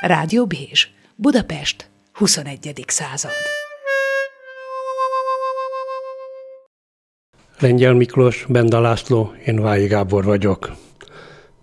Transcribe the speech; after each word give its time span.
Rádió 0.00 0.46
Bézs, 0.46 0.88
Budapest, 1.16 1.90
21. 2.12 2.84
század. 2.86 3.30
Lengyel 7.58 7.94
Miklós, 7.94 8.46
Benda 8.48 8.80
László, 8.80 9.32
én 9.46 9.60
Vályi 9.60 9.86
Gábor 9.86 10.24
vagyok. 10.24 10.72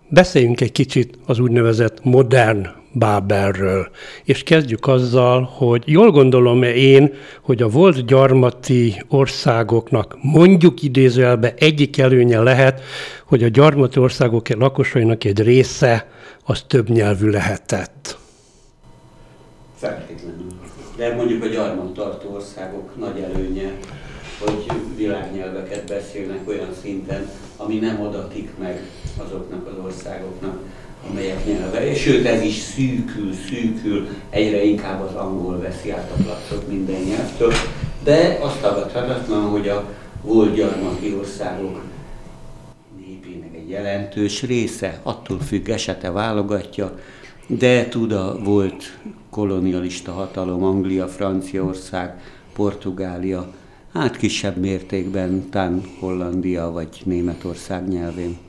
Beszéljünk 0.08 0.60
egy 0.60 0.72
kicsit 0.72 1.18
az 1.26 1.38
úgynevezett 1.38 2.04
modern 2.04 2.68
Bábelről. 2.92 3.90
És 4.24 4.42
kezdjük 4.42 4.86
azzal, 4.86 5.42
hogy 5.42 5.82
jól 5.86 6.10
gondolom-e 6.10 6.74
én, 6.74 7.14
hogy 7.42 7.62
a 7.62 7.68
volt 7.68 8.06
gyarmati 8.06 9.02
országoknak 9.08 10.16
mondjuk 10.22 10.82
idézőjelbe 10.82 11.54
egyik 11.58 11.98
előnye 11.98 12.40
lehet, 12.40 12.82
hogy 13.26 13.42
a 13.42 13.48
gyarmati 13.48 13.98
országok 13.98 14.48
lakosainak 14.48 15.24
egy 15.24 15.40
része 15.40 16.08
az 16.44 16.64
több 16.66 16.88
nyelvű 16.88 17.28
lehetett. 17.28 18.18
Feltétlenül. 19.78 20.46
De 20.96 21.14
mondjuk 21.14 21.42
a 21.42 21.46
gyarmattartó 21.46 22.34
országok 22.34 22.96
nagy 22.96 23.20
előnye, 23.20 23.72
hogy 24.38 24.66
világnyelveket 24.96 25.86
beszélnek 25.86 26.48
olyan 26.48 26.74
szinten, 26.82 27.30
ami 27.56 27.78
nem 27.78 28.00
adatik 28.00 28.50
meg 28.58 28.82
azoknak 29.16 29.66
az 29.66 29.84
országoknak, 29.84 30.58
amelyek 31.10 31.46
nyelve. 31.46 31.90
És 31.90 32.00
sőt, 32.00 32.26
ez 32.26 32.42
is 32.42 32.54
szűkül, 32.54 33.32
szűkül, 33.32 34.08
egyre 34.30 34.64
inkább 34.64 35.00
az 35.00 35.14
angol 35.14 35.58
veszi 35.58 35.90
át 35.90 36.10
a 36.18 36.22
placot 36.22 36.68
minden 36.68 37.02
nyelvtől. 37.02 37.52
De 38.04 38.38
azt 38.40 38.60
tagadhatatlan, 38.60 39.42
hogy 39.42 39.68
a 39.68 39.84
volt 40.22 40.54
gyarmati 40.54 41.14
országok 41.18 41.80
népének 43.06 43.54
egy 43.54 43.68
jelentős 43.68 44.42
része, 44.42 45.00
attól 45.02 45.40
függ, 45.40 45.68
esete 45.68 46.10
válogatja, 46.10 46.98
de 47.46 47.88
tud 47.88 48.12
a 48.12 48.38
volt 48.38 48.98
kolonialista 49.30 50.12
hatalom, 50.12 50.64
Anglia, 50.64 51.08
Franciaország, 51.08 52.20
Portugália, 52.52 53.52
hát 53.92 54.16
kisebb 54.16 54.56
mértékben 54.56 55.48
tán 55.50 55.82
Hollandia 56.00 56.70
vagy 56.70 57.00
Németország 57.04 57.88
nyelvén. 57.88 58.47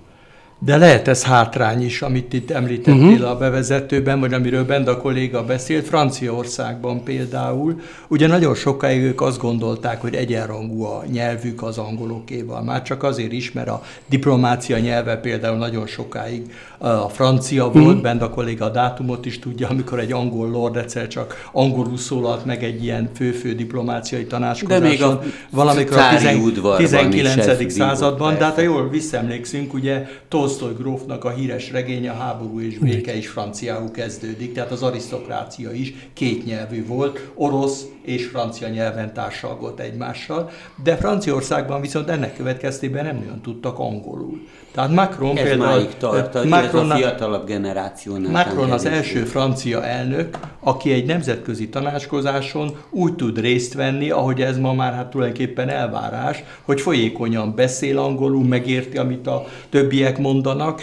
De 0.62 0.78
lehet 0.78 1.08
ez 1.08 1.24
hátrány 1.24 1.84
is, 1.84 2.02
amit 2.02 2.34
itt 2.34 2.52
említettél 2.52 3.12
uh-huh. 3.12 3.30
a 3.30 3.38
bevezetőben, 3.38 4.20
vagy 4.20 4.34
amiről 4.34 4.66
Benda 4.66 4.98
kolléga 4.98 5.46
beszélt, 5.46 5.88
Franciaországban 5.88 7.04
például. 7.04 7.80
Ugye 8.08 8.28
nagyon 8.28 8.56
sokáig 8.56 9.02
ők 9.02 9.22
azt 9.22 9.40
gondolták, 9.40 10.02
hogy 10.02 10.16
egyenrangú 10.16 10.84
a 10.84 11.04
nyelvük 11.12 11.64
az 11.64 11.78
angolokéval. 11.78 12.64
Már 12.64 12.82
csak 12.82 13.04
azért 13.04 13.32
is, 13.32 13.52
mert 13.52 13.68
a 13.68 13.82
diplomácia 14.10 14.78
nyelve 14.78 15.18
például 15.18 15.58
nagyon 15.58 15.88
sokáig 15.88 16.52
a 16.78 17.10
francia 17.10 17.64
volt, 17.72 17.86
uh-huh. 17.86 18.02
Benda 18.02 18.30
kolléga 18.30 18.66
a 18.66 18.70
dátumot 18.70 19.26
is 19.26 19.40
tudja, 19.40 19.68
amikor 19.68 20.00
egy 20.00 20.12
angol 20.12 20.50
lord 20.50 20.76
egyszer 20.76 21.08
csak 21.08 21.50
angolul 21.52 21.98
szólalt 21.98 22.46
meg 22.46 22.64
egy 22.64 22.84
ilyen 22.84 23.10
fő-fő 23.16 23.54
diplomáciai 23.54 24.26
tanácskozáson. 24.26 24.84
De 24.84 24.90
még 24.90 25.04
a 25.04 25.22
valamikor 25.50 25.98
a 25.98 26.76
19. 26.76 27.72
században, 27.72 28.38
de 28.38 28.44
hát 28.44 28.56
ha 28.56 28.62
jól 28.62 28.90
visszaemlékszünk, 28.90 29.74
ugye 29.74 30.06
Tolstoy 30.50 30.74
grófnak 30.74 31.24
a 31.24 31.30
híres 31.30 31.72
regénye, 31.72 32.12
a 32.12 32.14
háború 32.14 32.60
és 32.62 32.78
béke 32.78 33.18
is 33.18 33.28
franciául 33.28 33.92
kezdődik, 33.92 34.54
tehát 34.54 34.72
az 34.72 34.84
arisztokrácia 34.84 35.72
is 35.72 35.94
kétnyelvű 36.14 36.86
volt, 36.86 37.30
orosz 37.34 37.86
és 38.02 38.26
francia 38.26 38.68
nyelven 38.68 39.14
társalgott 39.14 39.80
egymással, 39.80 40.50
de 40.84 40.96
Franciaországban 40.96 41.82
viszont 41.82 42.10
ennek 42.10 42.36
következtében 42.36 43.06
nem 43.06 43.16
nagyon 43.16 43.42
tudtak 43.42 43.80
angolul. 43.80 44.42
Tehát 44.72 44.92
Macron 44.92 45.38
ez 45.38 45.44
például... 45.44 45.88
tart, 45.98 46.34
Macron, 46.50 46.84
ez 46.84 46.90
a 46.90 46.96
fiatalabb 46.96 47.46
generációnál. 47.46 48.32
Macron 48.32 48.72
az 48.72 48.86
első 48.86 49.24
francia 49.24 49.86
elnök, 49.86 50.38
aki 50.60 50.92
egy 50.92 51.06
nemzetközi 51.06 51.70
tanácskozáson 51.70 52.78
úgy 52.90 53.16
tud 53.16 53.40
részt 53.40 53.74
venni, 53.74 54.10
ahogy 54.10 54.42
ez 54.42 54.58
ma 54.58 54.74
már 54.74 54.94
hát 54.94 55.10
tulajdonképpen 55.10 55.70
elvárás, 55.70 56.44
hogy 56.62 56.82
folyékonyan 56.82 57.56
beszél 57.56 57.98
angolul, 57.98 58.44
megérti, 58.44 58.98
amit 58.98 59.28
a 59.28 59.46
többiek 59.70 60.18
mondanak, 60.18 60.38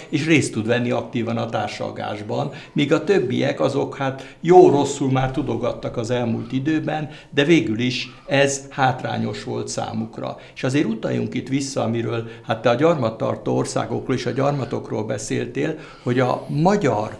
és 0.08 0.26
részt 0.26 0.52
tud 0.52 0.66
venni 0.66 0.90
aktívan 0.90 1.36
a 1.36 1.48
társalgásban, 1.48 2.50
míg 2.72 2.92
a 2.92 3.04
többiek 3.04 3.60
azok 3.60 3.96
hát 3.96 4.36
jó-rosszul 4.40 5.10
már 5.10 5.30
tudogattak 5.30 5.96
az 5.96 6.10
elmúlt 6.10 6.52
időben, 6.52 7.08
de 7.30 7.44
végül 7.44 7.78
is 7.78 8.08
ez 8.26 8.64
hátrányos 8.70 9.44
volt 9.44 9.68
számukra. 9.68 10.36
És 10.54 10.64
azért 10.64 10.86
utaljunk 10.86 11.34
itt 11.34 11.48
vissza, 11.48 11.82
amiről 11.82 12.28
hát 12.46 12.62
te 12.62 12.70
a 12.70 12.74
gyarmattartó 12.74 13.56
országokról 13.56 14.16
és 14.16 14.26
a 14.26 14.30
gyarmatokról 14.30 15.04
beszéltél, 15.04 15.78
hogy 16.02 16.20
a 16.20 16.46
magyar 16.48 17.18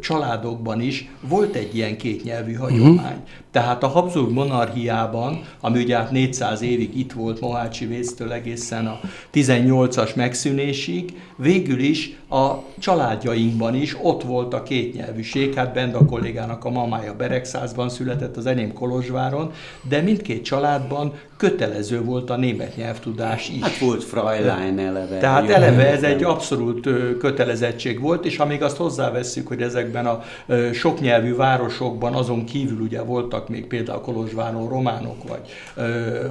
családokban 0.00 0.80
is 0.80 1.10
volt 1.20 1.54
egy 1.54 1.76
ilyen 1.76 1.96
kétnyelvű 1.96 2.52
hagyomány. 2.52 2.94
Uh-huh. 2.96 3.22
Tehát 3.52 3.82
a 3.82 3.86
Habsburg 3.86 4.30
monarchiában, 4.30 5.42
ami 5.60 5.82
ugye 5.82 5.96
hát 5.96 6.10
400 6.10 6.62
évig 6.62 6.98
itt 6.98 7.12
volt 7.12 7.40
Mohácsi 7.40 7.86
vésztől 7.86 8.32
egészen 8.32 8.86
a 8.86 9.00
18-as 9.34 10.14
megszűnésig, 10.14 11.20
végül 11.36 11.78
is 11.78 12.16
a 12.30 12.50
családjainkban 12.78 13.74
is 13.74 13.96
ott 14.02 14.22
volt 14.22 14.54
a 14.54 14.62
kétnyelvűség. 14.62 15.54
Hát 15.54 15.74
Benda 15.74 16.04
kollégának 16.04 16.64
a 16.64 16.70
mamája 16.70 17.14
Beregszázban 17.14 17.88
született, 17.88 18.36
az 18.36 18.46
enyém 18.46 18.72
Kolozsváron, 18.72 19.52
de 19.88 20.00
mindkét 20.00 20.44
családban 20.44 21.12
kötelező 21.36 22.02
volt 22.02 22.30
a 22.30 22.36
német 22.36 22.76
nyelvtudás 22.76 23.48
is. 23.48 23.62
Hát 23.62 23.78
volt 23.78 24.04
Fräulein 24.04 24.78
eleve. 24.78 25.18
Tehát 25.18 25.50
eleve 25.50 25.90
ez 25.90 26.02
egy 26.02 26.22
abszolút 26.22 26.88
kötelezettség 27.18 28.00
volt, 28.00 28.24
és 28.24 28.38
amíg 28.38 28.62
azt 28.62 28.76
hozzáveszünk, 28.76 29.48
hogy 29.48 29.62
ezekben 29.62 30.06
a 30.06 30.22
soknyelvű 30.72 31.34
városokban 31.34 32.14
azon 32.14 32.44
kívül 32.44 32.80
ugye 32.80 33.02
voltak 33.02 33.41
még 33.48 33.66
például 33.66 34.00
Kolozsváron 34.00 34.68
románok, 34.68 35.28
vagy 35.28 35.40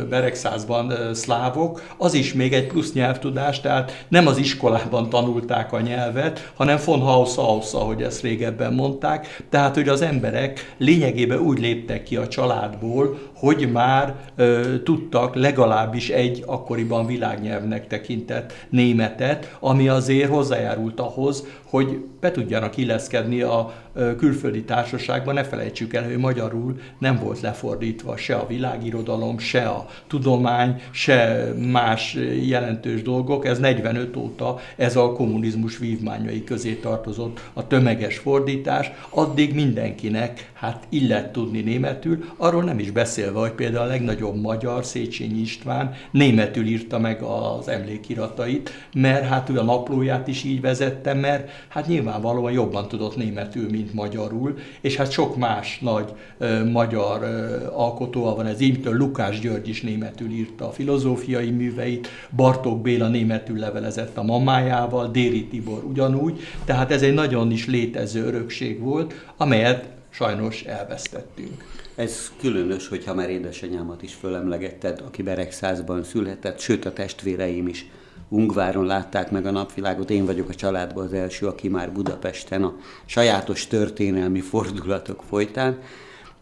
Beregszázban 0.10 0.94
szlávok, 1.14 1.82
az 1.98 2.14
is 2.14 2.34
még 2.34 2.54
egy 2.54 2.68
plusz 2.68 2.94
nyelvtudás, 2.94 3.62
tehát 3.62 4.06
nem 4.08 4.28
az 4.28 4.38
iskolában 4.38 5.10
tanulták 5.10 5.74
a 5.74 5.82
nyelvet, 5.82 6.52
hanem 6.56 6.80
von 6.86 7.00
Haus 7.00 7.38
aus, 7.38 7.74
ahogy 7.74 8.02
ezt 8.02 8.22
régebben 8.22 8.74
mondták, 8.74 9.44
tehát 9.50 9.76
hogy 9.76 9.88
az 9.88 10.02
emberek 10.02 10.76
lényegében 10.78 11.40
úgy 11.40 11.60
léptek 11.60 12.04
ki 12.04 12.16
a 12.16 12.28
családból, 12.28 13.18
hogy 13.36 13.72
már 13.72 14.16
ö, 14.36 14.76
tudtak 14.84 15.36
legalábbis 15.36 16.10
egy 16.10 16.44
akkoriban 16.46 17.06
világnyelvnek 17.06 17.88
tekintett 17.88 18.54
németet, 18.70 19.58
ami 19.60 19.88
azért 19.88 20.30
hozzájárult 20.30 21.00
ahhoz, 21.00 21.46
hogy 21.72 22.00
be 22.20 22.32
tudjanak 22.32 22.78
illeszkedni 22.78 23.42
a 23.42 23.74
külföldi 24.18 24.64
társaságban. 24.64 25.34
Ne 25.34 25.44
felejtsük 25.44 25.94
el, 25.94 26.04
hogy 26.04 26.18
magyarul 26.18 26.80
nem 27.00 27.20
volt 27.24 27.42
lefordítva 27.42 28.18
se 28.18 28.36
a 28.36 28.48
világirodalom, 28.48 29.38
se 29.38 29.68
a 29.68 29.86
tudomány, 30.08 30.82
se 30.92 31.52
más 31.72 32.18
jelentős 32.42 33.02
dolgok. 33.02 33.46
Ez 33.46 33.60
45 33.60 34.16
óta 34.16 34.60
ez 34.76 34.96
a 34.96 35.12
kommunizmus 35.12 35.78
vívmányai 35.78 36.44
közé 36.44 36.74
tartozott 36.74 37.50
a 37.54 37.68
tömeges 37.68 38.18
fordítás. 38.18 38.92
Addig 39.10 39.54
mindenkinek 39.54 40.52
hát 40.54 40.84
illet 40.90 41.32
tudni 41.32 41.62
németül, 41.62 42.24
arról 42.38 42.64
nem 42.64 42.80
is 42.80 42.92
beszélve, 42.92 43.40
hogy 43.40 43.52
például 43.52 43.86
a 43.86 43.90
legnagyobb 43.90 44.42
magyar, 44.42 44.86
Széchenyi 44.86 45.40
István 45.40 45.94
németül 46.12 46.66
írta 46.66 47.00
meg 47.00 47.22
az 47.22 47.68
emlékiratait, 47.68 48.72
mert 48.94 49.26
hát 49.26 49.50
ő 49.50 49.60
a 49.60 49.64
naplóját 49.64 50.28
is 50.28 50.44
így 50.44 50.62
vezette, 50.62 51.14
mert 51.14 51.50
hát 51.68 51.88
nyilvánvalóan 51.88 52.52
jobban 52.52 52.88
tudott 52.88 53.16
németül, 53.16 53.70
mint 53.70 53.94
magyarul, 53.94 54.58
és 54.82 54.96
hát 54.96 55.12
sok 55.12 55.38
más 55.38 55.80
nagy 55.80 56.14
ö, 56.38 56.70
magyar 56.70 57.24
ö, 57.24 57.68
alkotóval 57.74 58.36
van 58.36 58.46
ez, 58.46 58.60
így 58.60 58.86
Lukás 58.86 59.40
György 59.40 59.68
is 59.68 59.82
németül 59.82 60.30
írta 60.30 60.68
a 60.68 60.72
filozófiai 60.72 61.50
műveit, 61.50 62.08
Bartók 62.36 62.82
Béla 62.82 63.08
németül 63.08 63.58
levelezett 63.58 64.18
a 64.18 64.24
mamájával, 64.24 65.12
Déri 65.12 65.46
Tibor 65.46 65.84
ugyanúgy, 65.84 66.40
tehát 66.66 66.92
ez 66.92 67.02
egy 67.02 67.14
nagyon 67.14 67.52
is 67.52 67.68
létező 67.68 68.26
örökség 68.26 68.80
volt, 68.80 69.14
amelyet 69.38 69.90
sajnos 70.10 70.64
elvesztettünk. 70.64 71.66
Ez 71.96 72.32
különös, 72.40 72.88
hogyha 72.88 73.14
már 73.14 73.30
édesanyámat 73.30 74.02
is 74.02 74.14
fölemlegetted, 74.14 75.04
aki 75.06 75.22
Beregszázban 75.22 76.04
született, 76.04 76.60
sőt 76.60 76.86
a 76.86 76.94
testvéreim 76.94 77.68
is 77.68 77.86
Ungváron 78.34 78.86
látták 78.86 79.32
meg 79.32 79.46
a 79.46 79.52
napvilágot. 79.52 80.10
Én 80.10 80.26
vagyok 80.26 80.50
a 80.50 80.56
családban 80.56 81.06
az 81.06 81.14
első, 81.14 81.48
aki 81.48 81.68
már 81.68 81.92
Budapesten 81.92 82.64
a 82.64 82.76
sajátos 83.06 83.68
történelmi 83.68 84.40
fordulatok 84.40 85.24
folytán. 85.30 85.80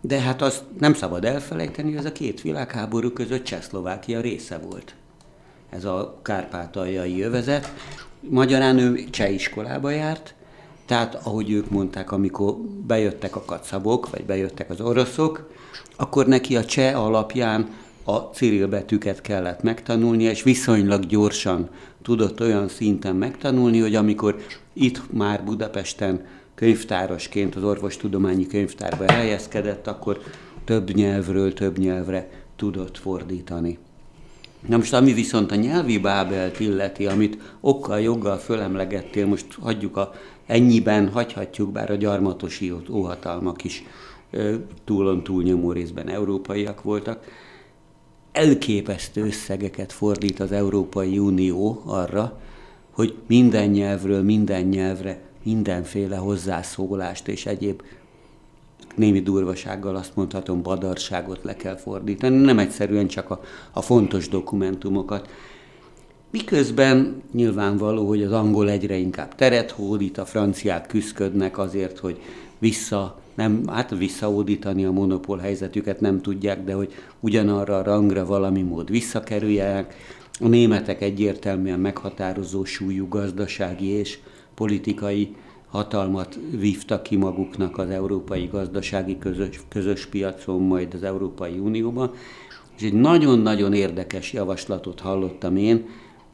De 0.01 0.19
hát 0.19 0.41
azt 0.41 0.63
nem 0.79 0.93
szabad 0.93 1.25
elfelejteni, 1.25 1.89
hogy 1.89 1.97
ez 1.97 2.05
a 2.05 2.11
két 2.11 2.41
világháború 2.41 3.09
között 3.09 3.43
Csehszlovákia 3.43 4.21
része 4.21 4.57
volt. 4.57 4.95
Ez 5.69 5.85
a 5.85 6.19
kárpátaljai 6.21 7.21
övezet. 7.21 7.73
Magyarán 8.19 8.77
ő 8.77 9.03
cseh 9.09 9.33
iskolába 9.33 9.89
járt, 9.89 10.33
tehát 10.85 11.15
ahogy 11.15 11.51
ők 11.51 11.69
mondták, 11.69 12.11
amikor 12.11 12.55
bejöttek 12.87 13.35
a 13.35 13.43
kacabok, 13.45 14.09
vagy 14.09 14.25
bejöttek 14.25 14.69
az 14.69 14.81
oroszok, 14.81 15.49
akkor 15.95 16.27
neki 16.27 16.55
a 16.55 16.65
cseh 16.65 17.03
alapján 17.03 17.69
a 18.13 18.29
cirilbetűket 18.33 19.21
kellett 19.21 19.63
megtanulnia, 19.63 20.29
és 20.29 20.43
viszonylag 20.43 21.05
gyorsan 21.05 21.69
tudott 22.01 22.41
olyan 22.41 22.67
szinten 22.67 23.15
megtanulni, 23.15 23.79
hogy 23.79 23.95
amikor 23.95 24.35
itt 24.73 25.13
már 25.13 25.43
Budapesten 25.43 26.25
könyvtárosként 26.55 27.55
az 27.55 27.63
orvostudományi 27.63 28.47
könyvtárba 28.47 29.05
elhelyezkedett, 29.05 29.87
akkor 29.87 30.19
több 30.65 30.93
nyelvről 30.93 31.53
több 31.53 31.77
nyelvre 31.77 32.29
tudott 32.55 32.97
fordítani. 32.97 33.77
Na 34.67 34.77
most 34.77 34.93
ami 34.93 35.13
viszont 35.13 35.51
a 35.51 35.55
nyelvi 35.55 35.97
bábelt 35.97 36.59
illeti, 36.59 37.05
amit 37.05 37.37
okkal, 37.59 37.99
joggal 37.99 38.37
fölemlegettél, 38.37 39.25
most 39.25 39.45
hagyjuk 39.59 39.97
a 39.97 40.11
ennyiben, 40.45 41.09
hagyhatjuk, 41.09 41.71
bár 41.71 41.91
a 41.91 41.95
gyarmatosi 41.95 42.73
óhatalmak 42.89 43.63
is 43.63 43.83
túlon 44.85 45.23
túlnyomó 45.23 45.71
részben 45.71 46.09
európaiak 46.09 46.81
voltak. 46.81 47.23
Elképesztő 48.39 49.25
összegeket 49.25 49.91
fordít 49.91 50.39
az 50.39 50.51
Európai 50.51 51.17
Unió 51.17 51.81
arra, 51.85 52.39
hogy 52.91 53.15
minden 53.27 53.69
nyelvről 53.69 54.23
minden 54.23 54.61
nyelvre 54.61 55.21
mindenféle 55.43 56.15
hozzászólást 56.15 57.27
és 57.27 57.45
egyéb 57.45 57.81
némi 58.95 59.19
durvasággal 59.21 59.95
azt 59.95 60.15
mondhatom, 60.15 60.61
badarságot 60.61 61.39
le 61.43 61.55
kell 61.55 61.75
fordítani, 61.75 62.37
nem 62.37 62.59
egyszerűen 62.59 63.07
csak 63.07 63.29
a, 63.29 63.41
a 63.71 63.81
fontos 63.81 64.27
dokumentumokat. 64.27 65.29
Miközben 66.31 67.23
nyilvánvaló, 67.33 68.07
hogy 68.07 68.23
az 68.23 68.31
angol 68.31 68.69
egyre 68.69 68.95
inkább 68.95 69.35
teret 69.35 69.71
hódít, 69.71 70.17
a 70.17 70.25
franciák 70.25 70.87
küzdködnek 70.87 71.57
azért, 71.57 71.99
hogy 71.99 72.21
vissza, 72.59 73.19
nem, 73.35 73.67
hát 73.67 73.97
visszaódítani 73.97 74.85
a 74.85 74.91
monopól 74.91 75.37
helyzetüket 75.37 75.99
nem 75.99 76.21
tudják, 76.21 76.63
de 76.63 76.73
hogy 76.73 76.93
ugyanarra 77.19 77.77
a 77.77 77.83
rangra 77.83 78.25
valami 78.25 78.61
mód 78.61 78.89
visszakerüljenek. 78.89 79.95
A 80.39 80.47
németek 80.47 81.01
egyértelműen 81.01 81.79
meghatározó 81.79 82.63
súlyú 82.63 83.07
gazdasági 83.07 83.87
és 83.87 84.19
politikai 84.53 85.35
hatalmat 85.69 86.39
vívtak 86.51 87.03
ki 87.03 87.15
maguknak 87.15 87.77
az 87.77 87.89
európai 87.89 88.49
gazdasági 88.51 89.17
közös, 89.17 89.61
közös 89.69 90.05
piacon, 90.05 90.61
majd 90.61 90.93
az 90.93 91.03
Európai 91.03 91.57
Unióban. 91.57 92.11
És 92.77 92.83
egy 92.83 92.93
nagyon-nagyon 92.93 93.73
érdekes 93.73 94.33
javaslatot 94.33 94.99
hallottam 94.99 95.57
én, 95.57 95.85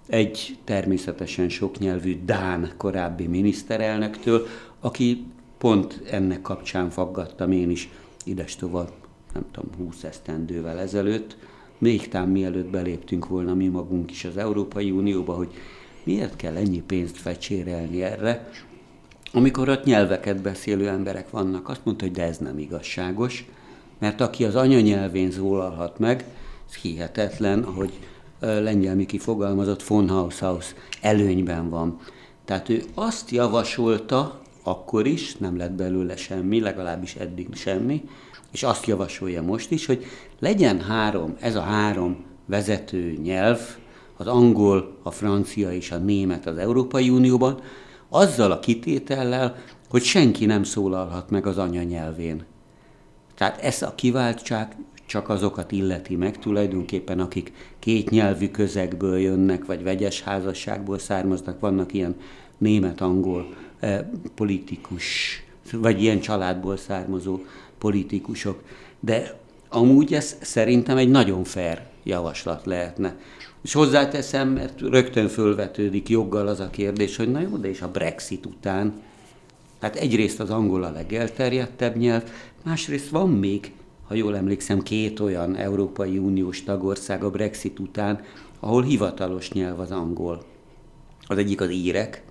egy 0.08 0.58
természetesen 0.64 1.50
soknyelvű 1.50 2.20
Dán 2.26 2.72
korábbi 2.78 3.28
miniszterelnöktől, 3.28 4.48
aki 4.80 5.26
pont 5.66 6.02
ennek 6.12 6.42
kapcsán 6.42 6.90
faggattam 6.90 7.52
én 7.52 7.70
is 7.70 7.90
ides 8.24 8.58
nem 9.34 9.46
tudom, 9.52 9.70
20 9.78 10.04
esztendővel 10.04 10.80
ezelőtt, 10.80 11.38
még 11.78 12.08
tám 12.08 12.30
mielőtt 12.30 12.70
beléptünk 12.70 13.28
volna 13.28 13.54
mi 13.54 13.68
magunk 13.68 14.12
is 14.12 14.26
az 14.26 14.38
Európai 14.38 14.92
Unióba, 14.92 15.34
hogy 15.34 15.54
miért 16.04 16.36
kell 16.36 16.56
ennyi 16.56 16.82
pénzt 16.82 17.18
fecsérelni 17.18 18.04
erre, 18.04 18.50
amikor 19.34 19.70
ott 19.70 19.84
nyelveket 19.84 20.42
beszélő 20.42 20.88
emberek 20.88 21.30
vannak, 21.30 21.70
azt 21.70 21.86
mondta, 21.86 22.06
hogy 22.06 22.14
de 22.14 22.24
ez 22.24 22.38
nem 22.38 22.58
igazságos, 22.58 23.46
mert 24.00 24.22
aki 24.22 24.44
az 24.44 24.56
anyanyelvén 24.56 25.32
szólalhat 25.32 26.00
meg, 26.00 26.26
ez 26.70 26.76
hihetetlen, 26.76 27.64
ahogy 27.64 27.92
Lengyel 28.40 28.96
Miki 28.96 29.18
fogalmazott, 29.18 29.84
von 29.84 30.10
Haushaus 30.10 30.76
előnyben 31.02 31.70
van. 31.70 32.00
Tehát 32.46 32.70
ő 32.70 32.84
azt 32.94 33.30
javasolta, 33.30 34.44
akkor 34.68 35.08
is, 35.08 35.36
nem 35.36 35.58
lett 35.58 35.72
belőle 35.72 36.16
semmi, 36.16 36.60
legalábbis 36.60 37.16
eddig 37.16 37.48
semmi, 37.54 38.04
és 38.52 38.64
azt 38.64 38.86
javasolja 38.86 39.42
most 39.42 39.72
is, 39.72 39.86
hogy 39.86 40.06
legyen 40.40 40.82
három, 40.82 41.36
ez 41.40 41.56
a 41.56 41.62
három 41.62 42.24
vezető 42.46 43.18
nyelv, 43.24 43.60
az 44.18 44.28
angol, 44.28 44.98
a 45.04 45.12
francia 45.12 45.72
és 45.72 45.92
a 45.92 45.98
német 45.98 46.46
az 46.46 46.58
Európai 46.58 47.10
Unióban, 47.10 47.62
azzal 48.10 48.52
a 48.52 48.60
kitétellel, 48.60 49.56
hogy 49.90 50.04
senki 50.04 50.46
nem 50.46 50.64
szólalhat 50.64 51.30
meg 51.30 51.46
az 51.46 51.58
anyanyelvén. 51.58 52.46
Tehát 53.36 53.62
ez 53.62 53.82
a 53.82 53.96
kiváltság 53.96 54.76
csak 55.06 55.30
azokat 55.30 55.72
illeti 55.72 56.16
meg 56.16 56.40
tulajdonképpen, 56.40 57.20
akik 57.20 57.54
két 57.80 58.10
nyelvű 58.10 58.50
közegből 58.50 59.18
jönnek, 59.18 59.66
vagy 59.66 59.84
vegyes 59.84 60.22
házasságból 60.22 61.00
származnak, 61.00 61.60
vannak 61.60 61.94
ilyen 61.94 62.16
német-angol 62.58 63.54
politikus, 64.36 65.04
vagy 65.72 66.02
ilyen 66.02 66.20
családból 66.20 66.78
származó 66.78 67.40
politikusok. 67.78 68.64
De 69.00 69.40
amúgy 69.70 70.14
ez 70.14 70.36
szerintem 70.42 70.98
egy 70.98 71.10
nagyon 71.10 71.44
fair 71.44 71.82
javaslat 72.04 72.66
lehetne. 72.66 73.16
És 73.62 73.74
hozzáteszem, 73.74 74.50
mert 74.50 74.82
rögtön 74.82 75.28
fölvetődik 75.28 76.10
joggal 76.10 76.48
az 76.48 76.60
a 76.60 76.70
kérdés, 76.70 77.16
hogy 77.16 77.32
na 77.32 77.40
jó, 77.40 77.58
de 77.58 77.68
és 77.68 77.82
a 77.82 77.92
Brexit 77.92 78.46
után, 78.46 78.94
hát 79.82 79.96
egyrészt 79.96 80.40
az 80.40 80.50
angol 80.50 80.84
a 80.84 80.92
legelterjedtebb 80.92 81.96
nyelv, 81.96 82.24
másrészt 82.64 83.10
van 83.10 83.30
még, 83.30 83.72
ha 84.08 84.14
jól 84.14 84.36
emlékszem, 84.36 84.82
két 84.82 85.20
olyan 85.20 85.56
Európai 85.56 86.18
Uniós 86.18 86.64
tagország 86.64 87.24
a 87.24 87.30
Brexit 87.30 87.80
után, 87.80 88.24
ahol 88.60 88.84
hivatalos 88.84 89.52
nyelv 89.52 89.80
az 89.80 89.92
angol. 89.92 90.44
Az 91.28 91.38
egyik 91.38 91.62
az 91.62 91.70
írek, 91.70 92.24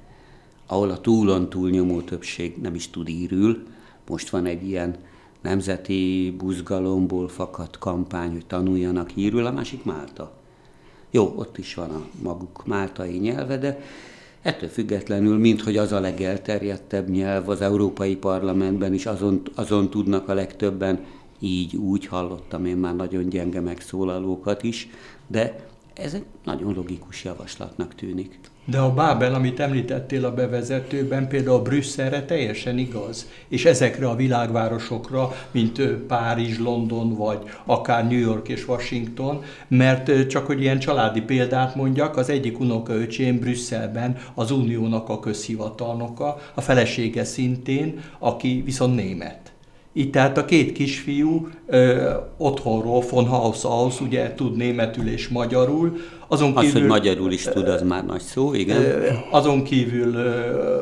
ahol 0.67 0.91
a 0.91 1.01
túlon 1.01 1.49
túlnyomó 1.49 2.01
többség 2.01 2.57
nem 2.63 2.75
is 2.75 2.91
tud 2.91 3.09
írül. 3.09 3.67
Most 4.09 4.31
van 4.31 4.47
egy 4.47 4.69
ilyen 4.69 4.97
nemzeti 5.43 6.35
buzgalomból 6.39 7.29
fakadt 7.29 7.79
kampány, 7.79 8.31
hogy 8.31 8.47
tanuljanak 8.47 9.17
írül, 9.17 9.47
a 9.47 9.53
másik 9.53 9.85
Málta. 9.85 10.33
Jó, 11.11 11.33
ott 11.37 11.59
is 11.59 11.75
van 11.75 11.91
a 11.91 12.07
maguk 12.23 12.67
máltai 12.67 13.19
nyelve, 13.19 13.59
de 13.59 13.81
ettől 14.43 14.69
függetlenül, 14.69 15.39
mint 15.39 15.63
hogy 15.63 15.77
az 15.77 15.93
a 15.93 16.01
legelterjedtebb 16.01 17.09
nyelv 17.09 17.49
az 17.49 17.61
Európai 17.61 18.17
Parlamentben 18.17 18.95
is, 18.95 19.07
azon, 19.07 19.43
azon 19.55 19.91
tudnak 19.91 20.29
a 20.29 20.35
legtöbben, 20.35 21.05
így 21.39 21.77
úgy 21.77 22.07
hallottam 22.07 22.67
én 22.67 22.77
már 22.77 22.97
nagyon 22.97 23.29
gyenge 23.29 23.61
megszólalókat 23.61 24.63
is, 24.63 24.89
de 25.27 25.67
ez 25.95 26.15
egy 26.15 26.25
nagyon 26.45 26.75
logikus 26.75 27.25
javaslatnak 27.25 27.95
tűnik. 27.95 28.39
De 28.67 28.79
a 28.79 28.93
Bábel, 28.93 29.35
amit 29.35 29.61
említettél 29.61 30.25
a 30.25 30.35
bevezetőben, 30.35 31.29
például 31.29 31.63
Brüsszelre 31.63 32.25
teljesen 32.25 32.79
igaz, 32.79 33.29
és 33.49 33.65
ezekre 33.65 34.09
a 34.09 34.17
világvárosokra, 34.17 35.33
mint 35.51 35.83
Párizs, 35.83 36.59
London, 36.59 37.15
vagy 37.17 37.39
akár 37.65 38.09
New 38.09 38.19
York 38.19 38.49
és 38.49 38.69
Washington, 38.69 39.43
mert 39.69 40.27
csak 40.27 40.47
hogy 40.47 40.61
ilyen 40.61 40.79
családi 40.79 41.21
példát 41.21 41.75
mondjak, 41.75 42.17
az 42.17 42.29
egyik 42.29 42.61
unokaöcsém 42.61 43.39
Brüsszelben 43.39 44.17
az 44.35 44.51
Uniónak 44.51 45.09
a 45.09 45.21
közhivatalnoka, 45.21 46.39
a 46.55 46.61
felesége 46.61 47.25
szintén, 47.25 48.01
aki 48.19 48.63
viszont 48.65 48.95
német. 48.95 49.53
Így 49.97 50.11
tehát 50.11 50.39
a 50.39 50.45
két 50.45 50.73
kisfiú 50.73 51.49
ö, 51.67 52.11
otthonról, 52.37 53.05
von 53.11 53.27
Haus 53.27 53.65
aus, 53.65 54.01
ugye 54.01 54.35
tud 54.35 54.57
németül 54.57 55.09
és 55.09 55.29
magyarul, 55.29 55.97
azon 56.29 56.55
kívül, 56.55 56.67
az, 56.67 56.73
hogy 56.73 56.85
magyarul 56.85 57.33
is 57.33 57.43
tud, 57.43 57.69
az 57.69 57.83
már 57.83 58.05
nagy 58.05 58.21
szó, 58.21 58.55
igen. 58.55 58.83
Azon 59.31 59.63
kívül 59.63 60.17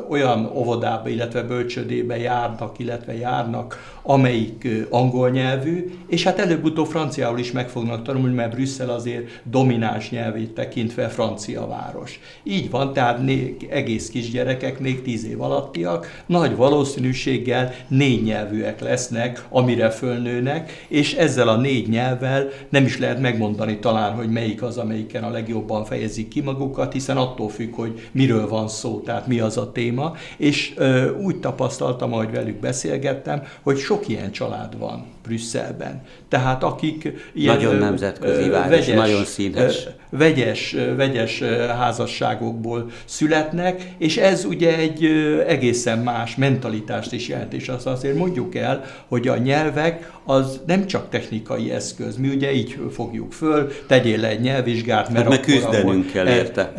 olyan 0.09 0.51
óvodába, 0.55 1.09
illetve 1.09 1.43
bölcsödébe 1.43 2.17
járnak, 2.19 2.79
illetve 2.79 3.17
járnak, 3.17 3.93
amelyik 4.03 4.69
angol 4.91 5.31
nyelvű, 5.31 5.93
és 6.07 6.23
hát 6.23 6.39
előbb-utóbb 6.39 6.87
franciául 6.87 7.39
is 7.39 7.53
meg 7.53 7.69
fognak 7.69 8.03
tanulni, 8.03 8.35
mert 8.35 8.55
Brüsszel 8.55 8.91
azért 8.91 9.41
domináns 9.45 10.11
nyelvét 10.11 10.51
tekintve 10.51 11.09
francia 11.09 11.67
város. 11.67 12.21
Így 12.43 12.71
van, 12.71 12.93
tehát 12.93 13.23
né, 13.23 13.57
egész 13.71 14.09
kisgyerekek, 14.09 14.79
még 14.81 15.03
tíz 15.03 15.25
év 15.25 15.41
alattiak, 15.41 16.23
nagy 16.27 16.57
valószínűséggel 16.57 17.73
négy 17.89 18.23
nyelvűek 18.23 18.81
lesznek, 18.81 19.45
amire 19.51 19.91
fölnőnek, 19.91 20.87
és 20.89 21.15
ezzel 21.15 21.49
a 21.49 21.57
négy 21.57 21.89
nyelvvel 21.89 22.49
nem 22.69 22.85
is 22.85 22.99
lehet 22.99 23.21
megmondani 23.21 23.79
talán, 23.79 24.13
hogy 24.15 24.29
melyik 24.29 24.63
az, 24.63 24.79
amelyiken 24.79 25.25
a 25.25 25.31
legjobban 25.33 25.85
fejezik 25.85 26.29
ki 26.29 26.41
magukat, 26.41 26.93
hiszen 26.93 27.17
attól 27.17 27.49
függ, 27.49 27.75
hogy 27.75 28.09
miről 28.13 28.49
van 28.49 28.69
szó, 28.69 29.01
tehát 29.01 29.27
mi 29.27 29.41
az 29.41 29.57
a 29.57 29.73
téma, 29.73 30.15
és 30.37 30.73
ö, 30.77 31.17
úgy 31.19 31.37
tapasztaltam, 31.37 32.13
ahogy 32.13 32.31
velük 32.31 32.61
beszélgettem, 32.61 33.43
hogy 33.63 33.79
sok 33.79 34.09
ilyen 34.09 34.31
család 34.31 34.79
van 34.79 35.07
Brüsszelben. 35.23 36.03
Tehát 36.29 36.63
akik 36.63 37.13
ilyen 37.35 37.55
nagyon 37.55 37.77
nemzetközi 37.77 38.49
város, 38.49 38.69
vegyes, 38.69 38.95
nagyon 38.95 39.25
színes. 39.25 39.89
Vegyes, 40.11 40.77
vegyes 40.97 41.43
házasságokból 41.69 42.91
születnek, 43.05 43.95
és 43.99 44.17
ez 44.17 44.45
ugye 44.45 44.77
egy 44.77 45.05
egészen 45.47 45.99
más 45.99 46.37
mentalitást 46.37 47.13
is 47.13 47.29
jelent, 47.29 47.53
és 47.53 47.69
azt 47.69 47.87
azért 47.87 48.17
mondjuk 48.17 48.55
el, 48.55 48.85
hogy 49.09 49.29
a 49.29 49.37
nyelvek 49.37 50.13
az 50.25 50.61
nem 50.67 50.87
csak 50.87 51.09
technikai 51.09 51.71
eszköz. 51.71 52.17
Mi 52.17 52.29
ugye 52.29 52.53
így 52.53 52.79
fogjuk 52.91 53.33
föl, 53.33 53.71
tegyél 53.87 54.19
le 54.19 54.29
egy 54.29 54.41
nyelvvizsgát, 54.41 55.09
mert 55.09 55.22
hát 55.25 55.33
akkor 55.33 55.45
küzdenünk 55.45 56.11
kell 56.11 56.29
érte. 56.29 56.73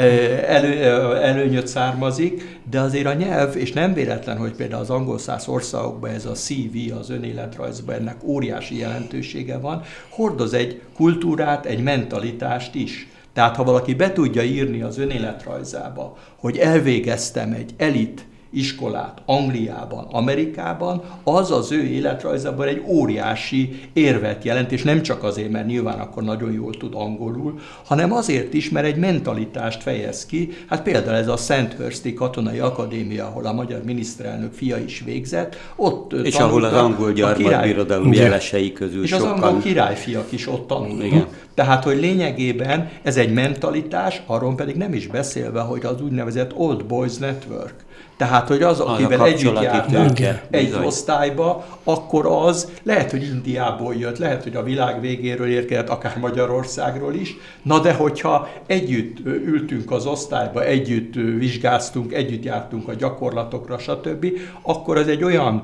Elő, 0.47 0.71
előnyöt 1.15 1.67
származik, 1.67 2.59
de 2.69 2.79
azért 2.79 3.05
a 3.05 3.13
nyelv, 3.13 3.55
és 3.55 3.71
nem 3.71 3.93
véletlen, 3.93 4.38
hogy 4.38 4.51
például 4.55 4.81
az 4.81 4.89
angol 4.89 5.19
száz 5.19 5.47
országokban 5.47 6.09
ez 6.09 6.25
a 6.25 6.31
CV, 6.31 6.97
az 7.00 7.09
önéletrajzban 7.09 7.95
ennek 7.95 8.23
óriási 8.23 8.77
jelentősége 8.77 9.57
van, 9.57 9.81
hordoz 10.09 10.53
egy 10.53 10.81
kultúrát, 10.95 11.65
egy 11.65 11.83
mentalitást 11.83 12.75
is. 12.75 13.07
Tehát 13.33 13.55
ha 13.55 13.63
valaki 13.63 13.93
be 13.93 14.13
tudja 14.13 14.43
írni 14.43 14.81
az 14.81 14.97
önéletrajzába, 14.97 16.17
hogy 16.35 16.57
elvégeztem 16.57 17.51
egy 17.51 17.71
elit 17.77 18.25
iskolát 18.53 19.22
Angliában, 19.25 20.07
Amerikában, 20.12 21.03
az 21.24 21.51
az 21.51 21.72
ő 21.72 21.83
életrajzában 21.83 22.67
egy 22.67 22.83
óriási 22.88 23.79
érvet 23.93 24.43
jelent, 24.43 24.72
és 24.72 24.83
nem 24.83 25.01
csak 25.01 25.24
azért, 25.24 25.51
mert 25.51 25.67
nyilván 25.67 26.00
akkor 26.00 26.24
nagyon 26.24 26.51
jól 26.51 26.77
tud 26.77 26.93
angolul, 26.95 27.60
hanem 27.86 28.12
azért 28.12 28.53
is, 28.53 28.69
mert 28.69 28.86
egy 28.86 28.95
mentalitást 28.95 29.81
fejez 29.81 30.25
ki. 30.25 30.50
Hát 30.67 30.83
például 30.83 31.15
ez 31.15 31.27
a 31.27 31.38
Sandhursti 31.38 32.13
Katonai 32.13 32.60
Akadémia, 32.60 33.25
ahol 33.25 33.45
a 33.45 33.53
magyar 33.53 33.83
miniszterelnök 33.83 34.53
fia 34.53 34.77
is 34.77 35.03
végzett, 35.05 35.55
ott 35.75 36.13
És 36.13 36.36
ahol 36.36 36.63
az 36.63 36.74
angol 36.74 37.12
gyarmatbirodalom 37.12 38.13
jelesei 38.13 38.72
közül 38.72 39.03
És 39.03 39.10
sokan... 39.10 39.31
az 39.31 39.41
angol 39.41 39.62
királyfiak 39.62 40.31
is 40.31 40.48
ott 40.48 40.67
tanulnak. 40.67 41.05
Igen. 41.05 41.27
Tehát, 41.53 41.83
hogy 41.83 42.00
lényegében 42.00 42.89
ez 43.01 43.17
egy 43.17 43.33
mentalitás, 43.33 44.22
arról 44.25 44.55
pedig 44.55 44.75
nem 44.75 44.93
is 44.93 45.07
beszélve, 45.07 45.60
hogy 45.60 45.86
az 45.86 46.01
úgynevezett 46.01 46.51
Old 46.55 46.86
Boys 46.86 47.17
Network. 47.17 47.74
Tehát, 48.17 48.48
hogy 48.48 48.62
az, 48.62 48.79
akivel 48.79 49.22
az 49.22 49.27
együtt 49.27 49.62
járnak 49.62 50.20
egy 50.50 50.65
bizony. 50.65 50.86
osztályba, 50.86 51.65
akkor 51.84 52.25
az 52.25 52.72
lehet, 52.84 53.12
hogy 53.12 53.24
Indiából 53.24 53.96
jött, 53.96 54.17
lehet, 54.17 54.43
hogy 54.43 54.55
a 54.55 54.63
világ 54.63 55.01
végéről 55.01 55.48
érkezett, 55.48 55.89
akár 55.89 56.17
Magyarországról 56.17 57.13
is. 57.13 57.36
Na 57.62 57.79
de 57.79 57.93
hogyha 57.93 58.50
együtt 58.65 59.25
ültünk 59.25 59.91
az 59.91 60.05
osztályba, 60.05 60.63
együtt 60.63 61.13
vizsgáztunk, 61.13 62.13
együtt 62.13 62.43
jártunk 62.43 62.88
a 62.88 62.93
gyakorlatokra, 62.93 63.77
stb., 63.77 64.27
akkor 64.62 64.98
ez 64.98 65.08
egy 65.08 65.24
olyan 65.24 65.63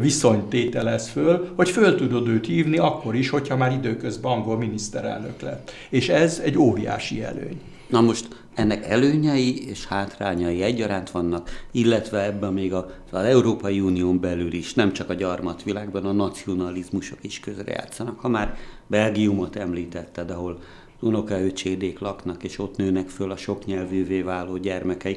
viszonyt 0.00 0.44
tételez 0.44 1.08
föl, 1.08 1.48
hogy 1.56 1.70
föl 1.70 1.96
tudod 1.96 2.28
őt 2.28 2.46
hívni 2.46 2.78
akkor 2.78 3.14
is, 3.14 3.30
hogyha 3.30 3.56
már 3.56 3.72
időközben 3.72 4.32
angol 4.32 4.56
miniszterelnök 4.56 5.40
lett. 5.40 5.72
És 5.88 6.08
ez 6.08 6.40
egy 6.44 6.58
óriási 6.58 7.22
előny. 7.22 7.60
Na 7.88 8.00
most 8.00 8.28
ennek 8.54 8.86
előnyei 8.86 9.68
és 9.68 9.86
hátrányai 9.86 10.62
egyaránt 10.62 11.10
vannak, 11.10 11.50
illetve 11.70 12.24
ebben 12.24 12.52
még 12.52 12.72
az 12.72 12.84
Európai 13.10 13.80
Unión 13.80 14.20
belül 14.20 14.52
is, 14.52 14.74
nem 14.74 14.92
csak 14.92 15.10
a 15.10 15.14
gyarmatvilágban, 15.14 16.04
a 16.04 16.12
nacionalizmusok 16.12 17.18
is 17.20 17.40
közrejátszanak. 17.40 18.20
Ha 18.20 18.28
már 18.28 18.56
Belgiumot 18.86 19.56
említetted, 19.56 20.30
ahol 20.30 20.58
unokaöcsédék 21.00 21.98
laknak, 21.98 22.44
és 22.44 22.58
ott 22.58 22.76
nőnek 22.76 23.08
föl 23.08 23.30
a 23.30 23.36
soknyelvűvé 23.36 24.22
váló 24.22 24.56
gyermekei. 24.56 25.16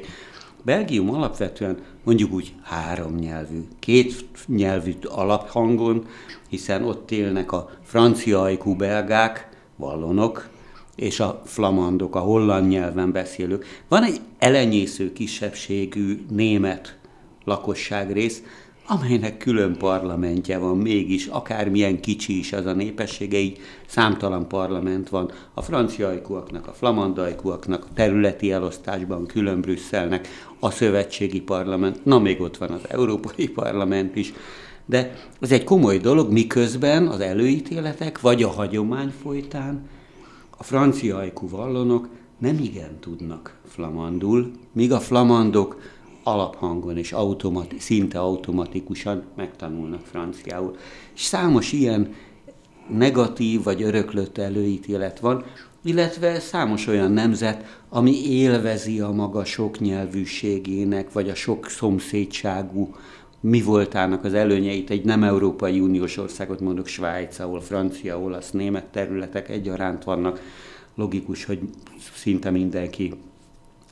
Belgium 0.64 1.14
alapvetően 1.14 1.78
mondjuk 2.04 2.32
úgy 2.32 2.54
három 2.62 3.14
nyelvű, 3.14 3.64
két 3.78 4.24
nyelvű 4.46 4.94
alaphangon, 5.04 6.06
hiszen 6.48 6.84
ott 6.84 7.10
élnek 7.10 7.52
a 7.52 7.70
francia 7.84 8.42
ajkú 8.42 8.76
belgák, 8.76 9.48
vallonok, 9.76 10.48
és 10.96 11.20
a 11.20 11.42
flamandok, 11.44 12.16
a 12.16 12.18
holland 12.18 12.68
nyelven 12.68 13.12
beszélők. 13.12 13.82
Van 13.88 14.04
egy 14.04 14.20
elenyésző 14.38 15.12
kisebbségű 15.12 16.24
német 16.30 16.96
lakosságrész, 17.44 18.42
amelynek 18.86 19.36
külön 19.36 19.76
parlamentje 19.76 20.58
van 20.58 20.76
mégis, 20.76 21.26
akármilyen 21.26 22.00
kicsi 22.00 22.38
is 22.38 22.52
az 22.52 22.66
a 22.66 22.72
népessége, 22.72 23.38
így 23.38 23.58
számtalan 23.86 24.48
parlament 24.48 25.08
van. 25.08 25.30
A 25.54 25.62
franciaikúaknak, 25.62 26.66
a 26.66 26.72
flamandajkúaknak, 26.72 27.84
a 27.84 27.92
területi 27.94 28.52
elosztásban 28.52 29.26
külön 29.26 29.60
Brüsszelnek, 29.60 30.28
a 30.60 30.70
szövetségi 30.70 31.40
parlament, 31.40 32.04
na 32.04 32.18
még 32.18 32.40
ott 32.40 32.56
van 32.56 32.70
az 32.70 32.82
Európai 32.88 33.48
Parlament 33.48 34.16
is. 34.16 34.32
De 34.86 35.14
ez 35.40 35.52
egy 35.52 35.64
komoly 35.64 35.98
dolog, 35.98 36.32
miközben 36.32 37.06
az 37.06 37.20
előítéletek, 37.20 38.20
vagy 38.20 38.42
a 38.42 38.48
hagyomány 38.48 39.12
folytán 39.22 39.88
a 40.62 40.64
francia 40.64 41.16
ajkú 41.16 41.48
vallonok 41.48 42.08
nem 42.38 42.58
igen 42.58 42.98
tudnak 43.00 43.60
flamandul, 43.66 44.50
míg 44.72 44.92
a 44.92 45.00
flamandok 45.00 45.80
alaphangon 46.22 46.96
és 46.96 47.12
automati, 47.12 47.78
szinte 47.78 48.18
automatikusan 48.18 49.22
megtanulnak 49.36 50.00
franciául. 50.00 50.76
És 51.14 51.22
számos 51.22 51.72
ilyen 51.72 52.14
negatív 52.88 53.62
vagy 53.62 53.82
öröklött 53.82 54.38
előítélet 54.38 55.20
van, 55.20 55.44
illetve 55.84 56.40
számos 56.40 56.86
olyan 56.86 57.12
nemzet, 57.12 57.82
ami 57.88 58.30
élvezi 58.30 59.00
a 59.00 59.10
maga 59.10 59.44
sok 59.44 59.78
nyelvűségének, 59.78 61.12
vagy 61.12 61.28
a 61.28 61.34
sok 61.34 61.68
szomszédságú 61.68 62.94
mi 63.42 63.62
voltának 63.62 64.24
az 64.24 64.34
előnyeit, 64.34 64.90
egy 64.90 65.04
nem 65.04 65.22
Európai 65.22 65.80
Uniós 65.80 66.16
országot 66.16 66.60
mondok, 66.60 66.86
Svájc, 66.86 67.38
ahol 67.38 67.60
francia, 67.60 68.18
olasz, 68.18 68.50
német 68.50 68.84
területek 68.84 69.48
egyaránt 69.48 70.04
vannak. 70.04 70.40
Logikus, 70.94 71.44
hogy 71.44 71.60
szinte 72.14 72.50
mindenki 72.50 73.14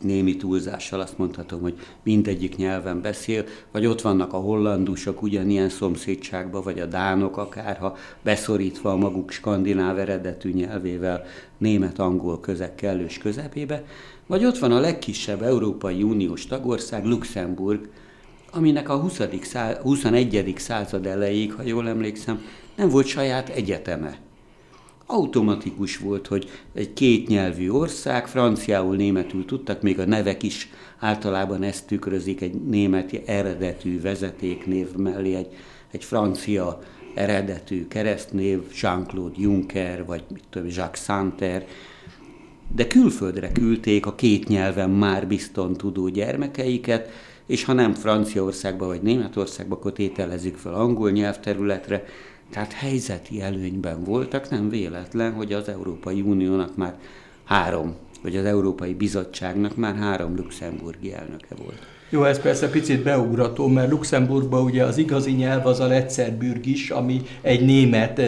némi 0.00 0.36
túlzással 0.36 1.00
azt 1.00 1.18
mondhatom, 1.18 1.60
hogy 1.60 1.78
mindegyik 2.02 2.56
nyelven 2.56 3.00
beszél, 3.00 3.44
vagy 3.70 3.86
ott 3.86 4.00
vannak 4.00 4.32
a 4.32 4.36
hollandusok 4.36 5.22
ugyanilyen 5.22 5.68
szomszédságban, 5.68 6.62
vagy 6.62 6.78
a 6.78 6.86
dánok 6.86 7.36
akár, 7.36 7.76
ha 7.76 7.96
beszorítva 8.22 8.90
a 8.92 8.96
maguk 8.96 9.30
skandináv 9.30 9.98
eredetű 9.98 10.52
nyelvével 10.52 11.24
német-angol 11.58 12.40
közek 12.40 12.74
kellős 12.74 13.18
közepébe, 13.18 13.84
vagy 14.26 14.44
ott 14.44 14.58
van 14.58 14.72
a 14.72 14.80
legkisebb 14.80 15.42
Európai 15.42 16.02
Uniós 16.02 16.46
tagország, 16.46 17.04
Luxemburg, 17.04 17.88
aminek 18.50 18.88
a 18.88 18.96
20. 18.96 19.20
Szá- 19.42 19.80
21. 19.82 20.54
század 20.56 21.06
elejéig, 21.06 21.52
ha 21.52 21.62
jól 21.62 21.88
emlékszem, 21.88 22.44
nem 22.76 22.88
volt 22.88 23.06
saját 23.06 23.48
egyeteme. 23.48 24.18
Automatikus 25.06 25.98
volt, 25.98 26.26
hogy 26.26 26.50
egy 26.74 26.92
kétnyelvű 26.92 27.70
ország, 27.70 28.26
franciául, 28.26 28.96
németül 28.96 29.44
tudtak, 29.44 29.82
még 29.82 29.98
a 29.98 30.06
nevek 30.06 30.42
is 30.42 30.70
általában 30.98 31.62
ezt 31.62 31.86
tükrözik, 31.86 32.40
egy 32.40 32.54
német 32.54 33.22
eredetű 33.26 34.00
vezetéknév 34.00 34.92
mellé 34.96 35.34
egy, 35.34 35.48
egy 35.90 36.04
francia 36.04 36.78
eredetű 37.14 37.88
keresztnév, 37.88 38.60
Jean-Claude 38.80 39.36
Juncker, 39.38 40.04
vagy 40.04 40.24
mit 40.32 40.44
tudom, 40.50 40.68
Jacques 40.68 41.02
Santer, 41.04 41.66
de 42.74 42.86
külföldre 42.86 43.52
küldték 43.52 44.06
a 44.06 44.14
két 44.14 44.48
nyelven 44.48 44.90
már 44.90 45.26
bizton 45.26 45.76
tudó 45.76 46.08
gyermekeiket, 46.08 47.10
és 47.50 47.64
ha 47.64 47.72
nem 47.72 47.94
Franciaországba 47.94 48.86
vagy 48.86 49.02
Németországba, 49.02 49.74
akkor 49.74 49.92
tételezzük 49.92 50.56
fel 50.56 50.74
angol 50.74 51.10
nyelvterületre, 51.10 52.04
tehát 52.50 52.72
helyzeti 52.72 53.40
előnyben 53.40 54.04
voltak, 54.04 54.50
nem 54.50 54.68
véletlen, 54.68 55.32
hogy 55.32 55.52
az 55.52 55.68
Európai 55.68 56.20
Uniónak 56.20 56.76
már 56.76 56.98
három, 57.44 57.96
vagy 58.22 58.36
az 58.36 58.44
Európai 58.44 58.94
Bizottságnak 58.94 59.76
már 59.76 59.94
három 59.94 60.36
luxemburgi 60.36 61.12
elnöke 61.12 61.54
volt. 61.64 61.86
Jó, 62.12 62.24
ez 62.24 62.40
persze 62.40 62.70
picit 62.70 63.02
beugrató, 63.02 63.66
mert 63.66 63.90
Luxemburgban 63.90 64.62
ugye 64.62 64.84
az 64.84 64.98
igazi 64.98 65.30
nyelv 65.30 65.66
az 65.66 65.80
a 65.80 65.86
Letzerbürg 65.86 66.66
is, 66.66 66.90
ami 66.90 67.22
egy 67.42 67.64
német 67.64 68.20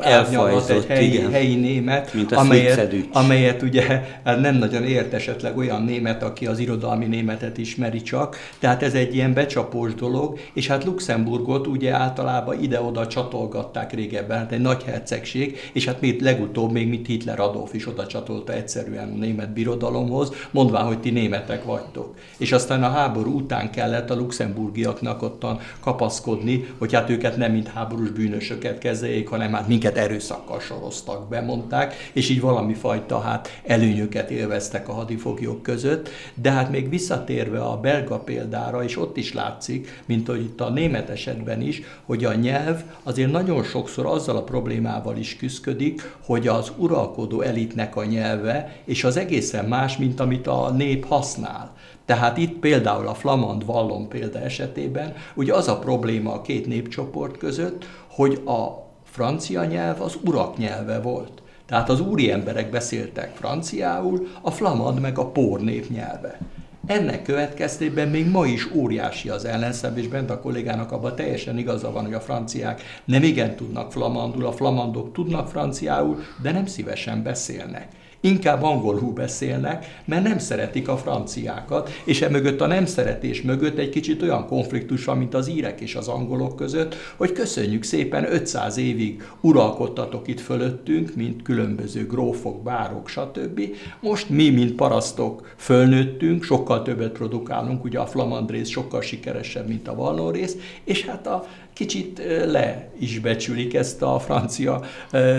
árnyalat, 0.00 0.70
egy 0.70 0.84
helyi, 0.84 1.12
igen. 1.12 1.30
helyi 1.30 1.54
német, 1.54 2.14
Mint 2.14 2.32
amelyet, 2.32 2.94
amelyet 3.12 3.62
ugye 3.62 3.82
hát 4.24 4.40
nem 4.40 4.54
nagyon 4.54 4.84
ért 4.84 5.12
esetleg 5.12 5.56
olyan 5.56 5.82
német, 5.82 6.22
aki 6.22 6.46
az 6.46 6.58
irodalmi 6.58 7.06
németet 7.06 7.58
ismeri 7.58 8.02
csak, 8.02 8.36
tehát 8.58 8.82
ez 8.82 8.94
egy 8.94 9.14
ilyen 9.14 9.34
becsapós 9.34 9.94
dolog, 9.94 10.38
és 10.54 10.66
hát 10.66 10.84
Luxemburgot 10.84 11.66
ugye 11.66 11.92
általában 11.92 12.62
ide-oda 12.62 13.06
csatolgatták 13.06 13.92
régebben, 13.92 14.38
hát 14.38 14.52
egy 14.52 14.60
nagy 14.60 14.82
hercegség, 14.82 15.58
és 15.72 15.84
hát 15.84 16.00
még 16.00 16.20
legutóbb 16.20 16.72
még 16.72 16.88
mit 16.88 17.06
Hitler 17.06 17.40
Adolf 17.40 17.74
is 17.74 17.86
oda 17.86 18.06
csatolta 18.06 18.52
egyszerűen 18.52 19.12
a 19.14 19.18
német 19.18 19.52
birodalomhoz, 19.52 20.32
mondván, 20.50 20.84
hogy 20.84 21.00
ti 21.00 21.10
németek 21.10 21.64
vagytok. 21.64 22.14
És 22.38 22.52
aztán 22.52 22.82
a 22.82 22.88
háború 23.10 23.36
után 23.36 23.70
kellett 23.70 24.10
a 24.10 24.14
luxemburgiaknak 24.14 25.22
ottan 25.22 25.58
kapaszkodni, 25.80 26.66
hogy 26.78 26.94
hát 26.94 27.10
őket 27.10 27.36
nem 27.36 27.52
mint 27.52 27.68
háborús 27.68 28.10
bűnösöket 28.10 28.78
kezeljék, 28.78 29.28
hanem 29.28 29.52
hát 29.52 29.68
minket 29.68 29.96
erőszakkal 29.96 30.60
soroztak, 30.60 31.28
bemondták, 31.28 32.10
és 32.12 32.28
így 32.28 32.40
valami 32.40 32.74
fajta 32.74 33.20
hát 33.20 33.60
előnyöket 33.64 34.30
élveztek 34.30 34.88
a 34.88 34.92
hadifoglyok 34.92 35.62
között. 35.62 36.08
De 36.34 36.50
hát 36.50 36.70
még 36.70 36.88
visszatérve 36.88 37.60
a 37.60 37.80
belga 37.80 38.18
példára, 38.18 38.84
és 38.84 38.98
ott 38.98 39.16
is 39.16 39.32
látszik, 39.32 40.02
mint 40.06 40.26
hogy 40.26 40.40
itt 40.40 40.60
a 40.60 40.70
német 40.70 41.08
esetben 41.08 41.60
is, 41.60 41.82
hogy 42.04 42.24
a 42.24 42.34
nyelv 42.34 42.82
azért 43.02 43.30
nagyon 43.30 43.62
sokszor 43.62 44.06
azzal 44.06 44.36
a 44.36 44.42
problémával 44.42 45.16
is 45.16 45.36
küzdik, 45.36 46.16
hogy 46.24 46.48
az 46.48 46.72
uralkodó 46.76 47.40
elitnek 47.40 47.96
a 47.96 48.04
nyelve, 48.04 48.76
és 48.84 49.04
az 49.04 49.16
egészen 49.16 49.64
más, 49.64 49.96
mint 49.96 50.20
amit 50.20 50.46
a 50.46 50.70
nép 50.70 51.06
használ. 51.06 51.78
Tehát 52.10 52.36
itt 52.36 52.58
például 52.58 53.08
a 53.08 53.14
flamand 53.14 53.64
vallon 53.66 54.08
példa 54.08 54.40
esetében, 54.40 55.14
ugye 55.34 55.54
az 55.54 55.68
a 55.68 55.78
probléma 55.78 56.32
a 56.32 56.40
két 56.40 56.66
népcsoport 56.66 57.36
között, 57.36 57.86
hogy 58.08 58.42
a 58.46 58.86
francia 59.04 59.64
nyelv 59.64 60.00
az 60.00 60.18
urak 60.24 60.56
nyelve 60.56 61.00
volt. 61.00 61.42
Tehát 61.66 61.88
az 61.88 62.00
úri 62.00 62.30
emberek 62.30 62.70
beszéltek 62.70 63.34
franciául, 63.34 64.26
a 64.40 64.50
flamand 64.50 65.00
meg 65.00 65.18
a 65.18 65.26
pór 65.26 65.60
nép 65.60 65.90
nyelve. 65.90 66.38
Ennek 66.86 67.22
következtében 67.22 68.08
még 68.08 68.30
ma 68.30 68.46
is 68.46 68.72
óriási 68.74 69.28
az 69.28 69.44
ellenszem, 69.44 69.96
és 69.96 70.08
bent 70.08 70.30
a 70.30 70.40
kollégának 70.40 70.92
abban 70.92 71.16
teljesen 71.16 71.58
igaza 71.58 71.92
van, 71.92 72.04
hogy 72.04 72.14
a 72.14 72.20
franciák 72.20 72.82
nem 73.04 73.22
igen 73.22 73.56
tudnak 73.56 73.92
flamandul, 73.92 74.46
a 74.46 74.52
flamandok 74.52 75.12
tudnak 75.12 75.48
franciául, 75.48 76.18
de 76.42 76.52
nem 76.52 76.66
szívesen 76.66 77.22
beszélnek 77.22 77.88
inkább 78.20 78.62
angolul 78.62 79.12
beszélnek, 79.12 80.00
mert 80.04 80.22
nem 80.22 80.38
szeretik 80.38 80.88
a 80.88 80.96
franciákat, 80.96 81.90
és 82.04 82.22
emögött 82.22 82.60
a 82.60 82.66
nem 82.66 82.86
szeretés 82.86 83.42
mögött 83.42 83.78
egy 83.78 83.88
kicsit 83.88 84.22
olyan 84.22 84.46
konfliktus 84.46 85.04
van, 85.04 85.18
mint 85.18 85.34
az 85.34 85.48
írek 85.48 85.80
és 85.80 85.94
az 85.94 86.08
angolok 86.08 86.56
között, 86.56 86.94
hogy 87.16 87.32
köszönjük 87.32 87.82
szépen 87.82 88.32
500 88.32 88.76
évig 88.76 89.28
uralkodtatok 89.40 90.28
itt 90.28 90.40
fölöttünk, 90.40 91.14
mint 91.14 91.42
különböző 91.42 92.06
grófok, 92.06 92.62
bárok, 92.62 93.08
stb. 93.08 93.60
Most 94.00 94.28
mi, 94.28 94.50
mint 94.50 94.72
parasztok 94.72 95.54
fölnőttünk, 95.56 96.42
sokkal 96.42 96.82
többet 96.82 97.12
produkálunk, 97.12 97.84
ugye 97.84 97.98
a 97.98 98.06
flamandrész 98.06 98.68
sokkal 98.68 99.00
sikeresebb, 99.00 99.68
mint 99.68 99.88
a 99.88 99.94
valnórész, 99.94 100.56
és 100.84 101.04
hát 101.04 101.26
a 101.26 101.46
kicsit 101.72 102.22
le 102.46 102.90
is 102.98 103.18
becsülik 103.18 103.74
ezt 103.74 104.02
a 104.02 104.18
francia 104.18 104.82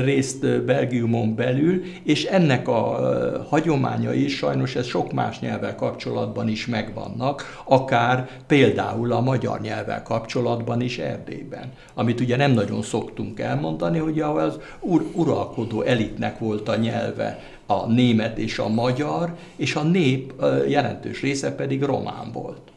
részt 0.03 0.63
Belgiumon 0.63 1.35
belül, 1.35 1.81
és 2.03 2.23
ennek 2.23 2.67
a 2.71 3.45
hagyományai 3.49 4.27
sajnos 4.27 4.75
ez 4.75 4.85
sok 4.85 5.11
más 5.11 5.39
nyelvvel 5.39 5.75
kapcsolatban 5.75 6.47
is 6.47 6.67
megvannak, 6.67 7.61
akár 7.65 8.29
például 8.47 9.11
a 9.11 9.21
magyar 9.21 9.61
nyelvvel 9.61 10.03
kapcsolatban 10.03 10.81
is 10.81 10.97
Erdélyben, 10.97 11.71
amit 11.93 12.19
ugye 12.19 12.35
nem 12.35 12.51
nagyon 12.51 12.81
szoktunk 12.81 13.39
elmondani, 13.39 13.97
hogy 13.97 14.19
az 14.19 14.59
ur- 14.79 15.15
uralkodó 15.15 15.81
elitnek 15.81 16.39
volt 16.39 16.69
a 16.69 16.75
nyelve 16.75 17.39
a 17.65 17.85
német 17.85 18.37
és 18.37 18.59
a 18.59 18.67
magyar, 18.67 19.35
és 19.55 19.75
a 19.75 19.83
nép 19.83 20.33
jelentős 20.67 21.21
része 21.21 21.55
pedig 21.55 21.83
román 21.83 22.31
volt. 22.33 22.70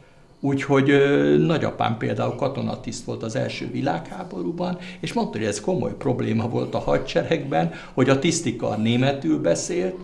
Úgyhogy 0.44 0.92
nagyapám 1.38 1.96
például 1.98 2.34
katonatiszt 2.34 3.04
volt 3.04 3.22
az 3.22 3.36
első 3.36 3.70
világháborúban, 3.70 4.78
és 5.00 5.12
mondta, 5.12 5.38
hogy 5.38 5.46
ez 5.46 5.60
komoly 5.60 5.96
probléma 5.96 6.48
volt 6.48 6.74
a 6.74 6.78
hadseregben, 6.78 7.72
hogy 7.94 8.08
a 8.08 8.18
tisztikar 8.18 8.78
németül 8.78 9.40
beszélt, 9.40 9.96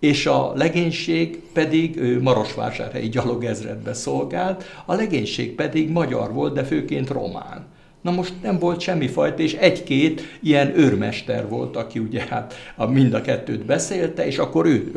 és 0.00 0.26
a 0.26 0.52
legénység 0.54 1.42
pedig 1.52 1.96
ő 1.96 2.22
Marosvásárhelyi 2.22 3.08
gyalogezredbe 3.08 3.94
szolgált, 3.94 4.64
a 4.86 4.94
legénység 4.94 5.54
pedig 5.54 5.90
magyar 5.90 6.32
volt, 6.32 6.54
de 6.54 6.64
főként 6.64 7.10
román. 7.10 7.66
Na 8.06 8.12
most 8.12 8.34
nem 8.42 8.58
volt 8.58 8.80
semmifajta, 8.80 9.42
és 9.42 9.54
egy-két 9.54 10.22
ilyen 10.42 10.78
őrmester 10.78 11.48
volt, 11.48 11.76
aki 11.76 11.98
ugye 11.98 12.22
hát 12.28 12.54
a 12.76 12.86
mind 12.86 13.14
a 13.14 13.20
kettőt 13.20 13.64
beszélte, 13.64 14.26
és 14.26 14.38
akkor 14.38 14.66
ő 14.66 14.92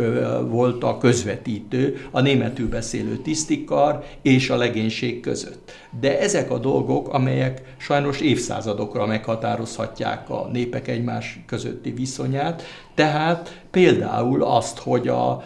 volt 0.49 0.83
a 0.83 0.97
közvetítő, 0.97 2.07
a 2.11 2.21
németül 2.21 2.69
beszélő 2.69 3.17
tisztikar 3.17 4.03
és 4.21 4.49
a 4.49 4.55
legénység 4.55 5.19
között. 5.19 5.71
De 5.99 6.19
ezek 6.19 6.51
a 6.51 6.57
dolgok, 6.57 7.13
amelyek 7.13 7.61
sajnos 7.77 8.19
évszázadokra 8.19 9.05
meghatározhatják 9.05 10.29
a 10.29 10.49
népek 10.53 10.87
egymás 10.87 11.39
közötti 11.45 11.91
viszonyát, 11.91 12.63
tehát 12.99 13.59
például 13.71 14.43
azt, 14.43 14.77
hogy 14.77 15.07
a 15.07 15.43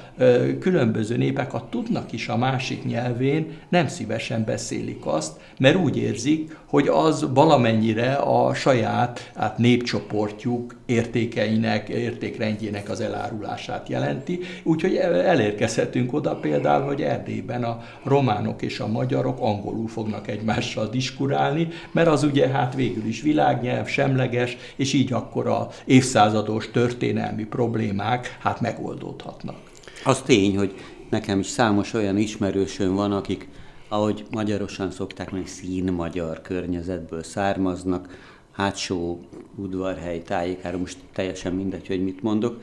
különböző 0.59 1.17
népek, 1.17 1.51
ha 1.51 1.67
tudnak 1.69 2.11
is 2.11 2.27
a 2.27 2.37
másik 2.37 2.85
nyelvén, 2.85 3.51
nem 3.69 3.87
szívesen 3.87 4.43
beszélik 4.45 5.05
azt, 5.05 5.39
mert 5.59 5.75
úgy 5.75 5.97
érzik, 5.97 6.57
hogy 6.65 6.87
az 6.87 7.25
valamennyire 7.33 8.13
a 8.13 8.53
saját 8.53 9.31
hát 9.35 9.57
népcsoportjuk 9.57 10.75
értékeinek, 10.85 11.89
értékrendjének 11.89 12.89
az 12.89 13.01
elárulását 13.01 13.89
jelenti. 13.89 14.39
Úgyhogy 14.63 14.95
elérkezhetünk 14.95 16.13
oda 16.13 16.35
például, 16.35 16.85
hogy 16.85 17.01
Erdélyben 17.01 17.63
a 17.63 17.81
románok 18.03 18.61
és 18.61 18.79
a 18.79 18.87
magyarok 18.87 19.37
angolul 19.39 19.87
fognak 19.87 20.27
egymással 20.27 20.87
diskurálni, 20.87 21.67
mert 21.91 22.07
az 22.07 22.23
ugye 22.23 22.47
hát 22.47 22.75
végül 22.75 23.05
is 23.05 23.21
világnyelv, 23.21 23.87
semleges, 23.87 24.57
és 24.75 24.93
így 24.93 25.13
akkor 25.13 25.47
a 25.47 25.69
évszázados 25.85 26.71
történelmi 26.71 27.42
problémák 27.45 28.37
hát 28.39 28.61
megoldódhatnak. 28.61 29.57
Az 30.03 30.21
tény, 30.21 30.57
hogy 30.57 30.73
nekem 31.09 31.39
is 31.39 31.47
számos 31.47 31.93
olyan 31.93 32.17
ismerősön 32.17 32.95
van, 32.95 33.11
akik, 33.11 33.47
ahogy 33.87 34.25
magyarosan 34.31 34.91
szokták 34.91 35.31
mondani, 35.31 35.51
szín 35.51 35.93
magyar 35.93 36.41
környezetből 36.41 37.23
származnak, 37.23 38.31
hátsó 38.51 39.19
udvarhely 39.55 40.21
tájékára, 40.21 40.77
most 40.77 40.97
teljesen 41.13 41.53
mindegy, 41.53 41.87
hogy 41.87 42.03
mit 42.03 42.21
mondok, 42.21 42.61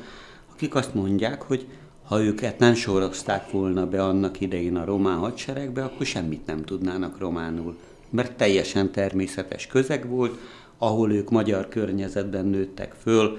akik 0.53 0.75
azt 0.75 0.95
mondják, 0.95 1.43
hogy 1.43 1.67
ha 2.05 2.23
őket 2.23 2.59
nem 2.59 2.75
sorozták 2.75 3.51
volna 3.51 3.87
be 3.87 4.05
annak 4.05 4.41
idején 4.41 4.77
a 4.77 4.85
román 4.85 5.19
hadseregbe, 5.19 5.85
akkor 5.85 6.07
semmit 6.07 6.47
nem 6.47 6.65
tudnának 6.65 7.19
románul. 7.19 7.77
Mert 8.11 8.37
teljesen 8.37 8.93
természetes 8.93 9.67
közeg 9.67 10.09
volt, 10.09 10.39
ahol 10.79 11.13
ők 11.13 11.31
magyar 11.31 11.69
környezetben 11.69 12.47
nőttek 12.47 12.95
föl, 13.03 13.39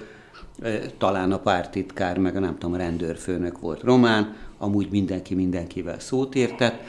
talán 0.98 1.32
a 1.32 1.40
pártitkár, 1.40 2.18
meg 2.18 2.36
a 2.36 2.40
nem 2.40 2.58
tudom, 2.58 2.74
a 2.74 2.78
rendőrfőnök 2.78 3.60
volt 3.60 3.82
román, 3.82 4.36
amúgy 4.58 4.88
mindenki 4.92 5.36
mindenkivel 5.36 6.00
szót 6.00 6.36
értett, 6.36 6.82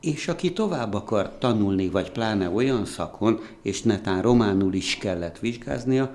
és 0.00 0.28
aki 0.28 0.52
tovább 0.52 0.94
akar 0.94 1.38
tanulni, 1.38 1.88
vagy 1.88 2.12
pláne 2.12 2.48
olyan 2.50 2.84
szakon, 2.84 3.40
és 3.62 3.82
netán 3.82 4.22
románul 4.22 4.74
is 4.74 4.96
kellett 4.96 5.38
vizsgáznia, 5.38 6.12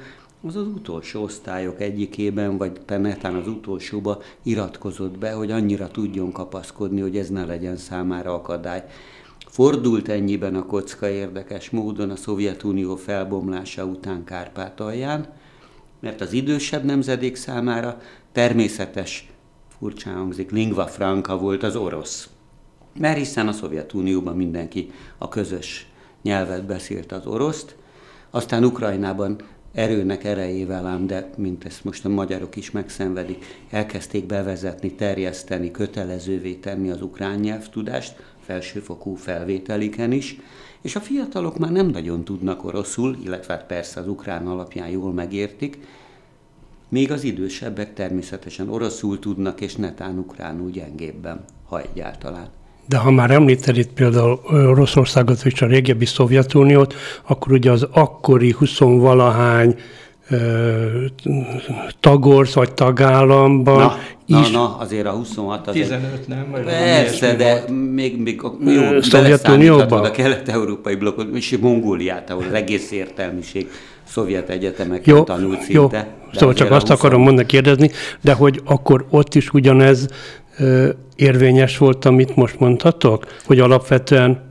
az 0.48 0.56
az 0.56 0.68
utolsó 0.68 1.24
osztályok 1.24 1.82
egyikében, 1.82 2.58
vagy 2.58 2.72
netán 2.88 3.36
az 3.36 3.48
utolsóba 3.48 4.22
iratkozott 4.44 5.18
be, 5.18 5.32
hogy 5.32 5.52
annyira 5.52 5.88
tudjon 5.88 6.32
kapaszkodni, 6.32 7.02
hogy 7.02 7.18
ez 7.18 7.30
ne 7.30 7.46
legyen 7.46 7.78
számára 7.78 8.34
akadály. 8.34 8.84
Fordult 9.48 10.08
ennyiben 10.10 10.56
a 10.56 10.66
kocka 10.66 11.10
érdekes 11.10 11.70
módon 11.70 12.10
a 12.10 12.16
Szovjetunió 12.16 12.96
felbomlása 12.96 13.86
után 13.86 14.24
Kárpátalján, 14.24 15.28
mert 16.06 16.22
az 16.22 16.34
idősebb 16.34 16.84
nemzedék 16.84 17.36
számára 17.36 18.02
természetes, 18.32 19.30
furcsán 19.78 20.16
hangzik, 20.16 20.52
lingva 20.52 20.88
franca 20.88 21.38
volt 21.38 21.64
az 21.64 21.76
orosz. 21.76 22.30
Mert 23.00 23.18
hiszen 23.18 23.48
a 23.48 23.52
Szovjetunióban 23.52 24.36
mindenki 24.36 24.92
a 25.18 25.30
közös 25.30 25.88
nyelvet 26.22 26.66
beszélt 26.66 27.12
az 27.12 27.26
oroszt, 27.26 27.76
aztán 28.30 28.64
Ukrajnában 28.64 29.36
erőnek 29.74 30.24
erejével 30.24 30.86
ám, 30.86 31.08
de 31.08 31.30
mint 31.38 31.66
ezt 31.66 31.84
most 31.84 32.06
a 32.06 32.10
magyarok 32.10 32.56
is 32.56 32.72
megszenvedik, 32.72 33.46
elkezdték 33.70 34.26
bevezetni, 34.26 34.92
terjeszteni, 34.92 35.72
kötelezővé 35.72 36.54
tenni 36.54 36.90
az 36.90 37.02
ukrán 37.02 37.40
nyelvtudást, 37.40 38.16
felsőfokú 38.40 39.16
felvételiken 39.16 40.12
is, 40.12 40.38
és 40.86 40.96
a 40.96 41.00
fiatalok 41.00 41.58
már 41.58 41.72
nem 41.72 41.88
nagyon 41.88 42.24
tudnak 42.24 42.66
oroszul, 42.66 43.18
illetve 43.24 43.54
hát 43.54 43.66
persze 43.66 44.00
az 44.00 44.08
ukrán 44.08 44.48
alapján 44.48 44.88
jól 44.88 45.14
megértik, 45.14 45.78
még 46.90 47.12
az 47.12 47.24
idősebbek 47.24 47.94
természetesen 47.94 48.70
oroszul 48.70 49.20
tudnak, 49.20 49.62
és 49.62 49.76
netán 49.76 50.18
ukránul 50.18 50.70
gyengébben, 50.70 51.46
ha 51.68 51.82
egyáltalán. 51.82 52.48
De 52.88 52.98
ha 52.98 53.12
már 53.12 53.32
említed 53.32 53.78
itt 53.78 53.94
például 53.94 54.40
Oroszországot 54.52 55.46
és 55.46 55.62
a 55.62 55.66
régebbi 55.66 56.06
Szovjetuniót, 56.06 56.94
akkor 57.24 57.52
ugye 57.52 57.72
az 57.72 57.88
akkori 57.92 58.52
20 58.52 58.80
valahány 58.80 59.76
tagorsz 62.00 62.54
vagy 62.54 62.74
tagállamban 62.74 63.78
na, 63.78 63.98
is. 64.26 64.50
Na, 64.50 64.58
na, 64.58 64.78
azért 64.78 65.06
a 65.06 65.12
26 65.12 65.68
az 65.68 65.74
15 65.74 66.28
nem? 66.28 66.48
Vagy 66.52 66.64
persze, 66.64 67.36
de 67.36 67.52
volt. 67.52 67.94
még, 67.94 68.22
még 68.22 68.42
jó, 68.66 69.02
Szovjetunióban? 69.02 70.04
a 70.04 70.12
kelet-európai 70.12 70.96
blokkot, 70.96 71.36
és 71.36 71.58
Mongóliát, 71.62 72.30
ahol 72.30 72.44
az 72.48 72.54
egész 72.54 72.92
értelmiség 72.92 73.68
szovjet 74.08 74.50
egyetemeken 74.50 75.16
jó, 75.16 75.24
tanult 75.24 75.62
szinte. 75.62 76.08
Jó, 76.24 76.40
szóval 76.40 76.56
csak 76.56 76.72
azt 76.72 76.88
20... 76.88 76.98
akarom 76.98 77.22
mondani, 77.22 77.48
kérdezni, 77.48 77.92
de 78.22 78.34
hogy 78.34 78.62
akkor 78.66 79.06
ott 79.10 79.36
is 79.36 79.54
ugyanez 79.54 80.08
ö, 80.58 80.90
érvényes 81.16 81.78
volt, 81.78 82.06
amit 82.06 82.36
most 82.36 82.60
mondhatok? 82.60 83.26
Hogy 83.46 83.60
alapvetően 83.60 84.45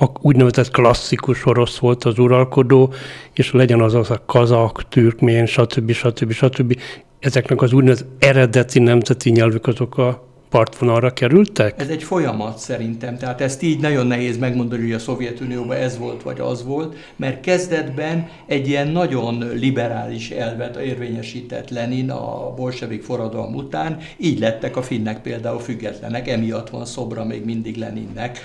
a 0.00 0.10
úgynevezett 0.20 0.70
klasszikus 0.70 1.46
orosz 1.46 1.78
volt 1.78 2.04
az 2.04 2.18
uralkodó, 2.18 2.92
és 3.32 3.52
legyen 3.52 3.80
az 3.80 3.94
az 3.94 4.10
a 4.10 4.22
kazak, 4.26 4.88
türkmén, 4.88 5.46
stb. 5.46 5.92
stb. 5.92 6.32
stb. 6.32 6.80
Ezeknek 7.18 7.62
az 7.62 7.72
úgynevezett 7.72 8.24
eredeti 8.24 8.78
nemzeti 8.78 9.30
nyelvük 9.30 9.66
azok 9.66 9.98
a 9.98 10.29
partvonalra 10.50 11.10
kerültek? 11.10 11.80
Ez 11.80 11.88
egy 11.88 12.02
folyamat 12.02 12.58
szerintem, 12.58 13.16
tehát 13.16 13.40
ezt 13.40 13.62
így 13.62 13.80
nagyon 13.80 14.06
nehéz 14.06 14.38
megmondani, 14.38 14.82
hogy 14.82 14.92
a 14.92 14.98
Szovjetunióban 14.98 15.76
ez 15.76 15.98
volt 15.98 16.22
vagy 16.22 16.40
az 16.40 16.64
volt, 16.64 16.96
mert 17.16 17.40
kezdetben 17.40 18.28
egy 18.46 18.68
ilyen 18.68 18.88
nagyon 18.88 19.44
liberális 19.54 20.30
elvet 20.30 20.76
érvényesített 20.76 21.70
Lenin 21.70 22.10
a 22.10 22.54
bolsevik 22.54 23.02
forradalom 23.02 23.54
után, 23.54 23.98
így 24.16 24.38
lettek 24.38 24.76
a 24.76 24.82
finnek 24.82 25.22
például 25.22 25.58
függetlenek, 25.58 26.28
emiatt 26.28 26.70
van 26.70 26.84
szobra 26.84 27.24
még 27.24 27.44
mindig 27.44 27.76
Leninnek. 27.76 28.38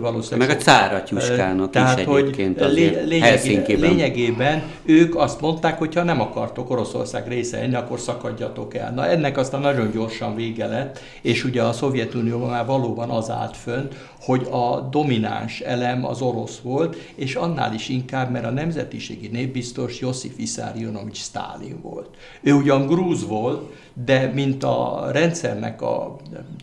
valószínűleg 0.00 0.48
Meg 0.48 0.56
a 0.56 0.60
cáratyuskának 0.60 1.70
tehát, 1.70 2.00
is 2.00 2.06
egyébként 2.06 2.60
hogy 2.62 2.72
lényegében, 3.06 3.90
lényegében 3.90 4.62
ők 4.84 5.16
azt 5.16 5.40
mondták, 5.40 5.78
hogy 5.78 5.94
ha 5.94 6.02
nem 6.02 6.20
akartok 6.20 6.70
Oroszország 6.70 7.28
része 7.28 7.58
enni, 7.58 7.74
akkor 7.74 8.00
szakadjatok 8.00 8.74
el. 8.74 8.92
Na 8.92 9.06
ennek 9.06 9.38
aztán 9.38 9.60
nagyon 9.60 9.90
gyorsan 9.90 10.34
vége 10.34 10.66
lett, 10.66 11.00
és 11.20 11.44
ugye 11.44 11.62
a 11.62 11.72
Szovjetunióban 11.72 12.50
már 12.50 12.66
valóban 12.66 13.10
az 13.10 13.30
állt 13.30 13.56
fönn, 13.56 13.86
hogy 14.20 14.46
a 14.50 14.80
domináns 14.90 15.60
elem 15.60 16.04
az 16.04 16.20
orosz 16.20 16.58
volt, 16.58 16.96
és 17.14 17.34
annál 17.34 17.74
is 17.74 17.88
inkább, 17.88 18.30
mert 18.30 18.44
a 18.44 18.50
nemzetiségi 18.50 19.28
népbiztos 19.28 20.00
Josif 20.00 20.36
Vissarionovics 20.36 21.18
Stalin 21.18 21.80
volt. 21.82 22.08
Ő 22.40 22.52
ugyan 22.52 22.86
grúz 22.86 23.26
volt, 23.26 23.72
de 24.04 24.30
mint 24.34 24.64
a 24.64 25.08
rendszernek 25.12 25.82
a 25.82 26.16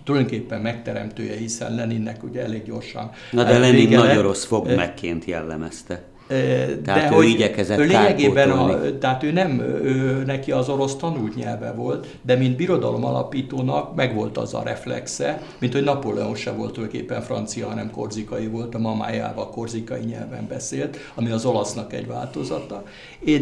tulajdonképpen 0.03 0.61
megteremtője, 0.61 1.35
hiszen 1.35 1.75
Leninnek 1.75 2.23
ugye 2.23 2.43
elég 2.43 2.63
gyorsan 2.63 3.11
Na 3.31 3.43
de 3.43 3.57
Lenin 3.57 3.89
nagy 3.89 4.17
orosz 4.17 4.45
fogmegként 4.45 5.25
jellemezte. 5.25 6.03
Tehát 6.83 7.09
de 7.09 7.17
ő 7.17 7.23
igyekezett 7.23 7.79
ő 7.79 7.83
lényegében, 7.83 8.51
a, 8.51 8.97
tehát 8.97 9.23
ő 9.23 9.31
nem, 9.31 9.59
ő, 9.59 10.23
neki 10.25 10.51
az 10.51 10.69
orosz 10.69 10.95
tanult 10.95 11.35
nyelve 11.35 11.71
volt, 11.71 12.07
de 12.21 12.35
mint 12.35 12.55
birodalom 12.55 13.05
alapítónak 13.05 13.95
megvolt 13.95 14.37
az 14.37 14.53
a 14.53 14.61
reflexe, 14.63 15.41
mint 15.59 15.73
hogy 15.73 15.83
Napóleon 15.83 16.35
se 16.35 16.51
volt 16.51 16.73
tulajdonképpen 16.73 17.21
francia, 17.21 17.67
hanem 17.67 17.91
korzikai 17.91 18.47
volt, 18.47 18.75
a 18.75 18.79
mamájával 18.79 19.49
korzikai 19.49 20.01
nyelven 20.01 20.47
beszélt, 20.47 20.97
ami 21.15 21.29
az 21.29 21.45
olasznak 21.45 21.93
egy 21.93 22.07
változata. 22.07 22.83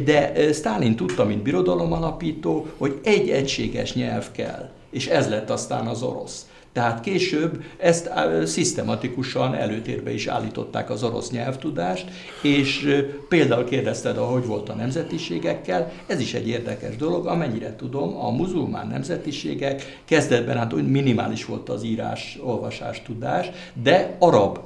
De 0.05 0.51
Stalin 0.53 0.95
tudta, 0.95 1.25
mint 1.25 1.41
birodalom 1.41 1.93
alapító, 1.93 2.67
hogy 2.77 2.99
egy 3.03 3.29
egységes 3.29 3.93
nyelv 3.93 4.31
kell, 4.31 4.69
és 4.89 5.07
ez 5.07 5.29
lett 5.29 5.49
aztán 5.49 5.87
az 5.87 6.03
orosz. 6.03 6.45
Tehát 6.77 7.01
később 7.01 7.63
ezt 7.77 8.09
szisztematikusan 8.45 9.55
előtérbe 9.55 10.13
is 10.13 10.27
állították 10.27 10.89
az 10.89 11.03
orosz 11.03 11.31
nyelvtudást, 11.31 12.05
és 12.41 13.01
például 13.29 13.63
kérdezted, 13.63 14.17
hogy 14.17 14.45
volt 14.45 14.69
a 14.69 14.73
nemzetiségekkel, 14.73 15.91
ez 16.07 16.19
is 16.19 16.33
egy 16.33 16.47
érdekes 16.47 16.95
dolog, 16.95 17.27
amennyire 17.27 17.75
tudom, 17.75 18.17
a 18.17 18.29
muzulmán 18.29 18.87
nemzetiségek 18.87 20.01
kezdetben 20.05 20.57
hát 20.57 20.73
úgy 20.73 20.89
minimális 20.89 21.45
volt 21.45 21.69
az 21.69 21.83
írás, 21.83 22.39
olvasás 22.43 23.01
tudás, 23.01 23.49
de 23.83 24.15
arab 24.19 24.59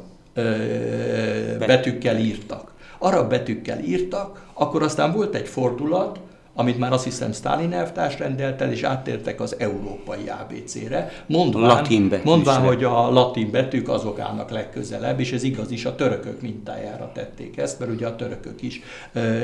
betűkkel 1.60 2.18
írtak. 2.18 2.72
Arab 2.98 3.30
betűkkel 3.30 3.80
írtak, 3.80 4.46
akkor 4.54 4.84
aztán 4.84 5.14
volt 5.14 5.36
egy 5.36 5.48
fordulat, 5.48 6.20
amit 6.54 6.78
már 6.78 6.94
azt 6.94 7.04
hiszem 7.04 7.32
Stalin 7.32 7.74
elvtárs 7.74 8.20
rendelt 8.20 8.62
el, 8.62 8.72
és 8.72 8.84
áttértek 8.84 9.42
az 9.42 9.56
európai 9.60 10.30
ABC-re, 10.42 11.12
mondván, 11.26 11.64
latin 11.64 12.20
mondván, 12.24 12.62
hogy 12.62 12.84
a 12.84 13.12
latin 13.12 13.52
betűk 13.52 13.90
azok 13.90 14.20
állnak 14.20 14.50
legközelebb, 14.50 15.20
és 15.20 15.32
ez 15.32 15.44
igaz 15.44 15.72
is, 15.72 15.86
a 15.86 15.96
törökök 15.96 16.42
mintájára 16.42 17.12
tették 17.14 17.58
ezt, 17.58 17.80
mert 17.80 17.92
ugye 17.92 18.08
a 18.08 18.16
törökök 18.16 18.62
is 18.62 18.82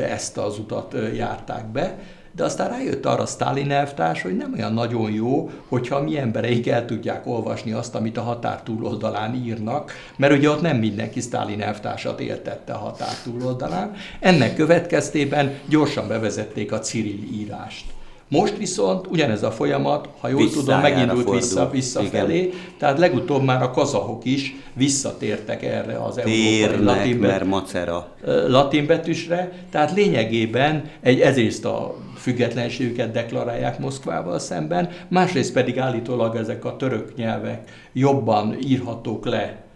ezt 0.10 0.38
az 0.38 0.60
utat 0.60 0.96
járták 1.16 1.66
be, 1.66 1.98
de 2.38 2.44
aztán 2.44 2.70
rájött 2.70 3.06
arra 3.06 3.26
Stalin 3.26 3.72
elvtárs, 3.72 4.22
hogy 4.22 4.38
nem 4.38 4.54
olyan 4.58 4.74
nagyon 4.74 5.12
jó, 5.12 5.50
hogyha 5.68 6.02
mi 6.02 6.18
embereink 6.18 6.68
el 6.68 6.86
tudják 6.86 7.28
olvasni 7.28 7.72
azt, 7.72 7.96
amit 7.96 8.18
a 8.18 8.22
határ 8.22 8.62
túloldalán 8.64 9.36
írnak, 9.36 9.92
mert 10.18 10.34
ugye 10.34 10.50
ott 10.50 10.62
nem 10.62 10.78
mindenki 10.78 11.20
Stalin 11.20 11.62
elvtársat 11.62 12.20
értette 12.20 12.74
a 12.74 12.78
határ 12.78 13.14
túloldalán. 13.24 13.94
Ennek 14.20 14.56
következtében 14.56 15.60
gyorsan 15.70 16.08
bevezették 16.08 16.72
a 16.72 16.80
Cyril 16.80 17.20
írást. 17.34 17.86
Most 18.30 18.58
viszont 18.58 19.08
ugyanez 19.08 19.44
a 19.44 19.52
folyamat, 19.52 20.10
ha 20.20 20.28
jól 20.28 20.50
tudom, 20.50 20.80
megindult 20.80 21.30
vissza, 21.30 21.70
visszafelé, 21.70 22.38
Igen. 22.38 22.54
tehát 22.78 23.00
legutóbb 23.00 23.44
már 23.44 23.62
a 23.62 23.72
kazahok 23.72 24.26
is 24.26 24.56
visszatértek 24.74 25.64
erre 25.64 26.04
az 26.04 26.18
európai 26.18 26.84
latin, 26.84 27.16
mert 27.16 27.46
macera. 27.46 28.08
latin 28.48 28.86
betűsre, 28.86 29.52
tehát 29.72 29.92
lényegében 29.92 30.90
egy 31.02 31.20
ezért 31.20 31.66
a 31.66 31.96
függetlenségüket 32.18 33.12
deklarálják 33.12 33.80
Moszkvával 33.80 34.40
szemben, 34.40 34.90
másrészt 35.08 35.54
pedig 35.54 35.80
állítólag 35.80 36.36
ezek 36.36 36.66
a 36.66 36.76
török 36.76 37.16
nyelvek 37.16 37.90
jobban 37.94 38.58
írhatók 38.62 39.26
le 39.26 39.67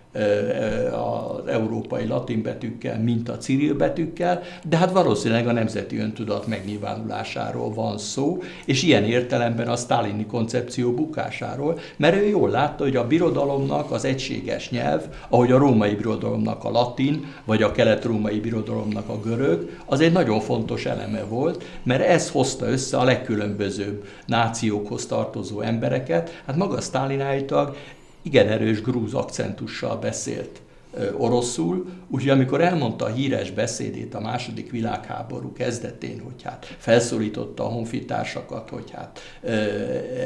az 0.92 1.48
európai 1.48 2.08
latin 2.08 2.42
betűkkel, 2.42 3.00
mint 3.00 3.30
a 3.30 3.38
ciril 3.38 3.74
betűkkel, 3.74 4.42
de 4.70 4.78
hát 4.78 4.92
valószínűleg 4.92 5.48
a 5.48 5.52
nemzeti 5.52 5.98
öntudat 5.98 6.48
megnyilvánulásáról 6.48 7.74
van 7.74 7.98
szó, 7.98 8.42
és 8.66 8.84
ilyen 8.84 9.04
értelemben 9.04 9.68
a 9.68 9.76
sztálini 9.76 10.26
koncepció 10.26 10.94
bukásáról, 10.94 11.80
mert 11.98 12.16
ő 12.16 12.28
jól 12.28 12.50
látta, 12.50 12.84
hogy 12.84 12.96
a 12.96 13.08
birodalomnak 13.08 13.92
az 13.92 14.06
egységes 14.06 14.70
nyelv, 14.70 15.02
ahogy 15.30 15.52
a 15.52 15.58
római 15.58 15.96
birodalomnak 15.96 16.64
a 16.64 16.72
latin, 16.72 17.26
vagy 17.46 17.64
a 17.64 17.72
kelet-római 17.72 18.40
birodalomnak 18.40 19.10
a 19.10 19.20
görög, 19.20 19.70
az 19.86 20.00
egy 20.00 20.12
nagyon 20.12 20.40
fontos 20.40 20.86
eleme 20.86 21.24
volt, 21.24 21.64
mert 21.84 22.04
ez 22.04 22.30
hozta 22.30 22.66
össze 22.66 22.98
a 22.98 23.04
legkülönbözőbb 23.04 24.06
nációkhoz 24.26 25.06
tartozó 25.06 25.62
embereket. 25.62 26.42
Hát 26.46 26.56
maga 26.56 26.82
Sztálin 26.82 27.22
állítólag 27.22 27.76
igen 28.22 28.48
erős 28.48 28.82
grúz 28.82 29.14
akcentussal 29.14 29.98
beszélt 29.98 30.62
oroszul, 31.18 31.90
úgyhogy 32.08 32.30
amikor 32.30 32.62
elmondta 32.62 33.06
a 33.06 33.14
híres 33.14 33.52
beszédét 33.52 34.14
a 34.14 34.20
második 34.20 34.72
világháború 34.72 35.54
kezdetén, 35.54 36.22
hogy 36.24 36.44
hát 36.44 36.76
felszólította 36.78 37.66
a 37.66 37.68
honfitársakat, 37.68 38.70
hogy 38.70 38.92
hát 38.92 39.20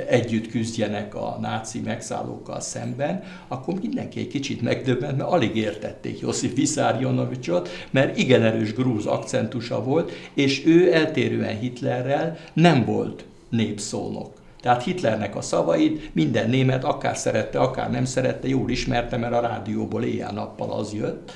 együtt 0.08 0.48
küzdjenek 0.48 1.16
a 1.16 1.38
náci 1.42 1.80
megszállókkal 1.80 2.60
szemben, 2.60 3.24
akkor 3.48 3.74
mindenki 3.82 4.20
egy 4.20 4.28
kicsit 4.28 4.62
megdöbbent, 4.62 5.18
mert 5.18 5.30
alig 5.30 5.56
értették 5.56 6.20
Josif 6.20 6.56
Vissarionovicsot, 6.56 7.70
mert 7.92 8.18
igen 8.18 8.44
erős 8.44 8.74
grúz 8.74 9.06
akcentusa 9.06 9.84
volt, 9.84 10.12
és 10.34 10.66
ő 10.66 10.94
eltérően 10.94 11.60
Hitlerrel 11.60 12.38
nem 12.54 12.86
volt 12.86 13.26
népszónok 13.50 14.44
tehát 14.66 14.84
Hitlernek 14.84 15.36
a 15.36 15.42
szavait 15.42 16.14
minden 16.14 16.50
német 16.50 16.84
akár 16.84 17.18
szerette, 17.18 17.60
akár 17.60 17.92
nem 17.92 18.06
szerette, 18.06 18.48
jól 18.48 18.70
ismerte, 18.70 19.18
mert 19.18 19.34
a 19.34 19.40
rádióból 19.40 20.04
éjjel-nappal 20.04 20.72
az 20.72 20.94
jött. 20.94 21.32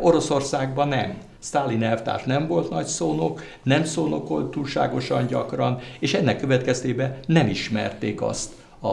Oroszországban 0.00 0.88
nem. 0.88 1.14
Stalin 1.42 1.82
elvtárs 1.82 2.22
nem 2.24 2.46
volt 2.46 2.70
nagy 2.70 2.86
szónok, 2.86 3.42
nem 3.62 3.84
szónokolt 3.84 4.50
túlságosan 4.50 5.26
gyakran, 5.26 5.78
és 5.98 6.14
ennek 6.14 6.40
következtében 6.40 7.18
nem 7.26 7.48
ismerték 7.48 8.22
azt, 8.22 8.50
a, 8.80 8.90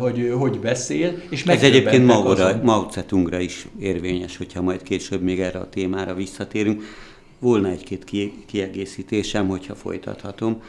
hogy 0.00 0.34
hogy 0.38 0.58
beszél, 0.58 1.22
és 1.30 1.46
Ez 1.46 1.62
egyébként 1.62 2.06
Mao, 2.06 2.34
Mao 2.62 2.86
Zedongra 2.90 3.38
is 3.38 3.66
érvényes, 3.80 4.36
hogyha 4.36 4.62
majd 4.62 4.82
később 4.82 5.22
még 5.22 5.40
erre 5.40 5.58
a 5.58 5.68
témára 5.68 6.14
visszatérünk. 6.14 6.82
Volna 7.38 7.68
egy-két 7.68 8.04
kiegészítésem, 8.46 9.48
hogyha 9.48 9.74
folytathatom, 9.74 10.62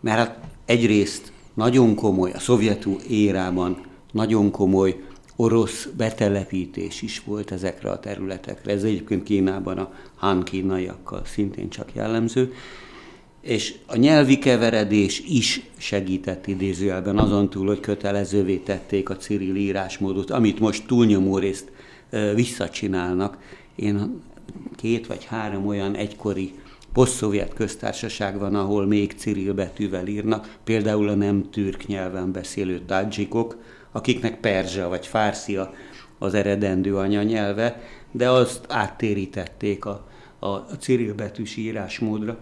mert 0.00 0.18
hát 0.18 0.38
egyrészt 0.64 1.32
nagyon 1.54 1.94
komoly, 1.94 2.30
a 2.30 2.38
szovjetú 2.38 2.98
érában 3.08 3.84
nagyon 4.12 4.50
komoly 4.50 5.04
orosz 5.36 5.88
betelepítés 5.96 7.02
is 7.02 7.22
volt 7.24 7.50
ezekre 7.50 7.90
a 7.90 8.00
területekre. 8.00 8.72
Ez 8.72 8.82
egyébként 8.82 9.22
Kínában 9.22 9.78
a 9.78 9.92
Han 10.16 10.42
kínaiakkal 10.42 11.22
szintén 11.24 11.68
csak 11.68 11.94
jellemző. 11.94 12.52
És 13.40 13.74
a 13.86 13.96
nyelvi 13.96 14.38
keveredés 14.38 15.20
is 15.20 15.70
segített 15.76 16.46
idézőjelben 16.46 17.18
azon 17.18 17.50
túl, 17.50 17.66
hogy 17.66 17.80
kötelezővé 17.80 18.56
tették 18.56 19.10
a 19.10 19.16
Cyril 19.16 19.54
írásmódot, 19.56 20.30
amit 20.30 20.60
most 20.60 20.86
túlnyomó 20.86 21.38
részt 21.38 21.70
visszacsinálnak. 22.34 23.38
Én 23.74 24.20
két 24.76 25.06
vagy 25.06 25.24
három 25.24 25.66
olyan 25.66 25.94
egykori 25.94 26.52
posztszovjet 26.92 27.54
köztársaság 27.54 28.38
van, 28.38 28.54
ahol 28.54 28.86
még 28.86 29.14
Cyril 29.16 29.52
betűvel 29.52 30.06
írnak, 30.06 30.56
például 30.64 31.08
a 31.08 31.14
nem 31.14 31.50
türk 31.50 31.86
nyelven 31.86 32.32
beszélő 32.32 32.80
tadzsikok, 32.86 33.56
akiknek 33.92 34.40
perzsa 34.40 34.88
vagy 34.88 35.06
fárszia 35.06 35.74
az 36.18 36.34
eredendő 36.34 36.96
anyanyelve, 36.96 37.80
de 38.10 38.30
azt 38.30 38.64
áttérítették 38.68 39.84
a, 39.84 40.06
a, 40.38 40.46
a 40.46 40.76
Cyril 40.80 41.14
betűs 41.14 41.56
írásmódra. 41.56 42.38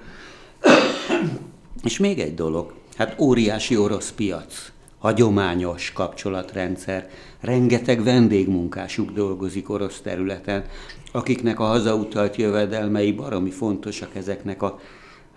És 1.83 1.99
még 1.99 2.19
egy 2.19 2.35
dolog, 2.35 2.75
hát 2.97 3.21
óriási 3.21 3.77
orosz 3.77 4.13
piac, 4.13 4.73
hagyományos 4.99 5.93
kapcsolatrendszer, 5.93 7.09
rengeteg 7.41 8.03
vendégmunkásuk 8.03 9.11
dolgozik 9.11 9.71
orosz 9.71 10.01
területen, 10.01 10.65
akiknek 11.13 11.61
a 11.61 11.65
hazautalt 11.65 12.37
jövedelmei 12.37 13.13
baromi 13.13 13.51
fontosak 13.51 14.15
ezeknek 14.15 14.63
a 14.63 14.79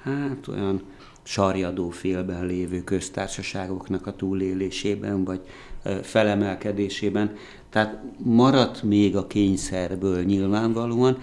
hát 0.03 0.47
olyan 0.47 0.81
sarjadó 1.23 1.89
félben 1.89 2.45
lévő 2.45 2.83
köztársaságoknak 2.83 4.07
a 4.07 4.15
túlélésében, 4.15 5.23
vagy 5.23 5.41
felemelkedésében. 6.01 7.35
Tehát 7.69 8.01
maradt 8.17 8.83
még 8.83 9.15
a 9.15 9.27
kényszerből 9.27 10.23
nyilvánvalóan, 10.23 11.17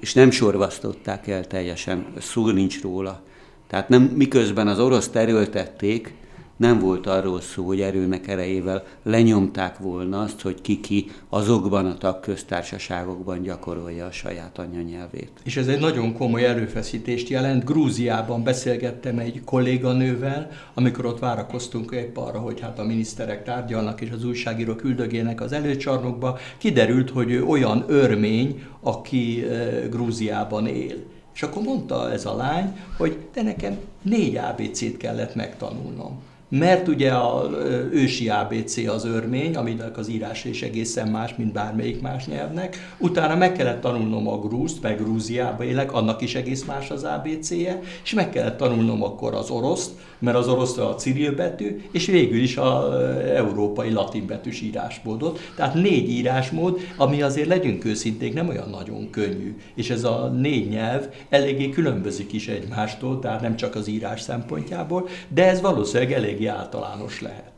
és 0.00 0.14
nem 0.14 0.30
sorvasztották 0.30 1.26
el 1.26 1.46
teljesen, 1.46 2.06
szó 2.18 2.50
nincs 2.50 2.82
róla. 2.82 3.22
Tehát 3.66 3.88
nem 3.88 4.02
miközben 4.02 4.68
az 4.68 4.80
orosz 4.80 5.08
terültették, 5.08 6.14
nem 6.56 6.78
volt 6.78 7.06
arról 7.06 7.40
szó, 7.40 7.66
hogy 7.66 7.80
erőnek 7.80 8.28
erejével 8.28 8.84
lenyomták 9.02 9.78
volna 9.78 10.20
azt, 10.20 10.40
hogy 10.40 10.60
ki-ki 10.60 11.10
azokban 11.28 11.86
a 11.86 11.98
tagköztársaságokban 11.98 13.42
gyakorolja 13.42 14.06
a 14.06 14.10
saját 14.10 14.58
anyanyelvét. 14.58 15.30
És 15.44 15.56
ez 15.56 15.66
egy 15.66 15.80
nagyon 15.80 16.12
komoly 16.12 16.44
erőfeszítést 16.44 17.28
jelent. 17.28 17.64
Grúziában 17.64 18.42
beszélgettem 18.42 19.18
egy 19.18 19.40
kolléganővel, 19.44 20.50
amikor 20.74 21.06
ott 21.06 21.18
várakoztunk 21.18 21.90
épp 21.90 22.16
arra, 22.16 22.38
hogy 22.38 22.60
hát 22.60 22.78
a 22.78 22.84
miniszterek 22.84 23.44
tárgyalnak 23.44 24.00
és 24.00 24.10
az 24.10 24.24
újságírók 24.24 24.84
üldögének 24.84 25.40
az 25.40 25.52
előcsarnokba. 25.52 26.38
Kiderült, 26.58 27.10
hogy 27.10 27.30
ő 27.30 27.44
olyan 27.44 27.84
örmény, 27.86 28.62
aki 28.80 29.44
eh, 29.44 29.82
Grúziában 29.90 30.66
él. 30.66 30.96
És 31.34 31.42
akkor 31.42 31.62
mondta 31.62 32.12
ez 32.12 32.26
a 32.26 32.36
lány, 32.36 32.76
hogy 32.96 33.18
de 33.34 33.42
nekem 33.42 33.78
négy 34.02 34.36
ABC-t 34.36 34.96
kellett 34.96 35.34
megtanulnom 35.34 36.30
mert 36.58 36.88
ugye 36.88 37.10
a 37.10 37.50
ősi 37.92 38.28
ABC 38.28 38.76
az 38.76 39.04
örmény, 39.04 39.56
aminek 39.56 39.98
az 39.98 40.08
írás 40.08 40.44
is 40.44 40.62
egészen 40.62 41.08
más, 41.08 41.34
mint 41.36 41.52
bármelyik 41.52 42.00
más 42.00 42.26
nyelvnek. 42.26 42.94
Utána 42.98 43.36
meg 43.36 43.52
kellett 43.52 43.80
tanulnom 43.80 44.28
a 44.28 44.38
grúzt, 44.38 44.82
meg 44.82 44.96
Grúziába 44.96 45.64
élek, 45.64 45.92
annak 45.92 46.20
is 46.22 46.34
egész 46.34 46.64
más 46.64 46.90
az 46.90 47.04
ABC-je, 47.04 47.80
és 48.04 48.14
meg 48.14 48.30
kellett 48.30 48.56
tanulnom 48.56 49.02
akkor 49.02 49.34
az 49.34 49.50
oroszt, 49.50 49.90
mert 50.18 50.36
az 50.36 50.48
orosz 50.48 50.78
a 50.78 50.94
civil 50.94 51.34
betű, 51.34 51.82
és 51.92 52.06
végül 52.06 52.40
is 52.40 52.56
az 52.56 52.94
európai 53.34 53.90
latin 53.90 54.26
betűs 54.26 54.60
írásmódot. 54.60 55.40
Tehát 55.56 55.74
négy 55.74 56.10
írásmód, 56.10 56.80
ami 56.96 57.22
azért 57.22 57.48
legyünk 57.48 57.84
őszinték, 57.84 58.34
nem 58.34 58.48
olyan 58.48 58.68
nagyon 58.70 59.10
könnyű. 59.10 59.56
És 59.74 59.90
ez 59.90 60.04
a 60.04 60.32
négy 60.36 60.68
nyelv 60.68 61.08
eléggé 61.28 61.68
különbözik 61.68 62.32
is 62.32 62.48
egymástól, 62.48 63.18
tehát 63.18 63.40
nem 63.40 63.56
csak 63.56 63.74
az 63.74 63.88
írás 63.88 64.20
szempontjából, 64.20 65.08
de 65.28 65.48
ez 65.48 65.60
valószínűleg 65.60 66.12
eléggé 66.46 66.60
általános 66.60 67.20
lehet 67.20 67.50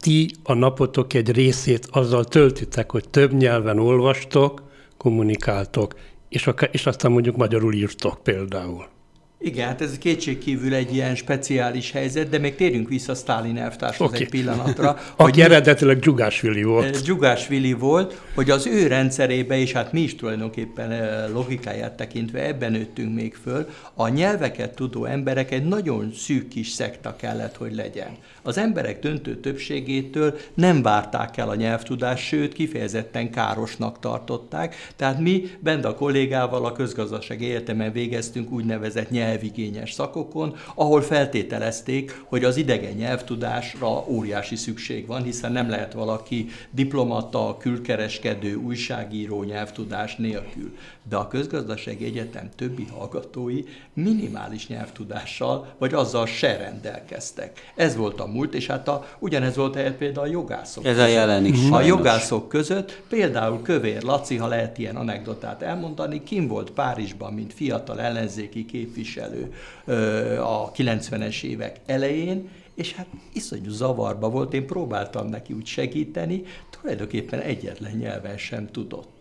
ti 0.00 0.30
a 0.42 0.54
napotok 0.54 1.12
egy 1.12 1.30
részét 1.30 1.88
azzal 1.90 2.24
töltitek, 2.24 2.90
hogy 2.90 3.08
több 3.08 3.32
nyelven 3.32 3.78
olvastok, 3.78 4.62
kommunikáltok, 4.96 5.94
és, 6.28 6.46
akár, 6.46 6.68
és 6.72 6.86
aztán 6.86 7.12
mondjuk 7.12 7.36
magyarul 7.36 7.74
írtok 7.74 8.22
például. 8.22 8.86
Igen, 9.40 9.66
hát 9.66 9.80
ez 9.80 9.98
kétségkívül 9.98 10.74
egy 10.74 10.94
ilyen 10.94 11.14
speciális 11.14 11.90
helyzet, 11.90 12.28
de 12.28 12.38
még 12.38 12.54
térjünk 12.54 12.88
vissza 12.88 13.14
Stalin 13.14 13.56
elvtárshoz 13.56 14.08
okay. 14.08 14.20
egy 14.20 14.28
pillanatra. 14.28 14.86
hogy 15.16 15.28
Aki 15.28 15.42
eredetileg 15.42 15.98
Dzsugásvili 15.98 16.62
volt. 16.62 17.02
Dzsugásvili 17.02 17.72
volt, 17.72 18.20
hogy 18.34 18.50
az 18.50 18.66
ő 18.66 18.86
rendszerébe, 18.86 19.58
és 19.58 19.72
hát 19.72 19.92
mi 19.92 20.00
is 20.00 20.14
tulajdonképpen 20.14 20.90
eh, 20.90 21.24
logikáját 21.32 21.96
tekintve 21.96 22.46
ebben 22.46 22.72
nőttünk 22.72 23.14
még 23.14 23.34
föl, 23.42 23.68
a 23.94 24.08
nyelveket 24.08 24.74
tudó 24.74 25.04
emberek 25.04 25.50
egy 25.50 25.64
nagyon 25.64 26.12
szűk 26.16 26.48
kis 26.48 26.68
szekta 26.68 27.16
kellett, 27.16 27.56
hogy 27.56 27.74
legyen. 27.74 28.16
Az 28.48 28.58
emberek 28.58 28.98
döntő 28.98 29.40
többségétől 29.40 30.36
nem 30.54 30.82
várták 30.82 31.36
el 31.36 31.48
a 31.48 31.54
nyelvtudást, 31.54 32.24
sőt, 32.24 32.52
kifejezetten 32.52 33.30
károsnak 33.30 33.98
tartották. 33.98 34.74
Tehát 34.96 35.20
mi 35.20 35.50
bent 35.60 35.84
a 35.84 35.94
kollégával 35.94 36.64
a 36.64 36.72
közgazdaság 36.72 37.42
egyetemen 37.42 37.92
végeztünk 37.92 38.50
úgynevezett 38.50 39.10
nyelv 39.10 39.26
nyelvigényes 39.28 39.92
szakokon, 39.92 40.56
ahol 40.74 41.02
feltételezték, 41.02 42.22
hogy 42.24 42.44
az 42.44 42.56
idegen 42.56 42.92
nyelvtudásra 42.92 44.04
óriási 44.06 44.56
szükség 44.56 45.06
van, 45.06 45.22
hiszen 45.22 45.52
nem 45.52 45.68
lehet 45.68 45.92
valaki 45.92 46.48
diplomata, 46.70 47.56
külkereskedő, 47.60 48.54
újságíró 48.54 49.42
nyelvtudás 49.42 50.16
nélkül. 50.16 50.76
De 51.08 51.16
a 51.16 51.28
közgazdasági 51.28 52.04
egyetem 52.04 52.48
többi 52.56 52.86
hallgatói 52.96 53.62
minimális 53.92 54.66
nyelvtudással, 54.66 55.74
vagy 55.78 55.94
azzal 55.94 56.26
se 56.26 56.56
rendelkeztek. 56.56 57.72
Ez 57.76 57.96
volt 57.96 58.20
a 58.20 58.26
múlt, 58.38 58.54
és 58.54 58.66
hát 58.66 58.88
a, 58.88 59.06
ugyanez 59.18 59.56
volt 59.56 59.92
például 59.92 60.26
a 60.26 60.30
jogászok. 60.30 60.84
Ez 60.84 60.92
között. 60.92 61.08
a 61.08 61.10
jelen 61.10 61.44
is 61.44 61.70
A 61.70 61.80
jogászok 61.80 62.48
között 62.48 63.02
például 63.08 63.62
Kövér 63.62 64.02
Laci, 64.02 64.36
ha 64.36 64.46
lehet 64.46 64.78
ilyen 64.78 64.96
anekdotát 64.96 65.62
elmondani, 65.62 66.22
kim 66.22 66.46
volt 66.48 66.70
Párizsban, 66.70 67.32
mint 67.32 67.52
fiatal 67.52 68.00
ellenzéki 68.00 68.64
képviselő, 68.64 68.96
képviselő 68.98 69.52
a 70.40 70.72
90-es 70.72 71.42
évek 71.42 71.80
elején, 71.86 72.48
és 72.74 72.94
hát 72.94 73.06
iszonyú 73.32 73.70
zavarba 73.70 74.30
volt, 74.30 74.54
én 74.54 74.66
próbáltam 74.66 75.28
neki 75.28 75.52
úgy 75.52 75.66
segíteni, 75.66 76.42
tulajdonképpen 76.80 77.40
egyetlen 77.40 77.96
nyelven 77.96 78.36
sem 78.36 78.68
tudott 78.70 79.17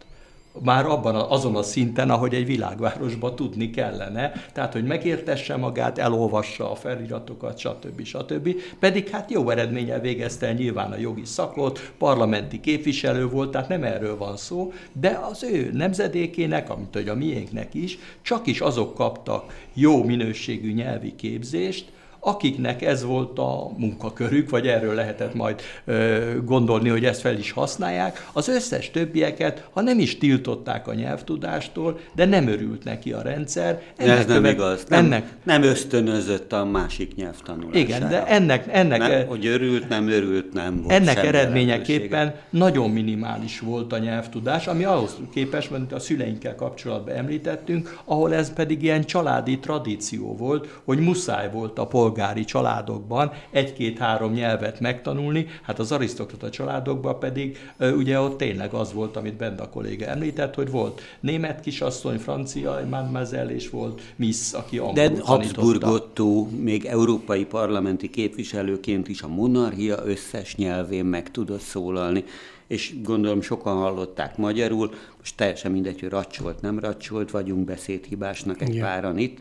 már 0.64 0.86
abban 0.86 1.16
azon 1.16 1.56
a 1.56 1.62
szinten, 1.62 2.10
ahogy 2.10 2.34
egy 2.34 2.46
világvárosban 2.46 3.36
tudni 3.36 3.70
kellene, 3.70 4.32
tehát 4.54 4.74
hogy 4.74 4.84
megértesse 4.84 5.56
magát, 5.56 5.98
elolvassa 5.98 6.72
a 6.72 6.76
feliratokat, 6.76 7.58
stb. 7.58 8.04
stb. 8.04 8.56
Pedig 8.80 9.10
hát 9.10 9.32
jó 9.32 9.50
eredménnyel 9.50 10.00
végezte 10.00 10.48
el 10.48 10.54
nyilván 10.54 10.92
a 10.92 10.98
jogi 10.98 11.26
szakot, 11.26 11.92
parlamenti 11.98 12.60
képviselő 12.60 13.30
volt, 13.30 13.52
tehát 13.52 13.70
nem 13.70 13.84
erről 13.84 14.18
van 14.18 14.38
szó, 14.38 14.74
de 14.92 15.20
az 15.32 15.44
ő 15.44 15.70
nemzedékének, 15.74 16.70
amit 16.70 16.94
hogy 16.94 17.10
a 17.10 17.16
miénknek 17.16 17.74
is, 17.74 17.98
csak 18.22 18.48
is 18.48 18.60
azok 18.60 18.94
kaptak 18.94 19.66
jó 19.74 20.04
minőségű 20.04 20.74
nyelvi 20.74 21.16
képzést, 21.16 21.96
akiknek 22.20 22.82
ez 22.82 23.04
volt 23.04 23.40
a 23.40 23.72
munkakörük, 23.78 24.50
vagy 24.50 24.68
erről 24.68 24.94
lehetett 24.94 25.34
majd 25.34 25.62
ö, 25.86 26.20
gondolni, 26.46 26.90
hogy 26.90 27.06
ezt 27.06 27.22
fel 27.22 27.38
is 27.38 27.52
használják, 27.52 28.28
az 28.34 28.48
összes 28.48 28.92
többieket, 28.92 29.68
ha 29.72 29.82
nem 29.82 30.00
is 30.00 30.18
tiltották 30.18 30.88
a 30.88 30.94
nyelvtudástól, 30.94 32.00
de 32.16 32.26
nem 32.26 32.48
örült 32.48 32.84
neki 32.84 33.12
a 33.12 33.22
rendszer. 33.22 33.82
Ennek 33.96 34.18
ez 34.18 34.26
nem 34.26 34.36
követ, 34.36 34.52
igaz. 34.52 34.86
Nem, 34.88 35.06
ennek, 35.06 35.34
nem 35.44 35.64
ösztönözött 35.64 36.54
a 36.54 36.66
másik 36.66 37.16
nyelvtanulására. 37.16 37.80
Igen, 37.80 38.10
de 38.10 38.26
ennek... 38.26 38.66
ennek 38.72 39.00
nem, 39.00 39.28
hogy 39.28 39.46
örült, 39.46 39.90
nem 39.90 40.10
örült, 40.10 40.54
nem 40.54 40.82
volt 40.82 40.94
Ennek 40.94 41.18
eredményeképpen 41.18 42.36
nagyon 42.50 42.90
minimális 42.90 43.60
volt 43.60 43.94
a 43.94 43.98
nyelvtudás, 43.98 44.68
ami 44.68 44.84
ahhoz 44.84 45.18
képest, 45.34 45.72
mint 45.72 45.94
a 45.94 46.00
szüleinkkel 46.00 46.56
kapcsolatban 46.56 47.16
említettünk, 47.16 48.00
ahol 48.06 48.34
ez 48.34 48.54
pedig 48.54 48.84
ilyen 48.84 49.04
családi 49.04 49.60
tradíció 49.60 50.36
volt, 50.36 50.80
hogy 50.84 51.00
muszáj 51.00 51.50
volt 51.52 51.80
a 51.80 51.88
polgár 51.88 52.07
polgári 52.08 52.46
családokban 52.46 53.32
egy-két-három 53.52 54.34
nyelvet 54.34 54.80
megtanulni, 54.80 55.48
hát 55.62 55.80
az 55.80 55.92
arisztokrata 55.92 56.50
családokban 56.50 57.20
pedig 57.20 57.72
ugye 57.80 58.20
ott 58.20 58.38
tényleg 58.38 58.74
az 58.74 58.94
volt, 58.94 59.16
amit 59.18 59.38
Benda 59.38 59.70
kolléga 59.70 60.06
említett, 60.06 60.56
hogy 60.56 60.72
volt 60.72 61.02
német 61.20 61.60
kisasszony, 61.60 62.18
francia 62.18 62.80
mademoiselle, 62.90 63.56
és 63.56 63.70
volt 63.70 64.02
Miss, 64.16 64.54
aki 64.54 64.78
angolul 64.78 65.10
De 65.10 65.22
Habsburg 65.24 65.84
Otto 65.84 66.48
még 66.62 66.86
európai 66.86 67.46
parlamenti 67.46 68.10
képviselőként 68.10 69.08
is 69.08 69.22
a 69.22 69.28
monarchia 69.28 69.98
összes 70.06 70.56
nyelvén 70.56 71.06
meg 71.06 71.32
tudott 71.32 71.60
szólalni 71.62 72.24
és 72.68 72.94
gondolom 73.04 73.42
sokan 73.42 73.78
hallották 73.78 74.38
magyarul, 74.38 74.92
most 75.18 75.36
teljesen 75.36 75.72
mindegy, 75.72 76.00
hogy 76.00 76.10
racsolt, 76.10 76.62
nem 76.62 76.80
racsolt, 76.80 77.32
vagyunk 77.32 77.66
beszédhibásnak 77.66 78.62
egy 78.62 78.70
Igen. 78.70 78.82
páran 78.82 79.18
itt, 79.18 79.38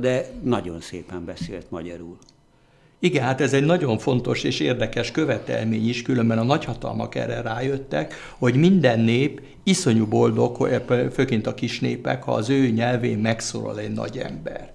de 0.00 0.26
nagyon 0.42 0.80
szépen 0.80 1.24
beszélt 1.24 1.70
magyarul. 1.70 2.16
Igen, 2.98 3.22
hát 3.24 3.40
ez 3.40 3.52
egy 3.52 3.64
nagyon 3.64 3.98
fontos 3.98 4.44
és 4.44 4.60
érdekes 4.60 5.10
követelmény 5.10 5.88
is, 5.88 6.02
különben 6.02 6.38
a 6.38 6.42
nagyhatalmak 6.42 7.14
erre 7.14 7.40
rájöttek, 7.40 8.14
hogy 8.38 8.54
minden 8.54 9.00
nép 9.00 9.40
iszonyú 9.62 10.06
boldog, 10.06 10.68
főként 11.12 11.46
a 11.46 11.54
kis 11.54 11.80
népek, 11.80 12.22
ha 12.22 12.32
az 12.32 12.50
ő 12.50 12.68
nyelvén 12.68 13.18
megszólal 13.18 13.78
egy 13.78 13.92
nagy 13.92 14.18
ember. 14.18 14.72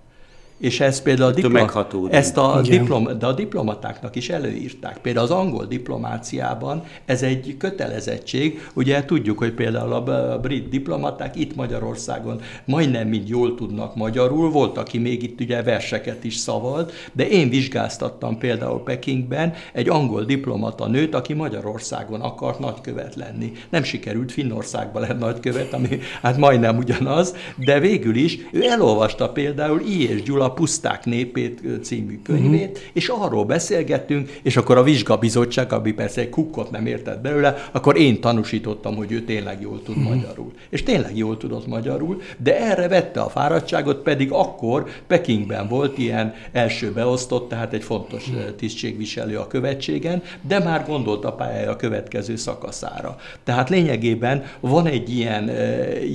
És 0.60 0.80
ez 0.80 1.02
például 1.02 1.30
a, 1.30 1.34
diplom, 1.34 1.70
ezt 2.10 2.38
a, 2.38 2.62
diplom, 2.62 3.10
de 3.20 3.26
a 3.26 3.34
diplomatáknak 3.34 4.16
is 4.16 4.30
előírták. 4.30 4.98
Például 4.98 5.26
az 5.26 5.32
angol 5.32 5.66
diplomáciában 5.66 6.84
ez 7.06 7.24
egy 7.24 7.56
kötelezettség. 7.58 8.68
Ugye 8.74 9.06
tudjuk, 9.06 9.38
hogy 9.38 9.52
például 9.52 9.94
a 9.94 10.40
brit 10.40 10.70
diplomaták 10.70 11.36
itt 11.36 11.56
Magyarországon 11.56 12.42
majdnem 12.66 13.08
mind 13.08 13.30
jól 13.30 13.56
tudnak 13.56 13.96
magyarul, 13.96 14.50
volt, 14.50 14.78
aki 14.78 14.98
még 14.98 15.24
itt 15.24 15.40
ugye 15.40 15.64
verseket 15.64 16.24
is 16.24 16.36
szavalt, 16.36 16.94
de 17.14 17.28
én 17.28 17.50
vizsgáztattam 17.50 18.38
például 18.38 18.84
Pekingben 18.84 19.54
egy 19.74 19.90
angol 19.90 20.24
diplomata 20.24 20.88
nőt, 20.88 21.16
aki 21.16 21.34
Magyarországon 21.34 22.22
akart 22.22 22.60
nagykövet 22.60 23.16
lenni. 23.16 23.52
Nem 23.70 23.84
sikerült 23.84 24.32
Finnországban 24.32 25.02
lenni 25.02 25.20
nagykövet, 25.20 25.74
ami 25.74 26.00
hát 26.22 26.38
majdnem 26.38 26.78
ugyanaz, 26.78 27.36
de 27.56 27.80
végül 27.80 28.16
is 28.16 28.38
ő 28.52 28.64
elolvasta 28.64 29.30
például 29.30 29.80
I. 29.80 30.10
és 30.10 30.24
Gyula 30.24 30.49
a 30.50 30.54
Puszták 30.54 31.06
népét 31.06 31.62
című 31.84 32.20
könyvét, 32.24 32.70
uh-huh. 32.70 32.90
és 32.94 33.08
arról 33.08 33.46
beszélgettünk, 33.46 34.40
és 34.42 34.58
akkor 34.58 34.78
a 34.78 34.84
vizsgabizottság, 34.84 35.74
ami 35.74 35.92
persze 35.92 36.22
egy 36.22 36.30
kukkot 36.30 36.72
nem 36.72 36.86
értett 36.86 37.22
belőle, 37.22 37.56
akkor 37.72 37.98
én 37.98 38.22
tanúsítottam, 38.22 38.96
hogy 38.96 39.12
ő 39.12 39.22
tényleg 39.24 39.62
jól 39.62 39.84
tud 39.84 39.98
uh-huh. 39.98 40.16
magyarul. 40.16 40.52
És 40.70 40.84
tényleg 40.84 41.18
jól 41.18 41.38
tudott 41.38 41.68
magyarul, 41.68 42.22
de 42.38 42.60
erre 42.60 42.88
vette 42.88 43.22
a 43.22 43.30
fáradtságot, 43.30 43.98
pedig 43.98 44.32
akkor 44.32 44.88
Pekingben 45.08 45.68
volt 45.68 45.98
ilyen 45.98 46.34
első 46.52 46.92
beosztott, 46.92 47.50
tehát 47.50 47.74
egy 47.74 47.84
fontos 47.84 48.28
uh-huh. 48.28 48.56
tisztségviselő 48.56 49.38
a 49.38 49.48
követségen, 49.48 50.24
de 50.42 50.60
már 50.60 50.86
gondolt 50.88 51.26
a 51.26 51.34
pályája 51.34 51.72
a 51.72 51.76
következő 51.76 52.36
szakaszára. 52.36 53.18
Tehát 53.44 53.70
lényegében 53.70 54.44
van 54.60 54.86
egy 54.86 55.10
ilyen 55.10 55.52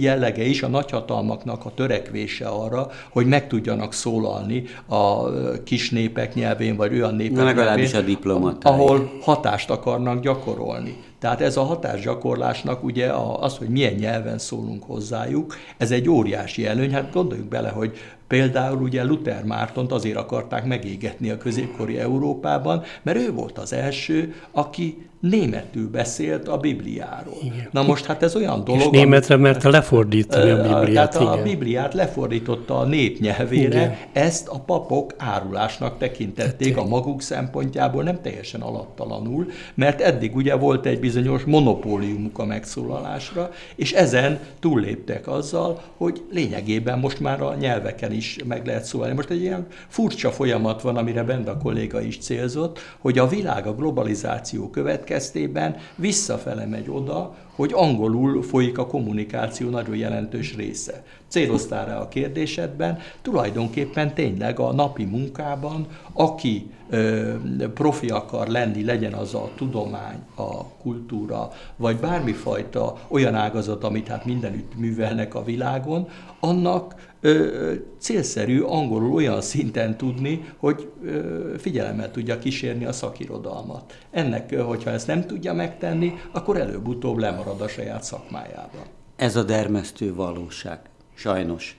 jellege 0.01 0.45
is 0.45 0.63
a 0.63 0.69
nagyhatalmaknak 0.69 1.65
a 1.65 1.73
törekvése 1.75 2.47
arra, 2.47 2.91
hogy 3.11 3.27
meg 3.27 3.49
tudjanak 3.49 3.93
szól 3.93 4.24
szólalni 4.25 4.65
a 4.87 5.29
kis 5.65 5.91
népek 5.91 6.35
nyelvén, 6.35 6.77
vagy 6.77 6.93
olyan 6.93 7.15
népek 7.15 7.37
Na, 7.37 7.45
legalábbis 7.45 7.93
nyelvén, 7.93 8.11
a 8.11 8.15
diplomatáig. 8.15 8.75
ahol 8.81 9.11
hatást 9.23 9.71
akarnak 9.71 10.23
gyakorolni. 10.23 10.97
Tehát 11.19 11.41
ez 11.41 11.57
a 11.57 11.63
hatásgyakorlásnak 11.63 12.85
ugye 12.85 13.13
az, 13.41 13.57
hogy 13.57 13.69
milyen 13.69 13.95
nyelven 13.95 14.39
szólunk 14.39 14.83
hozzájuk, 14.83 15.57
ez 15.77 15.91
egy 15.91 16.09
óriási 16.09 16.67
előny. 16.67 16.93
Hát 16.93 17.13
gondoljuk 17.13 17.49
bele, 17.49 17.69
hogy 17.69 17.99
Például 18.29 18.83
ugye 18.83 19.05
Luther 19.05 19.45
Mártont 19.45 19.93
azért 19.93 20.17
akarták 20.17 20.65
megégetni 20.65 21.31
a 21.31 21.37
középkori 21.39 21.99
Európában, 21.99 22.83
mert 23.03 23.19
ő 23.19 23.33
volt 23.33 23.59
az 23.59 23.73
első, 23.73 24.35
aki 24.53 25.07
németül 25.29 25.91
beszélt 25.91 26.49
a 26.49 26.57
Bibliáról. 26.57 27.39
Igen. 27.43 27.69
Na 27.71 27.83
most 27.83 28.05
hát 28.05 28.23
ez 28.23 28.37
olyan 28.37 28.65
dolog... 28.65 28.81
És 28.81 28.89
németre 28.91 29.37
merte 29.37 29.69
lefordítani 29.69 30.51
a 30.51 30.57
Bibliát. 30.57 31.11
Tehát 31.11 31.39
a 31.39 31.43
Bibliát 31.43 31.95
lefordította 31.95 32.79
a 32.79 32.85
népnyelvére, 32.85 33.79
igen. 33.79 33.97
ezt 34.13 34.49
a 34.49 34.59
papok 34.59 35.15
árulásnak 35.17 35.99
tekintették 35.99 36.77
a 36.77 36.85
maguk 36.85 37.23
szempontjából, 37.23 38.03
nem 38.03 38.21
teljesen 38.23 38.61
alattalanul, 38.61 39.47
mert 39.75 40.01
eddig 40.01 40.37
ugye 40.37 40.55
volt 40.55 40.87
egy 40.87 41.01
bizonyos 41.01 41.43
monopóliumuk 41.45 42.39
a 42.39 42.45
megszólalásra, 42.45 43.51
és 43.75 43.93
ezen 43.93 44.39
túlléptek 44.61 45.29
azzal, 45.29 45.83
hogy 45.97 46.23
lényegében 46.31 46.99
most 46.99 47.21
már 47.21 47.43
a 47.43 47.55
nyelveken 47.55 48.13
is 48.13 48.39
meg 48.47 48.67
lehet 48.67 48.85
szólalni. 48.85 49.15
Most 49.15 49.31
egy 49.31 49.41
ilyen 49.41 49.67
furcsa 49.89 50.31
folyamat 50.31 50.83
van, 50.83 50.97
amire 50.97 51.23
bent 51.23 51.49
a 51.49 51.57
kolléga 51.57 52.01
is 52.01 52.19
célzott, 52.19 52.79
hogy 52.99 53.19
a 53.19 53.27
világ 53.27 53.67
a 53.67 53.75
globalizáció 53.75 54.71
következtében 55.15 55.77
visszafele 55.97 56.67
megy 56.67 56.91
oda, 56.91 57.37
hogy 57.55 57.73
angolul 57.75 58.43
folyik 58.43 58.79
a 58.79 58.87
kommunikáció 58.87 59.71
nagyon 59.71 59.97
jelentős 59.97 60.57
része. 60.57 61.05
Céloztál 61.35 61.87
rá 61.87 61.99
a 61.99 62.09
kérdésedben, 62.09 62.99
tulajdonképpen 63.23 64.15
tényleg 64.15 64.59
a 64.59 64.73
napi 64.73 65.05
munkában, 65.05 65.87
aki 66.13 66.71
ö, 66.91 67.33
profi 67.75 68.09
akar 68.09 68.49
lenni, 68.49 68.85
legyen 68.85 69.13
az 69.13 69.35
a 69.35 69.51
tudomány, 69.57 70.19
a 70.37 70.65
kultúra, 70.65 71.51
vagy 71.77 71.97
bármifajta 71.97 72.99
olyan 73.09 73.35
ágazat, 73.35 73.85
amit 73.85 74.09
hát 74.09 74.25
mindenütt 74.25 74.77
művelnek 74.77 75.35
a 75.35 75.45
világon, 75.45 76.09
annak 76.41 76.95
ö, 77.21 77.73
célszerű 77.99 78.61
angolul 78.61 79.13
olyan 79.13 79.41
szinten 79.41 79.97
tudni, 79.97 80.45
hogy 80.57 80.91
ö, 81.05 81.55
figyelemmel 81.59 82.11
tudja 82.11 82.39
kísérni 82.39 82.85
a 82.85 82.93
szakirodalmat. 82.93 83.99
Ennek, 84.11 84.61
hogyha 84.61 84.91
ezt 84.91 85.07
nem 85.07 85.27
tudja 85.27 85.53
megtenni, 85.53 86.15
akkor 86.33 86.57
előbb-utóbb 86.57 87.19
lemarad 87.19 87.61
a 87.61 87.69
saját 87.69 88.03
szakmájában. 88.03 88.85
Ez 89.17 89.37
a 89.37 89.43
dermesztő 89.43 90.15
valóság, 90.15 90.81
sajnos. 91.15 91.77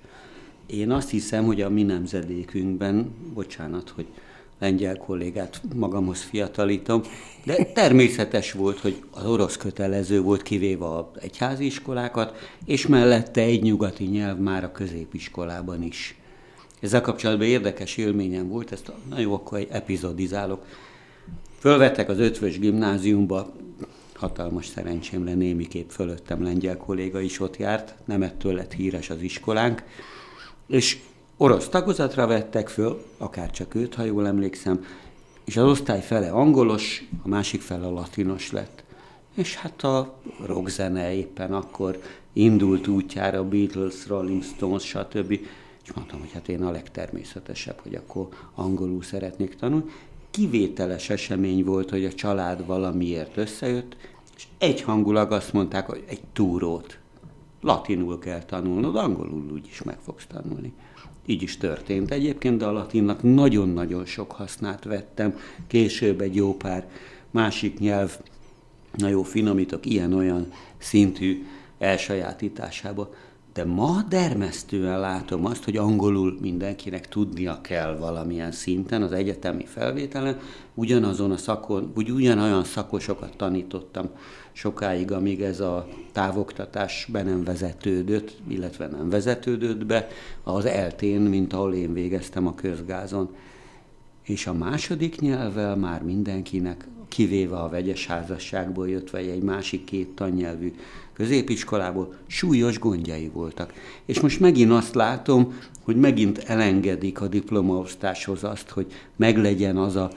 Én 0.65 0.91
azt 0.91 1.09
hiszem, 1.09 1.45
hogy 1.45 1.61
a 1.61 1.69
mi 1.69 1.83
nemzedékünkben, 1.83 3.13
bocsánat, 3.33 3.89
hogy 3.89 4.05
lengyel 4.59 4.97
kollégát 4.97 5.61
magamhoz 5.75 6.21
fiatalítom, 6.21 7.01
de 7.43 7.63
természetes 7.63 8.51
volt, 8.51 8.79
hogy 8.79 9.03
az 9.11 9.25
orosz 9.25 9.57
kötelező 9.57 10.21
volt 10.21 10.41
kivéve 10.41 10.85
a 10.85 11.11
egyházi 11.19 11.65
iskolákat, 11.65 12.49
és 12.65 12.87
mellette 12.87 13.41
egy 13.41 13.63
nyugati 13.63 14.03
nyelv 14.03 14.37
már 14.37 14.63
a 14.63 14.71
középiskolában 14.71 15.83
is. 15.83 16.15
Ezzel 16.79 17.01
kapcsolatban 17.01 17.47
érdekes 17.47 17.97
élményem 17.97 18.47
volt, 18.47 18.71
ezt 18.71 18.91
na 19.09 19.19
jó, 19.19 19.33
akkor 19.33 19.67
epizodizálok. 19.69 20.65
Fölvettek 21.59 22.09
az 22.09 22.19
ötvös 22.19 22.59
gimnáziumba, 22.59 23.53
hatalmas 24.25 24.67
szerencsémre 24.67 25.33
némiképp 25.33 25.89
fölöttem 25.89 26.43
lengyel 26.43 26.77
kolléga 26.77 27.19
is 27.19 27.39
ott 27.39 27.57
járt, 27.57 27.95
nem 28.05 28.21
ettől 28.21 28.53
lett 28.53 28.73
híres 28.73 29.09
az 29.09 29.21
iskolánk, 29.21 29.83
és 30.67 30.97
orosz 31.37 31.67
tagozatra 31.67 32.27
vettek 32.27 32.69
föl, 32.69 33.05
akár 33.17 33.51
csak 33.51 33.75
őt, 33.75 33.93
ha 33.93 34.03
jól 34.03 34.27
emlékszem, 34.27 34.85
és 35.43 35.57
az 35.57 35.69
osztály 35.69 36.01
fele 36.01 36.29
angolos, 36.29 37.07
a 37.23 37.27
másik 37.27 37.61
fele 37.61 37.87
latinos 37.87 38.51
lett. 38.51 38.83
És 39.35 39.55
hát 39.55 39.83
a 39.83 40.15
rockzene 40.45 41.13
éppen 41.13 41.53
akkor 41.53 42.01
indult 42.33 42.87
útjára, 42.87 43.47
Beatles, 43.47 44.07
Rolling 44.07 44.43
Stones, 44.43 44.83
stb. 44.83 45.31
És 45.83 45.93
mondtam, 45.93 46.19
hogy 46.19 46.31
hát 46.31 46.49
én 46.49 46.63
a 46.63 46.71
legtermészetesebb, 46.71 47.79
hogy 47.83 47.95
akkor 47.95 48.27
angolul 48.55 49.03
szeretnék 49.03 49.55
tanulni. 49.55 49.85
Kivételes 50.31 51.09
esemény 51.09 51.63
volt, 51.63 51.89
hogy 51.89 52.05
a 52.05 52.13
család 52.13 52.65
valamiért 52.65 53.37
összejött, 53.37 53.95
és 54.35 54.47
egyhangulag 54.57 55.31
azt 55.31 55.53
mondták, 55.53 55.85
hogy 55.85 56.03
egy 56.07 56.21
túrót. 56.33 56.99
Latinul 57.61 58.19
kell 58.19 58.43
tanulnod, 58.43 58.95
angolul 58.95 59.51
úgyis 59.51 59.83
meg 59.83 59.97
fogsz 60.03 60.25
tanulni. 60.27 60.73
Így 61.25 61.41
is 61.41 61.57
történt 61.57 62.11
egyébként, 62.11 62.57
de 62.57 62.65
a 62.65 62.71
latinnak 62.71 63.23
nagyon-nagyon 63.23 64.05
sok 64.05 64.31
hasznát 64.31 64.83
vettem. 64.83 65.37
Később 65.67 66.21
egy 66.21 66.35
jó 66.35 66.53
pár 66.53 66.87
másik 67.31 67.79
nyelv, 67.79 68.19
na 68.93 69.07
jó, 69.07 69.23
finomítok, 69.23 69.85
ilyen-olyan 69.85 70.51
szintű 70.77 71.45
elsajátításába. 71.77 73.13
De 73.55 73.65
ma 73.65 74.03
dermesztően 74.09 74.99
látom 74.99 75.45
azt, 75.45 75.63
hogy 75.63 75.77
angolul 75.77 76.37
mindenkinek 76.41 77.07
tudnia 77.07 77.61
kell 77.61 77.97
valamilyen 77.97 78.51
szinten 78.51 79.01
az 79.01 79.11
egyetemi 79.11 79.65
felvételen, 79.65 80.39
ugyanazon 80.73 81.31
a 81.31 81.37
szakon, 81.37 81.91
úgy 81.95 82.11
ugyanolyan 82.11 82.63
szakosokat 82.63 83.37
tanítottam 83.37 84.09
sokáig, 84.51 85.11
amíg 85.11 85.41
ez 85.41 85.59
a 85.59 85.87
távoktatás 86.11 87.07
be 87.11 87.23
nem 87.23 87.43
vezetődött, 87.43 88.37
illetve 88.47 88.87
nem 88.87 89.09
vezetődött 89.09 89.85
be 89.85 90.07
az 90.43 90.65
eltén, 90.65 91.21
mint 91.21 91.53
ahol 91.53 91.73
én 91.73 91.93
végeztem 91.93 92.47
a 92.47 92.55
közgázon. 92.55 93.35
És 94.23 94.47
a 94.47 94.53
második 94.53 95.19
nyelvvel 95.19 95.75
már 95.75 96.03
mindenkinek, 96.03 96.87
kivéve 97.07 97.57
a 97.57 97.69
vegyes 97.69 98.07
házasságból 98.07 98.89
jött, 98.89 99.09
vagy 99.09 99.27
egy 99.27 99.41
másik 99.41 99.83
két 99.83 100.07
tannyelvű 100.07 100.73
középiskolából, 101.15 102.13
súlyos 102.27 102.79
gondjai 102.79 103.29
voltak. 103.33 103.73
És 104.05 104.19
most 104.19 104.39
megint 104.39 104.71
azt 104.71 104.95
látom, 104.95 105.57
hogy 105.83 105.95
megint 105.95 106.37
elengedik 106.37 107.21
a 107.21 107.27
diplomaosztáshoz 107.27 108.43
azt, 108.43 108.69
hogy 108.69 108.91
meglegyen 109.15 109.77
az 109.77 109.95
a 109.95 110.11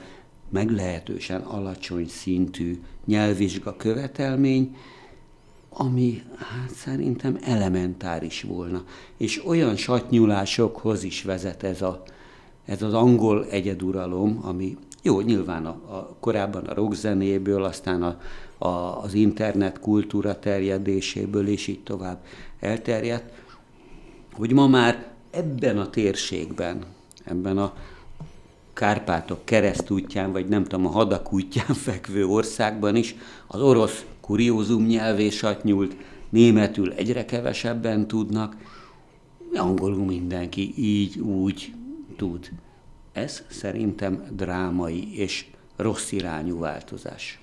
meglehetősen 0.49 1.41
alacsony 1.41 2.07
szintű 2.07 2.79
nyelvvizsga 3.05 3.75
követelmény, 3.77 4.75
ami 5.69 6.21
hát 6.37 6.73
szerintem 6.73 7.37
elementáris 7.41 8.41
volna. 8.41 8.83
És 9.17 9.45
olyan 9.45 9.75
satnyulásokhoz 9.75 11.03
is 11.03 11.23
vezet 11.23 11.63
ez, 11.63 11.81
a, 11.81 12.03
ez 12.65 12.81
az 12.81 12.93
angol 12.93 13.45
egyeduralom, 13.45 14.39
ami 14.41 14.77
jó, 15.03 15.21
nyilván 15.21 15.65
a, 15.65 15.69
a, 15.69 16.15
korábban 16.19 16.65
a 16.65 16.73
rockzenéből, 16.73 17.63
aztán 17.63 18.03
a, 18.03 18.19
a, 18.59 18.67
az 19.03 19.13
internet 19.13 19.79
kultúra 19.79 20.39
terjedéséből, 20.39 21.47
és 21.47 21.67
így 21.67 21.83
tovább 21.83 22.23
elterjedt, 22.59 23.31
hogy 24.33 24.51
ma 24.51 24.67
már 24.67 25.07
ebben 25.31 25.77
a 25.77 25.89
térségben, 25.89 26.83
ebben 27.23 27.57
a 27.57 27.73
Kárpátok 28.73 29.45
keresztútján, 29.45 30.31
vagy 30.31 30.47
nem 30.47 30.63
tudom, 30.63 30.85
a 30.85 30.89
hadak 30.89 31.33
útján 31.33 31.73
fekvő 31.87 32.25
országban 32.25 32.95
is 32.95 33.15
az 33.47 33.61
orosz 33.61 34.05
kuriózum 34.21 34.85
nyelvésat 34.85 35.63
nyúlt, 35.63 35.95
németül 36.29 36.91
egyre 36.91 37.25
kevesebben 37.25 38.07
tudnak, 38.07 38.55
angolul 39.53 40.05
mindenki 40.05 40.73
így, 40.77 41.19
úgy 41.19 41.73
tud. 42.15 42.49
Ez 43.11 43.43
szerintem 43.49 44.23
drámai 44.31 45.17
és 45.17 45.45
rossz 45.75 46.11
irányú 46.11 46.59
változás. 46.59 47.39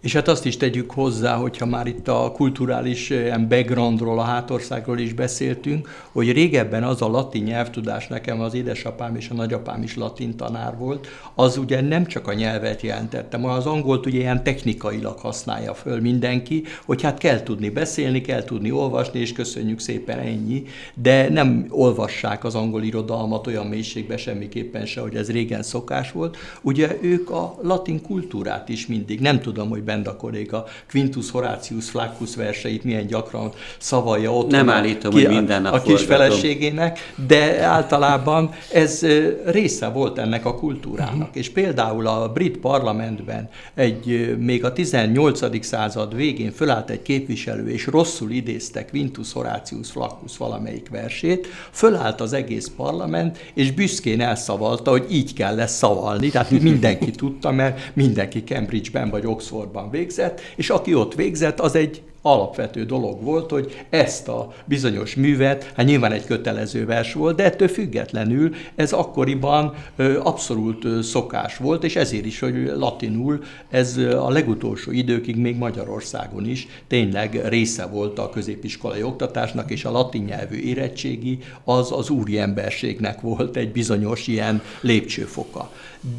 És 0.00 0.12
hát 0.12 0.28
azt 0.28 0.46
is 0.46 0.56
tegyük 0.56 0.90
hozzá, 0.90 1.34
hogyha 1.34 1.66
már 1.66 1.86
itt 1.86 2.08
a 2.08 2.32
kulturális 2.34 3.10
eh, 3.10 3.38
backgroundról, 3.38 4.18
a 4.18 4.22
hátországról 4.22 4.98
is 4.98 5.12
beszéltünk, 5.12 5.88
hogy 6.12 6.32
régebben 6.32 6.82
az 6.82 7.02
a 7.02 7.08
latin 7.08 7.42
nyelvtudás, 7.42 8.08
nekem 8.08 8.40
az 8.40 8.54
édesapám 8.54 9.16
és 9.16 9.28
a 9.28 9.34
nagyapám 9.34 9.82
is 9.82 9.96
latin 9.96 10.36
tanár 10.36 10.76
volt, 10.76 11.08
az 11.34 11.56
ugye 11.56 11.80
nem 11.80 12.06
csak 12.06 12.28
a 12.28 12.32
nyelvet 12.32 12.80
jelentette, 12.80 13.36
ma 13.36 13.50
az 13.52 13.66
angolt 13.66 14.06
ugye 14.06 14.18
ilyen 14.18 14.42
technikailag 14.42 15.18
használja 15.18 15.74
föl 15.74 16.00
mindenki, 16.00 16.64
hogy 16.84 17.02
hát 17.02 17.18
kell 17.18 17.42
tudni 17.42 17.68
beszélni, 17.68 18.20
kell 18.20 18.44
tudni 18.44 18.70
olvasni, 18.70 19.20
és 19.20 19.32
köszönjük 19.32 19.80
szépen 19.80 20.18
ennyi, 20.18 20.62
de 20.94 21.28
nem 21.28 21.66
olvassák 21.70 22.44
az 22.44 22.54
angol 22.54 22.82
irodalmat 22.82 23.46
olyan 23.46 23.66
mélységbe 23.66 24.16
semmiképpen 24.16 24.86
se, 24.86 25.00
hogy 25.00 25.14
ez 25.14 25.30
régen 25.30 25.62
szokás 25.62 26.12
volt. 26.12 26.36
Ugye 26.62 26.98
ők 27.00 27.30
a 27.30 27.58
latin 27.62 28.02
kultúrát 28.02 28.68
is 28.68 28.86
mindig, 28.86 29.20
nem 29.20 29.40
tudom, 29.40 29.68
hogy 29.68 29.88
Benda 29.90 30.16
kolléga 30.16 30.64
Quintus 30.90 31.30
Horatius 31.30 31.90
Flaccus 31.90 32.36
verseit 32.36 32.84
milyen 32.84 33.06
gyakran 33.06 33.52
szavalja 33.78 34.32
ott. 34.32 34.50
Nem 34.50 34.68
állítom, 34.68 35.12
hogy 35.12 35.28
minden 35.28 35.62
nap 35.62 35.74
A 35.74 35.82
kis 35.82 36.02
feleségének, 36.02 37.12
de 37.26 37.62
általában 37.62 38.50
ez 38.72 39.06
része 39.44 39.88
volt 39.88 40.18
ennek 40.18 40.44
a 40.46 40.54
kultúrának. 40.54 41.14
Uh-huh. 41.14 41.28
És 41.32 41.50
például 41.50 42.06
a 42.06 42.32
brit 42.32 42.56
parlamentben 42.56 43.48
egy 43.74 44.36
még 44.38 44.64
a 44.64 44.72
18. 44.72 45.64
század 45.64 46.16
végén 46.16 46.52
fölállt 46.52 46.90
egy 46.90 47.02
képviselő, 47.02 47.68
és 47.68 47.86
rosszul 47.86 48.30
idézte 48.30 48.84
Quintus 48.84 49.32
Horatius 49.32 49.90
Flaccus 49.90 50.36
valamelyik 50.36 50.88
versét, 50.90 51.46
fölállt 51.70 52.20
az 52.20 52.32
egész 52.32 52.70
parlament, 52.76 53.38
és 53.54 53.72
büszkén 53.72 54.20
elszavalta, 54.20 54.90
hogy 54.90 55.06
így 55.10 55.32
kell 55.32 55.54
lesz 55.54 55.76
szavalni, 55.76 56.28
tehát 56.28 56.50
mindenki 56.50 57.10
tudta, 57.10 57.50
mert 57.50 57.90
mindenki 57.94 58.42
Cambridge-ben 58.44 59.10
vagy 59.10 59.26
Oxfordban 59.26 59.79
végzett, 59.90 60.40
és 60.56 60.70
aki 60.70 60.94
ott 60.94 61.14
végzett, 61.14 61.60
az 61.60 61.74
egy 61.74 62.02
alapvető 62.22 62.84
dolog 62.84 63.22
volt, 63.22 63.50
hogy 63.50 63.84
ezt 63.90 64.28
a 64.28 64.52
bizonyos 64.64 65.14
művet, 65.14 65.72
hát 65.76 65.86
nyilván 65.86 66.12
egy 66.12 66.24
kötelező 66.24 66.86
vers 66.86 67.12
volt, 67.12 67.36
de 67.36 67.44
ettől 67.44 67.68
függetlenül 67.68 68.54
ez 68.74 68.92
akkoriban 68.92 69.74
abszolút 70.22 71.04
szokás 71.04 71.56
volt, 71.56 71.84
és 71.84 71.96
ezért 71.96 72.24
is, 72.24 72.38
hogy 72.38 72.72
latinul 72.76 73.42
ez 73.70 73.96
a 73.96 74.30
legutolsó 74.30 74.90
időkig 74.90 75.36
még 75.36 75.56
Magyarországon 75.56 76.46
is 76.46 76.68
tényleg 76.88 77.40
része 77.48 77.86
volt 77.86 78.18
a 78.18 78.30
középiskolai 78.30 79.02
oktatásnak, 79.02 79.70
és 79.70 79.84
a 79.84 79.90
latin 79.90 80.22
nyelvű 80.22 80.56
érettségi 80.56 81.38
az 81.64 81.92
az 81.92 82.10
úriemberségnek 82.10 83.20
volt 83.20 83.56
egy 83.56 83.72
bizonyos 83.72 84.26
ilyen 84.26 84.62
lépcsőfoka. 84.80 85.70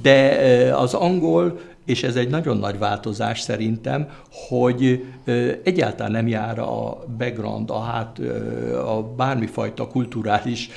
De 0.01 0.29
az 0.75 0.93
angol 0.93 1.59
és 1.85 2.03
ez 2.03 2.15
egy 2.15 2.29
nagyon 2.29 2.57
nagy 2.57 2.77
változás 2.77 3.39
szerintem, 3.39 4.09
hogy 4.47 5.05
egyáltalán 5.63 6.11
nem 6.11 6.27
jár 6.27 6.59
a 6.59 7.03
background, 7.17 7.69
a, 7.69 7.79
hát, 7.79 8.19
a 8.85 9.13
bármifajta 9.17 9.87
kulturális 9.87 10.69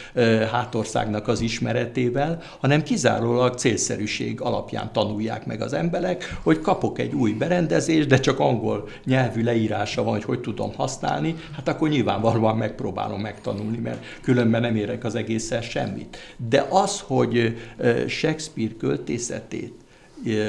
hátországnak 0.51 1.29
az 1.29 1.41
ismeretével, 1.41 2.43
hanem 2.61 2.83
kizárólag 2.83 3.55
célszerűség 3.55 4.41
alapján 4.41 4.93
tanulják 4.93 5.47
meg 5.47 5.61
az 5.61 5.73
emberek, 5.73 6.39
hogy 6.43 6.61
kapok 6.61 6.99
egy 6.99 7.15
új 7.15 7.33
berendezést, 7.33 8.09
de 8.09 8.19
csak 8.19 8.39
angol 8.39 8.89
nyelvű 9.05 9.43
leírása 9.43 10.03
van, 10.03 10.13
hogy 10.13 10.25
hogy 10.25 10.41
tudom 10.41 10.75
használni, 10.75 11.35
hát 11.53 11.69
akkor 11.69 11.89
nyilvánvalóan 11.89 12.57
megpróbálom 12.57 13.21
megtanulni, 13.21 13.79
mert 13.79 14.05
különben 14.23 14.61
nem 14.61 14.77
érek 14.77 15.05
az 15.05 15.15
egészen 15.15 15.63
semmit. 15.63 16.17
De 16.49 16.67
az, 16.71 17.01
hogy 17.01 17.57
Shakespeare 18.07 18.73
költészetét 18.79 19.84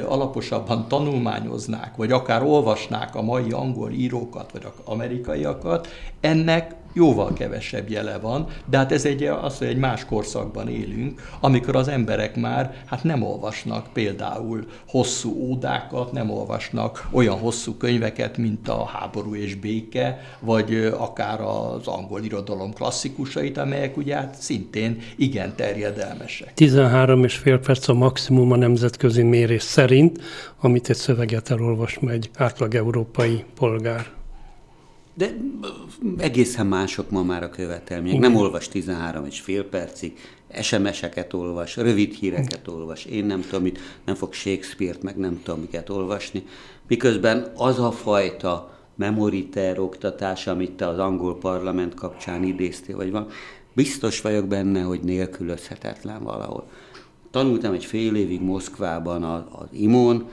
alaposabban 0.07 0.88
tanulmányoznák, 0.88 1.95
vagy 1.95 2.11
akár 2.11 2.43
olvasnák 2.43 3.15
a 3.15 3.21
mai 3.21 3.51
angol 3.51 3.91
írókat, 3.91 4.51
vagy 4.51 4.67
amerikaiakat, 4.86 5.88
ennek 6.19 6.76
jóval 6.96 7.34
kevesebb 7.34 7.89
jele 7.89 8.18
van, 8.18 8.48
de 8.70 8.78
hát 8.78 8.91
ez 8.91 9.06
egy, 9.06 9.24
az, 9.24 9.58
hogy 9.58 9.68
egy 9.68 9.78
más 9.78 10.06
korszakban 10.06 10.70
élünk, 10.70 11.22
amikor 11.39 11.76
az 11.76 11.88
emberek 11.88 12.36
már 12.36 12.84
hát 12.86 13.04
nem 13.04 13.24
olvasnak 13.24 13.88
például 13.93 14.66
hosszú 14.88 15.36
ódákat, 15.39 16.12
nem 16.12 16.30
olvasnak 16.30 17.08
olyan 17.12 17.38
hosszú 17.38 17.74
könyveket, 17.74 18.38
mint 18.38 18.70
a 18.70 18.86
Háború 18.86 19.36
és 19.36 19.56
béke, 19.56 20.20
vagy 20.39 20.93
akár 20.98 21.41
az 21.41 21.88
angol 21.88 22.24
irodalom 22.24 22.74
klasszikusait, 22.74 23.58
amelyek 23.58 23.98
ugye 23.98 24.16
hát 24.16 24.36
szintén 24.39 25.02
igen 25.16 25.56
terjedelmesek. 25.56 26.54
13 26.54 27.24
és 27.24 27.36
fél 27.36 27.60
perc 27.60 27.88
a 27.88 27.93
maximum 27.93 28.52
a 28.52 28.56
nemzetközi 28.56 29.24
mérés 29.24 29.64
szerint, 29.64 30.22
amit 30.60 30.89
egy 30.89 30.96
szöveget 30.96 31.52
elolvas 31.52 32.00
egy 32.08 32.30
átlag 32.38 32.76
európai 32.76 33.43
polgár. 33.56 34.16
De 35.18 35.38
egészen 36.18 36.68
mások 36.68 37.09
ma 37.09 37.24
már 37.24 37.43
a 37.43 37.49
követelmények. 37.49 38.20
Nem 38.20 38.36
olvas 38.36 38.68
13 38.68 39.26
és 39.26 39.39
fél 39.39 39.63
percig, 39.63 40.18
SMS-eket 40.61 41.34
olvas, 41.34 41.76
rövid 41.76 42.13
híreket 42.13 42.68
olvas, 42.68 43.05
én 43.05 43.26
nem 43.26 43.41
tudom 43.41 43.61
mit, 43.61 43.80
nem 44.05 44.16
fog 44.16 44.34
Shakespeare-t, 44.34 45.03
meg 45.03 45.18
nem 45.18 45.41
tudom 45.43 45.59
miket 45.59 45.89
olvasni. 45.89 46.43
Miközben 46.88 47.51
az 47.55 47.80
a 47.80 47.91
fajta 47.91 48.78
memoriter 48.95 49.80
oktatás, 49.80 50.47
amit 50.47 50.72
te 50.72 50.88
az 50.88 50.99
angol 50.99 51.38
parlament 51.38 51.93
kapcsán 51.93 52.43
idéztél, 52.43 52.95
vagy 52.95 53.11
van, 53.11 53.28
biztos 53.74 54.22
vagyok 54.22 54.47
benne, 54.47 54.82
hogy 54.82 54.99
nélkülözhetetlen 54.99 56.24
valahol. 56.24 56.68
Tanultam 57.32 57.74
egy 57.74 57.86
fél 57.86 58.16
évig 58.16 58.41
Moszkvában 58.41 59.24
az 59.24 59.68
imón, 59.72 60.28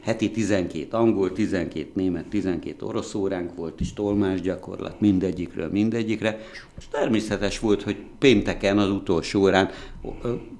heti 0.00 0.30
12 0.30 0.86
angol, 0.90 1.32
12 1.32 1.90
német, 1.94 2.26
12 2.26 2.86
orosz 2.86 3.14
óránk 3.14 3.54
volt, 3.54 3.80
és 3.80 3.92
tolmás 3.92 4.40
gyakorlat 4.40 5.00
mindegyikről 5.00 5.68
mindegyikre. 5.70 6.40
És 6.78 6.88
természetes 6.90 7.58
volt, 7.58 7.82
hogy 7.82 7.96
pénteken 8.18 8.78
az 8.78 8.90
utolsó 8.90 9.40
órán 9.40 9.70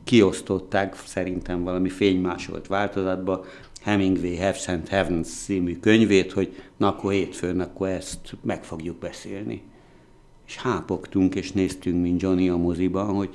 kiosztották 0.04 0.96
szerintem 1.04 1.62
valami 1.62 1.88
fénymásolt 1.88 2.66
változatba 2.66 3.44
Hemingway 3.82 4.36
Have 4.36 4.52
Sent 4.52 4.88
Heavens 4.88 5.28
című 5.28 5.78
könyvét, 5.80 6.32
hogy 6.32 6.62
na 6.76 6.88
akkor 6.88 7.12
hétfőn, 7.12 7.60
akkor 7.60 7.88
ezt 7.88 8.36
meg 8.42 8.64
fogjuk 8.64 8.98
beszélni. 8.98 9.62
És 10.46 10.56
hápogtunk, 10.56 11.34
és 11.34 11.52
néztünk, 11.52 12.02
mint 12.02 12.22
Johnny 12.22 12.48
a 12.48 12.56
moziban, 12.56 13.06
hogy 13.06 13.30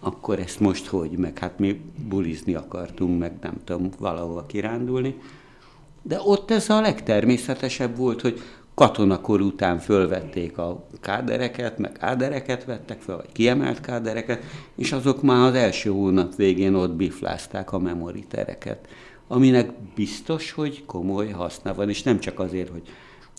akkor 0.00 0.38
ezt 0.38 0.60
most 0.60 0.86
hogy, 0.86 1.10
meg 1.10 1.38
hát 1.38 1.58
mi 1.58 1.80
bulizni 2.08 2.54
akartunk, 2.54 3.18
meg 3.18 3.32
nem 3.40 3.54
tudom, 3.64 3.90
valahova 3.98 4.46
kirándulni. 4.46 5.20
De 6.02 6.20
ott 6.24 6.50
ez 6.50 6.70
a 6.70 6.80
legtermészetesebb 6.80 7.96
volt, 7.96 8.20
hogy 8.20 8.40
katonakor 8.74 9.40
után 9.40 9.78
fölvették 9.78 10.58
a 10.58 10.86
kádereket, 11.00 11.78
meg 11.78 11.92
kádereket 11.92 12.64
vettek 12.64 13.00
fel, 13.00 13.16
vagy 13.16 13.32
kiemelt 13.32 13.80
kádereket, 13.80 14.42
és 14.74 14.92
azok 14.92 15.22
már 15.22 15.48
az 15.48 15.54
első 15.54 15.90
hónap 15.90 16.34
végén 16.34 16.74
ott 16.74 16.92
biflázták 16.92 17.72
a 17.72 17.78
memoritereket, 17.78 18.88
aminek 19.28 19.70
biztos, 19.94 20.52
hogy 20.52 20.84
komoly 20.84 21.28
haszna 21.28 21.74
van, 21.74 21.88
és 21.88 22.02
nem 22.02 22.18
csak 22.18 22.38
azért, 22.38 22.68
hogy 22.68 22.82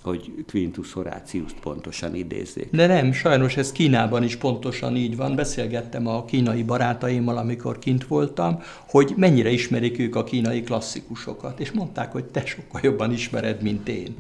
hogy 0.02 0.46
Quintus 0.48 0.94
Horatius 0.94 1.52
pontosan 1.62 2.16
idézzék. 2.16 2.70
De 2.72 2.88
nem, 2.88 3.12
sajnos 3.12 3.58
ez 3.58 3.72
Kínában 3.72 4.24
is 4.24 4.36
pontosan 4.36 4.96
így 4.96 5.16
van. 5.16 5.36
Beszélgettem 5.36 6.08
a 6.08 6.26
kínai 6.26 6.64
barátaimmal, 6.64 7.38
amikor 7.38 7.80
kint 7.80 8.08
voltam, 8.08 8.60
hogy 8.88 9.14
mennyire 9.18 9.50
ismerik 9.50 10.00
ők 10.00 10.16
a 10.16 10.24
kínai 10.24 10.62
klasszikusokat, 10.62 11.60
és 11.60 11.72
mondták, 11.72 12.12
hogy 12.12 12.26
te 12.26 12.46
sokkal 12.46 12.82
jobban 12.84 13.12
ismered, 13.12 13.62
mint 13.62 13.88
én. 13.88 14.16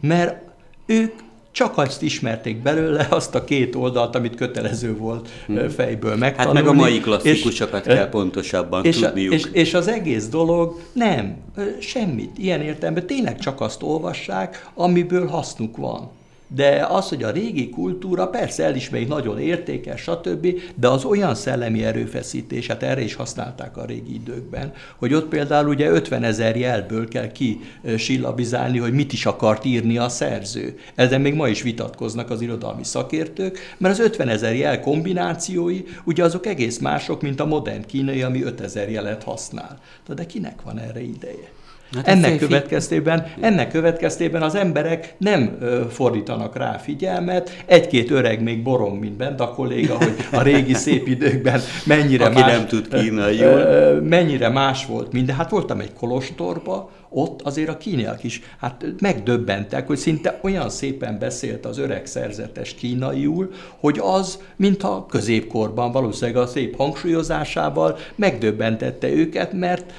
Mert 0.00 0.50
ők 0.86 1.12
csak 1.54 1.78
azt 1.78 2.02
ismerték 2.02 2.62
belőle, 2.62 3.06
azt 3.10 3.34
a 3.34 3.44
két 3.44 3.74
oldalt, 3.74 4.14
amit 4.14 4.34
kötelező 4.34 4.96
volt 4.96 5.28
hmm. 5.46 5.68
fejből 5.68 6.16
megtanulni. 6.16 6.58
Hát 6.58 6.66
meg 6.66 6.74
a 6.74 6.80
mai 6.80 7.00
klasszikusokat 7.00 7.86
és, 7.86 7.94
kell 7.94 8.08
pontosabban 8.08 8.84
és, 8.84 8.98
tudniuk. 8.98 9.32
És, 9.32 9.48
és 9.52 9.74
az 9.74 9.88
egész 9.88 10.28
dolog 10.28 10.80
nem, 10.92 11.36
semmit. 11.80 12.38
Ilyen 12.38 12.60
értelemben 12.60 13.06
tényleg 13.06 13.38
csak 13.38 13.60
azt 13.60 13.82
olvassák, 13.82 14.68
amiből 14.74 15.26
hasznuk 15.26 15.76
van 15.76 16.10
de 16.54 16.86
az, 16.88 17.08
hogy 17.08 17.22
a 17.22 17.30
régi 17.30 17.68
kultúra 17.68 18.26
persze 18.26 18.64
elismerik, 18.64 19.08
nagyon 19.08 19.40
értékes, 19.40 20.00
stb., 20.00 20.46
de 20.74 20.88
az 20.88 21.04
olyan 21.04 21.34
szellemi 21.34 21.84
erőfeszítés, 21.84 22.66
hát 22.66 22.82
erre 22.82 23.00
is 23.00 23.14
használták 23.14 23.76
a 23.76 23.84
régi 23.84 24.14
időkben, 24.14 24.72
hogy 24.96 25.14
ott 25.14 25.28
például 25.28 25.68
ugye 25.68 25.90
50 25.90 26.22
ezer 26.22 26.56
jelből 26.56 27.08
kell 27.08 27.32
ki 27.32 27.60
sillabizálni, 27.96 28.78
hogy 28.78 28.92
mit 28.92 29.12
is 29.12 29.26
akart 29.26 29.64
írni 29.64 29.98
a 29.98 30.08
szerző. 30.08 30.78
Ezen 30.94 31.20
még 31.20 31.34
ma 31.34 31.48
is 31.48 31.62
vitatkoznak 31.62 32.30
az 32.30 32.40
irodalmi 32.40 32.84
szakértők, 32.84 33.58
mert 33.78 33.94
az 33.94 34.00
50 34.00 34.28
ezer 34.28 34.56
jel 34.56 34.80
kombinációi 34.80 35.84
ugye 36.04 36.24
azok 36.24 36.46
egész 36.46 36.78
mások, 36.78 37.22
mint 37.22 37.40
a 37.40 37.46
modern 37.46 37.86
kínai, 37.86 38.22
ami 38.22 38.42
5000 38.42 38.90
jelet 38.90 39.22
használ. 39.22 39.80
De 40.14 40.26
kinek 40.26 40.62
van 40.62 40.78
erre 40.78 41.02
ideje? 41.02 41.53
Hát 41.94 42.08
ennek, 42.08 42.38
következtében, 42.38 43.26
ennek 43.40 43.70
következtében 43.70 44.42
az 44.42 44.54
emberek 44.54 45.14
nem 45.18 45.58
fordítanak 45.90 46.56
rá 46.56 46.76
figyelmet, 46.76 47.62
egy-két 47.66 48.10
öreg 48.10 48.42
még 48.42 48.62
borong, 48.62 48.98
mint 49.00 49.16
bent 49.16 49.40
a 49.40 49.48
kolléga, 49.48 49.96
hogy 49.96 50.14
a 50.32 50.42
régi 50.42 50.74
szép 50.84 51.08
időkben 51.08 51.60
mennyire 51.86 52.24
Aki 52.24 52.38
más, 52.40 52.50
nem 52.52 52.66
tud 52.66 52.88
kínai 52.88 53.36
jól. 53.36 54.00
mennyire 54.00 54.48
más 54.48 54.86
volt 54.86 55.12
minden. 55.12 55.36
Hát 55.36 55.50
voltam 55.50 55.80
egy 55.80 55.92
kolostorba, 55.92 56.90
ott 57.14 57.42
azért 57.42 57.68
a 57.68 57.76
kínaiak 57.76 58.24
is 58.24 58.42
hát 58.58 58.84
megdöbbentek, 59.00 59.86
hogy 59.86 59.96
szinte 59.96 60.38
olyan 60.42 60.70
szépen 60.70 61.18
beszélt 61.18 61.66
az 61.66 61.78
öreg 61.78 62.06
szerzetes 62.06 62.74
kínaiul, 62.74 63.50
hogy 63.80 63.98
az, 64.02 64.38
mintha 64.56 65.06
középkorban 65.06 65.92
valószínűleg 65.92 66.42
a 66.42 66.46
szép 66.46 66.76
hangsúlyozásával 66.76 67.98
megdöbbentette 68.14 69.08
őket, 69.08 69.52
mert 69.52 69.92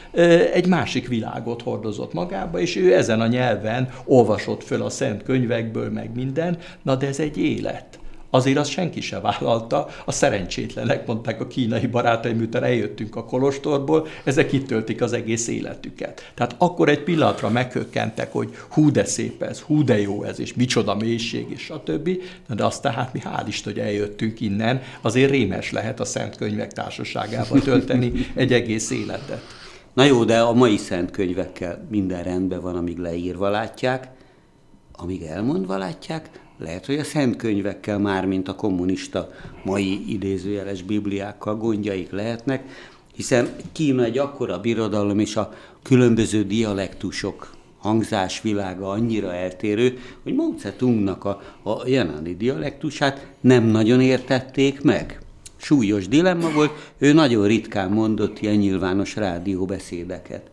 egy 0.53 0.67
másik 0.67 1.07
világot 1.07 1.61
hordozott 1.61 2.13
magába, 2.13 2.59
és 2.59 2.75
ő 2.75 2.95
ezen 2.95 3.21
a 3.21 3.27
nyelven 3.27 3.89
olvasott 4.05 4.63
föl 4.63 4.81
a 4.81 4.89
szent 4.89 5.23
könyvekből, 5.23 5.89
meg 5.89 6.09
minden, 6.15 6.57
na 6.81 6.95
de 6.95 7.07
ez 7.07 7.19
egy 7.19 7.37
élet 7.37 7.99
azért 8.35 8.57
azt 8.57 8.69
senki 8.69 9.01
se 9.01 9.19
vállalta. 9.19 9.87
A 10.05 10.11
szerencsétlenek 10.11 11.07
mondták 11.07 11.41
a 11.41 11.47
kínai 11.47 11.87
barátaim, 11.87 12.37
miután 12.37 12.63
eljöttünk 12.63 13.15
a 13.15 13.25
Kolostorból, 13.25 14.07
ezek 14.23 14.53
itt 14.53 14.67
töltik 14.67 15.01
az 15.01 15.13
egész 15.13 15.47
életüket. 15.47 16.31
Tehát 16.33 16.55
akkor 16.57 16.89
egy 16.89 17.03
pillanatra 17.03 17.49
meghökkentek, 17.49 18.31
hogy 18.31 18.55
hú 18.69 18.91
de 18.91 19.05
szép 19.05 19.41
ez, 19.41 19.59
hú 19.59 19.83
de 19.83 20.01
jó 20.01 20.23
ez, 20.23 20.39
és 20.39 20.53
micsoda 20.53 20.95
mélység, 20.95 21.49
és 21.49 21.73
többi. 21.83 22.21
De 22.55 22.65
azt 22.65 22.81
tehát 22.81 23.13
mi 23.13 23.21
hál' 23.23 23.47
Isten, 23.47 23.73
hogy 23.73 23.81
eljöttünk 23.81 24.39
innen, 24.39 24.81
azért 25.01 25.31
rémes 25.31 25.71
lehet 25.71 25.99
a 25.99 26.05
Szent 26.05 26.35
Könyvek 26.35 26.71
társaságában 26.71 27.59
tölteni 27.59 28.11
egy 28.35 28.53
egész 28.53 28.91
életet. 28.91 29.41
Na 29.93 30.03
jó, 30.03 30.23
de 30.23 30.39
a 30.39 30.53
mai 30.53 30.77
szent 30.77 31.11
könyvekkel 31.11 31.87
minden 31.89 32.23
rendben 32.23 32.61
van, 32.61 32.75
amíg 32.75 32.97
leírva 32.97 33.49
látják, 33.49 34.07
amíg 34.91 35.21
elmondva 35.21 35.77
látják, 35.77 36.29
lehet, 36.57 36.85
hogy 36.85 36.97
a 36.97 37.03
szent 37.03 37.35
könyvekkel 37.35 37.99
már, 37.99 38.25
mint 38.25 38.47
a 38.47 38.55
kommunista 38.55 39.31
mai 39.63 40.13
idézőjeles 40.13 40.81
bibliákkal 40.81 41.55
gondjaik 41.55 42.11
lehetnek, 42.11 42.63
hiszen 43.15 43.55
Kína 43.71 44.03
egy 44.03 44.17
akkora 44.17 44.59
birodalom, 44.59 45.19
és 45.19 45.35
a 45.35 45.53
különböző 45.81 46.43
dialektusok 46.43 47.53
hangzásvilága 47.77 48.89
annyira 48.89 49.33
eltérő, 49.33 49.97
hogy 50.23 50.33
Mao 50.33 50.53
Tse-tungnak 50.53 51.25
a, 51.25 51.41
a 51.63 51.87
jelenlegi 51.87 52.35
dialektusát 52.35 53.27
nem 53.41 53.63
nagyon 53.63 54.01
értették 54.01 54.81
meg 54.81 55.19
súlyos 55.57 56.07
dilemma 56.07 56.49
volt, 56.49 56.71
ő 56.97 57.13
nagyon 57.13 57.47
ritkán 57.47 57.91
mondott 57.91 58.39
ilyen 58.39 58.55
nyilvános 58.55 59.15
rádióbeszédeket. 59.15 60.49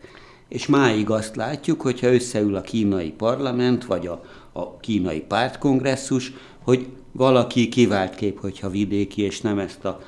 És 0.47 0.65
máig 0.65 1.09
azt 1.09 1.35
látjuk, 1.35 1.81
hogyha 1.81 2.13
összeül 2.13 2.55
a 2.55 2.61
kínai 2.61 3.11
parlament, 3.11 3.85
vagy 3.85 4.07
a, 4.07 4.23
a 4.53 4.77
kínai 4.77 5.21
pártkongresszus, 5.21 6.33
hogy 6.63 6.87
valaki 7.11 7.69
kivált 7.69 8.15
kép, 8.15 8.39
hogyha 8.39 8.69
vidéki, 8.69 9.21
és 9.21 9.41
nem 9.41 9.59
ezt 9.59 9.85
a 9.85 9.99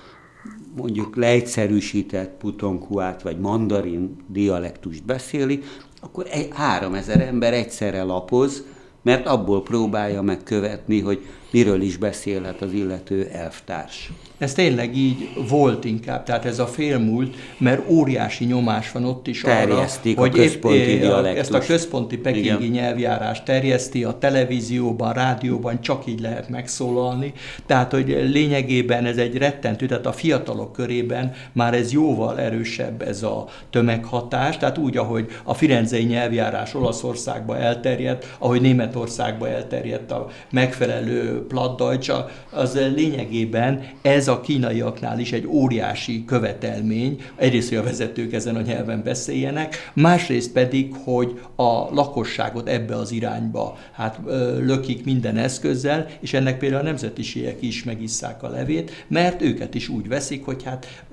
mondjuk 0.75 1.15
leegyszerűsített 1.15 2.37
putonkuát, 2.37 3.21
vagy 3.21 3.39
mandarin 3.39 4.15
dialektust 4.27 5.03
beszéli, 5.03 5.61
akkor 6.01 6.25
egy, 6.29 6.47
három 6.51 6.93
ezer 6.93 7.21
ember 7.21 7.53
egyszerre 7.53 8.03
lapoz, 8.03 8.63
mert 9.01 9.27
abból 9.27 9.63
próbálja 9.63 10.21
megkövetni, 10.21 10.99
hogy 10.99 11.25
miről 11.55 11.81
is 11.81 11.97
beszélhet 11.97 12.61
az 12.61 12.73
illető 12.73 13.29
elvtárs. 13.31 14.11
Ez 14.37 14.53
tényleg 14.53 14.97
így 14.97 15.29
volt 15.49 15.85
inkább, 15.85 16.23
tehát 16.23 16.45
ez 16.45 16.59
a 16.59 16.67
félmúlt, 16.67 17.35
mert 17.57 17.89
óriási 17.89 18.45
nyomás 18.45 18.91
van 18.91 19.05
ott 19.05 19.27
is 19.27 19.43
arra, 19.43 19.85
hogy 20.03 20.15
a 20.15 20.29
központi 20.29 20.77
épp, 20.77 20.99
dialektus. 20.99 21.39
ezt 21.39 21.53
a 21.53 21.59
központi 21.59 22.17
pekingi 22.17 22.47
Igen. 22.47 22.67
nyelvjárás 22.67 23.43
terjeszti, 23.43 24.03
a 24.03 24.17
televízióban, 24.17 25.13
rádióban 25.13 25.81
csak 25.81 26.07
így 26.07 26.19
lehet 26.19 26.49
megszólalni, 26.49 27.33
tehát 27.65 27.91
hogy 27.91 28.07
lényegében 28.07 29.05
ez 29.05 29.17
egy 29.17 29.37
rettentő, 29.37 29.85
tehát 29.85 30.05
a 30.05 30.11
fiatalok 30.11 30.71
körében 30.71 31.33
már 31.51 31.73
ez 31.73 31.91
jóval 31.91 32.39
erősebb 32.39 33.01
ez 33.01 33.23
a 33.23 33.45
tömeghatás, 33.69 34.57
tehát 34.57 34.77
úgy, 34.77 34.97
ahogy 34.97 35.27
a 35.43 35.53
firenzei 35.53 36.03
nyelvjárás 36.03 36.73
Olaszországba 36.73 37.57
elterjedt, 37.57 38.35
ahogy 38.37 38.61
Németországba 38.61 39.49
elterjedt 39.49 40.11
a 40.11 40.27
megfelelő 40.51 41.44
plattdeutsch, 41.47 42.13
az 42.49 42.79
lényegében 42.95 43.85
ez 44.01 44.27
a 44.27 44.41
kínaiaknál 44.41 45.19
is 45.19 45.31
egy 45.31 45.47
óriási 45.47 46.25
követelmény, 46.25 47.21
egyrészt, 47.35 47.69
hogy 47.69 47.77
a 47.77 47.83
vezetők 47.83 48.33
ezen 48.33 48.55
a 48.55 48.61
nyelven 48.61 49.03
beszéljenek, 49.03 49.91
másrészt 49.93 50.51
pedig, 50.51 50.93
hogy 51.03 51.39
a 51.55 51.93
lakosságot 51.93 52.67
ebbe 52.67 52.95
az 52.95 53.11
irányba 53.11 53.77
hát 53.91 54.19
lökik 54.59 55.05
minden 55.05 55.37
eszközzel, 55.37 56.07
és 56.19 56.33
ennek 56.33 56.57
például 56.57 56.81
a 56.81 56.85
nemzetiségek 56.85 57.61
is 57.61 57.83
megisszák 57.83 58.43
a 58.43 58.49
levét, 58.49 59.05
mert 59.07 59.41
őket 59.41 59.75
is 59.75 59.89
úgy 59.89 60.07
veszik, 60.07 60.45
hogy 60.45 60.63
hát 60.63 61.03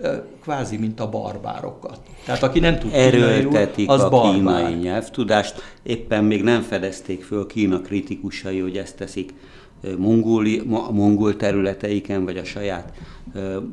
kvázi, 0.42 0.76
mint 0.76 1.00
a 1.00 1.08
barbárokat. 1.08 2.00
Tehát 2.24 2.42
aki 2.42 2.60
nem 2.60 2.78
tud 2.78 2.90
Erőltetik 2.92 3.90
az 3.90 4.00
a 4.00 4.08
barbár. 4.08 4.34
kínai 4.34 4.74
nyelvtudást, 4.74 5.54
éppen 5.82 6.24
még 6.24 6.42
nem 6.42 6.62
fedezték 6.62 7.24
föl 7.24 7.46
Kína 7.46 7.80
kritikusai, 7.80 8.58
hogy 8.58 8.76
ezt 8.76 8.96
teszik 8.96 9.32
mongóli, 9.98 10.62
mongol 10.90 11.36
területeiken, 11.36 12.24
vagy 12.24 12.36
a 12.36 12.44
saját 12.44 12.92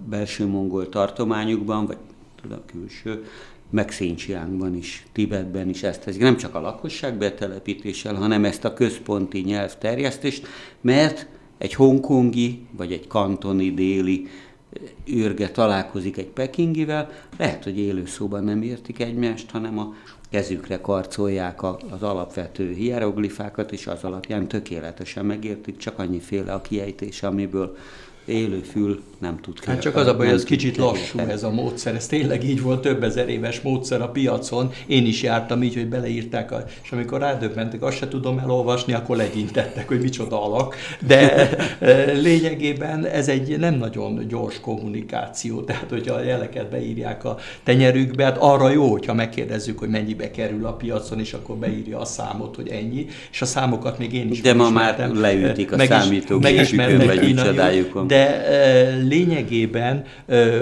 belső 0.10 0.46
mongol 0.46 0.90
tartományukban, 0.90 1.86
vagy 1.86 1.98
tudom, 2.42 2.60
külső, 2.66 3.24
meg 3.70 3.92
Széncsiánkban 3.92 4.76
is, 4.76 5.06
Tibetben 5.12 5.70
is 5.70 5.84
ezt 5.84 6.04
teszik. 6.04 6.22
Nem 6.22 6.38
csak 6.38 6.56
a 6.56 6.62
lakosság 6.62 7.18
betelepítéssel, 7.18 8.16
hanem 8.16 8.46
ezt 8.46 8.66
a 8.66 8.74
központi 8.74 9.40
nyelvterjesztést, 9.40 10.48
mert 10.82 11.28
egy 11.58 11.74
hongkongi, 11.74 12.68
vagy 12.72 12.92
egy 12.92 13.08
kantoni 13.08 13.74
déli 13.74 14.28
űrge 15.10 15.50
találkozik 15.50 16.18
egy 16.18 16.28
pekingivel, 16.28 17.10
lehet, 17.38 17.64
hogy 17.64 17.80
élőszóban 17.80 18.44
nem 18.44 18.62
értik 18.62 19.00
egymást, 19.00 19.52
hanem 19.52 19.80
a 19.80 19.94
kezükre 20.30 20.82
karcolják 20.82 21.64
az 21.64 22.04
alapvető 22.04 22.74
hieroglifákat, 22.74 23.72
és 23.72 23.88
az 23.88 24.04
alapján 24.04 24.48
tökéletesen 24.48 25.26
megértik, 25.26 25.78
csak 25.78 26.00
annyiféle 26.00 26.54
a 26.54 26.62
kiejtés, 26.62 27.24
amiből 27.24 27.78
élő 28.30 28.60
fül 28.60 29.04
nem 29.20 29.40
tud 29.42 29.60
ki. 29.60 29.70
Hát 29.70 29.82
csak 29.82 29.96
az 29.96 30.08
a 30.08 30.16
baj, 30.16 30.26
hogy 30.26 30.36
ez 30.36 30.44
kicsit 30.44 30.78
lassú 30.78 31.20
ez 31.20 31.44
a 31.44 31.52
módszer. 31.52 31.96
Ez 31.96 32.08
tényleg 32.08 32.44
így 32.44 32.62
volt, 32.62 32.82
több 32.82 33.04
ezer 33.04 33.30
éves 33.30 33.62
módszer 33.62 34.02
a 34.02 34.10
piacon. 34.10 34.72
Én 34.88 35.06
is 35.06 35.24
jártam 35.24 35.64
így, 35.64 35.74
hogy 35.74 35.88
beleírták, 35.88 36.52
a, 36.52 36.64
és 36.84 36.92
amikor 36.92 37.20
rádöbbentek, 37.20 37.82
azt 37.84 37.98
se 37.98 38.08
tudom 38.08 38.38
elolvasni, 38.38 38.94
akkor 38.94 39.18
legyintettek, 39.18 39.88
hogy 39.88 40.02
micsoda 40.02 40.44
alak. 40.44 40.76
De 41.08 41.50
e, 41.80 42.12
lényegében 42.12 43.06
ez 43.06 43.28
egy 43.28 43.60
nem 43.60 43.76
nagyon 43.76 44.28
gyors 44.28 44.60
kommunikáció. 44.60 45.62
Tehát, 45.62 45.90
hogyha 45.90 46.16
a 46.16 46.24
jeleket 46.24 46.70
beírják 46.70 47.24
a 47.24 47.38
tenyerükbe, 47.64 48.24
hát 48.24 48.38
arra 48.38 48.70
jó, 48.70 48.92
hogyha 48.92 49.14
megkérdezzük, 49.14 49.80
hogy 49.80 49.90
mennyibe 49.90 50.32
kerül 50.32 50.66
a 50.66 50.74
piacon, 50.74 51.20
és 51.20 51.34
akkor 51.34 51.56
beírja 51.56 52.00
a 52.00 52.06
számot, 52.06 52.56
hogy 52.56 52.68
ennyi. 52.68 53.06
És 53.32 53.42
a 53.42 53.46
számokat 53.46 53.98
még 53.98 54.14
én 54.14 54.32
is 54.32 54.42
De 54.42 54.54
ma 54.54 54.70
már 54.70 55.10
leütik 55.14 55.72
a 55.72 55.86
számítógépükön, 55.86 57.06
vagy 57.06 57.24
így 57.24 57.36
csodájukon. 57.36 58.08
De 58.08 58.19
lényegében 59.02 60.04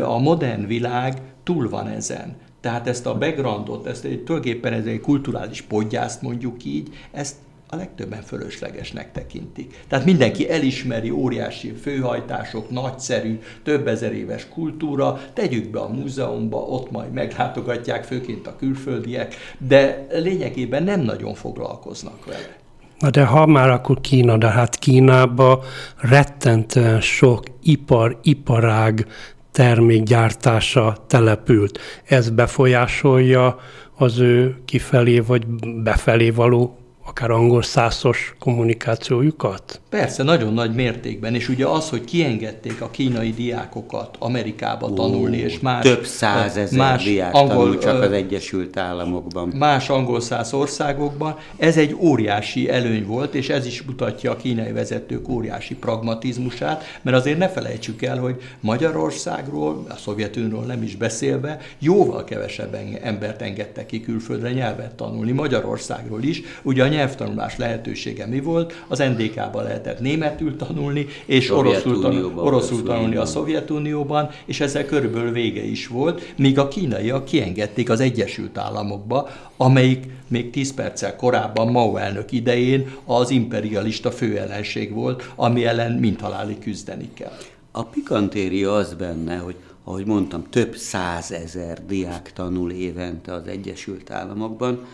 a 0.04 0.18
modern 0.18 0.68
világ 0.68 1.22
túl 1.44 1.70
van 1.70 1.88
ezen. 1.88 2.36
Tehát 2.62 2.88
ezt 2.88 3.06
a 3.06 3.18
backgroundot, 3.18 3.88
ezt 3.88 4.06
egy, 4.06 4.24
tulajdonképpen 4.24 4.74
ez 4.74 4.86
egy 4.86 5.02
kulturális 5.02 5.62
podgyászt 5.62 6.22
mondjuk 6.22 6.66
így, 6.66 6.90
ezt 7.12 7.36
a 7.70 7.76
legtöbben 7.76 8.22
fölöslegesnek 8.22 9.12
tekintik. 9.12 9.84
Tehát 9.88 10.06
mindenki 10.06 10.50
elismeri 10.50 11.10
óriási 11.10 11.72
főhajtások, 11.72 12.70
nagyszerű, 12.70 13.40
több 13.64 13.88
ezer 13.88 14.14
éves 14.14 14.48
kultúra, 14.50 15.20
tegyük 15.34 15.70
be 15.70 15.80
a 15.80 15.88
múzeumba, 15.88 16.58
ott 16.58 16.92
majd 16.92 17.12
meglátogatják, 17.12 18.04
főként 18.04 18.48
a 18.48 18.56
külföldiek, 18.56 19.36
de 19.58 20.08
lényegében 20.12 20.84
nem 20.84 21.02
nagyon 21.02 21.34
foglalkoznak 21.34 22.26
vele. 22.26 22.67
Na 23.00 23.10
de 23.10 23.26
ha 23.26 23.46
már 23.46 23.70
akkor 23.70 24.02
Kína, 24.02 24.38
de 24.38 24.48
hát 24.48 24.76
Kínába 24.76 25.64
rettentően 25.98 27.02
sok 27.02 27.44
ipar, 27.64 28.20
iparág 28.24 29.08
termékgyártása 29.52 30.98
települt. 31.08 31.80
Ez 32.06 32.30
befolyásolja 32.30 33.60
az 33.98 34.20
ő 34.20 34.56
kifelé 34.66 35.20
vagy 35.20 35.48
befelé 35.84 36.30
való 36.30 36.78
akár 37.08 37.32
angol 37.32 37.64
százos 37.64 38.36
kommunikációjukat? 38.40 39.82
Persze, 39.90 40.24
nagyon 40.24 40.54
nagy 40.54 40.76
mértékben, 40.76 41.36
és 41.36 41.50
ugye 41.50 41.66
az, 41.66 41.90
hogy 41.90 42.04
kiengedték 42.04 42.82
a 42.82 42.90
kínai 42.90 43.32
diákokat 43.32 44.16
Amerikába 44.20 44.94
tanulni, 44.94 45.38
és 45.38 45.60
más... 45.60 45.84
Több 45.84 46.06
százezer 46.06 46.80
más 46.80 47.04
diák 47.04 47.34
angol, 47.34 47.56
tanul 47.56 47.78
csak 47.78 48.02
az 48.02 48.12
Egyesült 48.12 48.78
Államokban. 48.78 49.48
Más 49.48 49.90
angol 49.90 50.22
száz 50.22 50.54
országokban, 50.54 51.38
ez 51.58 51.78
egy 51.78 51.96
óriási 52.00 52.70
előny 52.70 53.06
volt, 53.06 53.36
és 53.36 53.50
ez 53.50 53.66
is 53.66 53.82
mutatja 53.82 54.32
a 54.32 54.36
kínai 54.36 54.72
vezetők 54.72 55.30
óriási 55.30 55.76
pragmatizmusát, 55.76 56.84
mert 57.02 57.18
azért 57.18 57.38
ne 57.38 57.50
felejtsük 57.50 58.02
el, 58.02 58.18
hogy 58.18 58.42
Magyarországról, 58.60 59.86
a 59.90 59.96
Szovjetunióról 59.96 60.64
nem 60.64 60.84
is 60.84 60.96
beszélve, 60.96 61.60
jóval 61.80 62.24
kevesebb 62.24 62.78
embert 63.02 63.42
engedtek 63.42 63.86
ki 63.86 64.02
külföldre 64.02 64.52
nyelvet 64.52 64.96
tanulni, 64.96 65.32
Magyarországról 65.32 66.24
is, 66.24 66.42
ugye 66.64 66.84
a 66.84 66.88
nyelvtanulás 66.98 67.58
lehetősége 67.58 68.26
mi 68.26 68.40
volt? 68.40 68.84
Az 68.88 69.00
NDK-ban 69.00 69.64
lehetett 69.64 70.00
németül 70.00 70.56
tanulni, 70.56 71.06
és 71.26 71.52
oroszul, 71.52 72.02
tanul, 72.02 72.40
oroszul 72.40 72.84
tanulni 72.84 73.16
a 73.16 73.26
Szovjetunióban, 73.26 74.30
és 74.46 74.60
ezzel 74.60 74.86
körülbelül 74.86 75.32
vége 75.32 75.64
is 75.64 75.88
volt, 75.88 76.34
míg 76.38 76.60
a 76.60 76.68
kínaiak 76.68 77.26
kiengedték 77.26 77.90
az 77.90 78.00
Egyesült 78.00 78.58
Államokba, 78.58 79.30
amelyik 79.58 80.06
még 80.28 80.50
10 80.50 80.74
perccel 80.74 81.16
korábban 81.16 81.68
Mao 81.68 81.96
elnök 81.96 82.32
idején 82.32 82.92
az 83.06 83.30
imperialista 83.30 84.12
főellenség 84.12 84.94
volt, 84.94 85.32
ami 85.36 85.66
ellen 85.66 85.92
mint 85.92 86.22
halálig 86.22 86.60
küzdeni 86.60 87.10
kell. 87.14 87.38
A 87.72 87.84
pikantéria 87.84 88.76
az 88.76 88.94
benne, 88.94 89.38
hogy 89.38 89.56
ahogy 89.84 90.06
mondtam, 90.06 90.44
több 90.50 90.76
százezer 90.76 91.86
diák 91.86 92.34
tanul 92.34 92.72
évente 92.72 93.34
az 93.34 93.48
Egyesült 93.48 94.12
Államokban, 94.12 94.86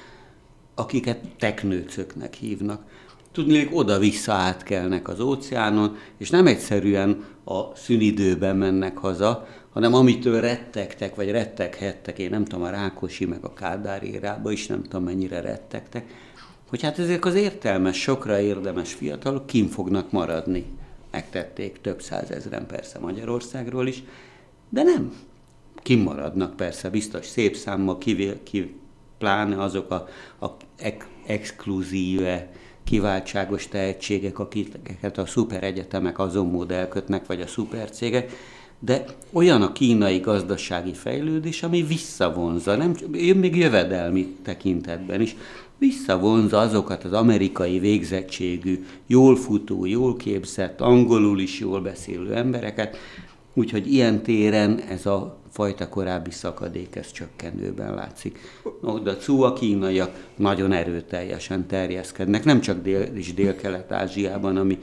akiket 0.75 1.19
teknőcöknek 1.39 2.33
hívnak. 2.33 2.81
tudnék 3.31 3.75
oda-vissza 3.75 4.33
átkelnek 4.33 5.07
az 5.07 5.19
óceánon, 5.19 5.95
és 6.17 6.29
nem 6.29 6.47
egyszerűen 6.47 7.23
a 7.43 7.75
szünidőben 7.75 8.55
mennek 8.55 8.97
haza, 8.97 9.47
hanem 9.73 9.93
amitől 9.93 10.41
rettegtek, 10.41 11.15
vagy 11.15 11.31
retteghettek, 11.31 12.19
én 12.19 12.29
nem 12.29 12.45
tudom, 12.45 12.65
a 12.65 12.69
Rákosi, 12.69 13.25
meg 13.25 13.43
a 13.43 13.53
Kádár 13.53 14.03
érába 14.03 14.51
is 14.51 14.67
nem 14.67 14.83
tudom, 14.83 15.03
mennyire 15.03 15.41
rettegtek, 15.41 16.05
hogy 16.69 16.81
hát 16.81 16.99
ezek 16.99 17.25
az 17.25 17.35
értelmes, 17.35 18.01
sokra 18.01 18.39
érdemes 18.39 18.93
fiatalok 18.93 19.45
kim 19.45 19.67
fognak 19.67 20.11
maradni. 20.11 20.65
Megtették 21.11 21.81
több 21.81 22.01
százezren 22.01 22.65
persze 22.67 22.99
Magyarországról 22.99 23.87
is, 23.87 24.03
de 24.69 24.83
nem. 24.83 25.13
Kimaradnak 25.75 26.55
persze, 26.55 26.89
biztos 26.89 27.25
szép 27.25 27.55
számmal, 27.55 27.97
kivél, 27.97 28.43
ki, 28.43 28.75
pláne 29.23 29.61
azok 29.61 29.91
a, 29.91 30.07
a 30.45 30.49
ek, 30.77 31.07
exkluzíve, 31.25 32.51
kiváltságos 32.83 33.67
tehetségek, 33.67 34.39
akiket 34.39 35.17
a 35.17 35.25
szuper 35.25 35.63
egyetemek 35.63 36.19
azon 36.19 36.47
modellkötnek, 36.47 37.25
vagy 37.25 37.41
a 37.41 37.47
szuper 37.47 37.89
cégek, 37.89 38.31
de 38.79 39.05
olyan 39.31 39.61
a 39.61 39.71
kínai 39.71 40.19
gazdasági 40.19 40.93
fejlődés, 40.93 41.63
ami 41.63 41.83
visszavonza, 41.83 42.75
nem, 42.75 42.95
még 43.35 43.55
jövedelmi 43.55 44.35
tekintetben 44.43 45.21
is, 45.21 45.35
visszavonza 45.77 46.59
azokat 46.59 47.03
az 47.03 47.13
amerikai 47.13 47.79
végzettségű, 47.79 48.85
jól 49.07 49.35
futó, 49.35 49.85
jól 49.85 50.15
képzett, 50.15 50.81
angolul 50.81 51.39
is 51.39 51.59
jól 51.59 51.81
beszélő 51.81 52.33
embereket, 52.33 52.97
úgyhogy 53.53 53.93
ilyen 53.93 54.21
téren 54.21 54.79
ez 54.79 55.05
a 55.05 55.42
fajta 55.53 55.89
korábbi 55.89 56.31
szakadék, 56.31 56.95
ez 56.95 57.11
csökkenőben 57.11 57.93
látszik. 57.93 58.39
No, 58.81 58.99
de 58.99 59.15
a 59.27 59.53
kínaiak 59.53 60.29
nagyon 60.35 60.71
erőteljesen 60.71 61.67
terjeszkednek, 61.67 62.43
nem 62.43 62.61
csak 62.61 62.81
dél, 62.81 63.15
is 63.15 63.33
dél-kelet-ázsiában, 63.33 64.57
ami, 64.57 64.79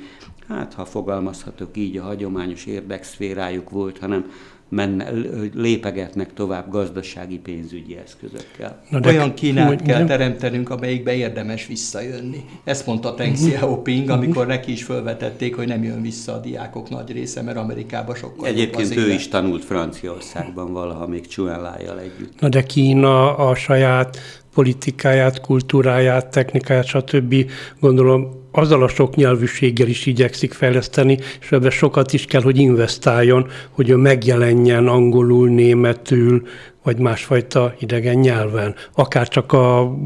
hát 0.48 0.74
ha 0.74 0.84
fogalmazhatok 0.84 1.76
így, 1.76 1.96
a 1.96 2.02
hagyományos 2.02 2.66
érdekszférájuk 2.66 3.70
volt, 3.70 3.98
hanem 3.98 4.30
menne, 4.70 5.10
lépegetnek 5.54 6.32
tovább 6.34 6.70
gazdasági 6.70 7.38
pénzügyi 7.38 7.96
eszközökkel. 8.04 8.82
Na 8.88 9.00
de 9.00 9.08
Olyan 9.08 9.34
Kínát 9.34 9.82
kell 9.82 10.04
teremtenünk, 10.04 10.70
amelyikbe 10.70 11.14
érdemes 11.14 11.66
visszajönni. 11.66 12.44
Ezt 12.64 12.86
mondta 12.86 13.14
Teng. 13.14 13.34
Xiaoping, 13.34 14.08
amikor 14.10 14.46
neki 14.46 14.72
is 14.72 14.84
felvetették, 14.84 15.56
hogy 15.56 15.66
nem 15.66 15.84
jön 15.84 16.02
vissza 16.02 16.32
a 16.32 16.38
diákok 16.38 16.90
nagy 16.90 17.12
része, 17.12 17.42
mert 17.42 17.56
Amerikába 17.56 18.14
sokkal 18.14 18.46
Egyébként 18.46 18.96
ő 18.96 19.12
is 19.12 19.28
tanult 19.28 19.64
Franciaországban 19.64 20.72
valaha, 20.72 21.06
még 21.06 21.26
Chuenlájjal 21.26 22.00
együtt. 22.00 22.40
Na 22.40 22.48
de 22.48 22.62
Kína 22.62 23.36
a 23.36 23.54
saját 23.54 24.18
politikáját, 24.54 25.40
kultúráját, 25.40 26.30
technikáját, 26.30 26.86
stb. 26.86 27.34
gondolom 27.80 28.38
azzal 28.52 28.82
a 28.82 28.88
sok 28.88 29.14
nyelvűséggel 29.14 29.88
is 29.88 30.06
igyekszik 30.06 30.52
fejleszteni, 30.52 31.18
és 31.40 31.52
ebben 31.52 31.70
sokat 31.70 32.12
is 32.12 32.24
kell, 32.24 32.42
hogy 32.42 32.58
investáljon, 32.58 33.46
hogy 33.70 33.88
ő 33.88 33.96
megjelenjen 33.96 34.86
angolul, 34.86 35.48
németül, 35.48 36.42
vagy 36.82 36.98
másfajta 36.98 37.74
idegen 37.78 38.18
nyelven. 38.18 38.74
Akár 38.94 39.28
csak 39.28 39.52
a, 39.52 39.96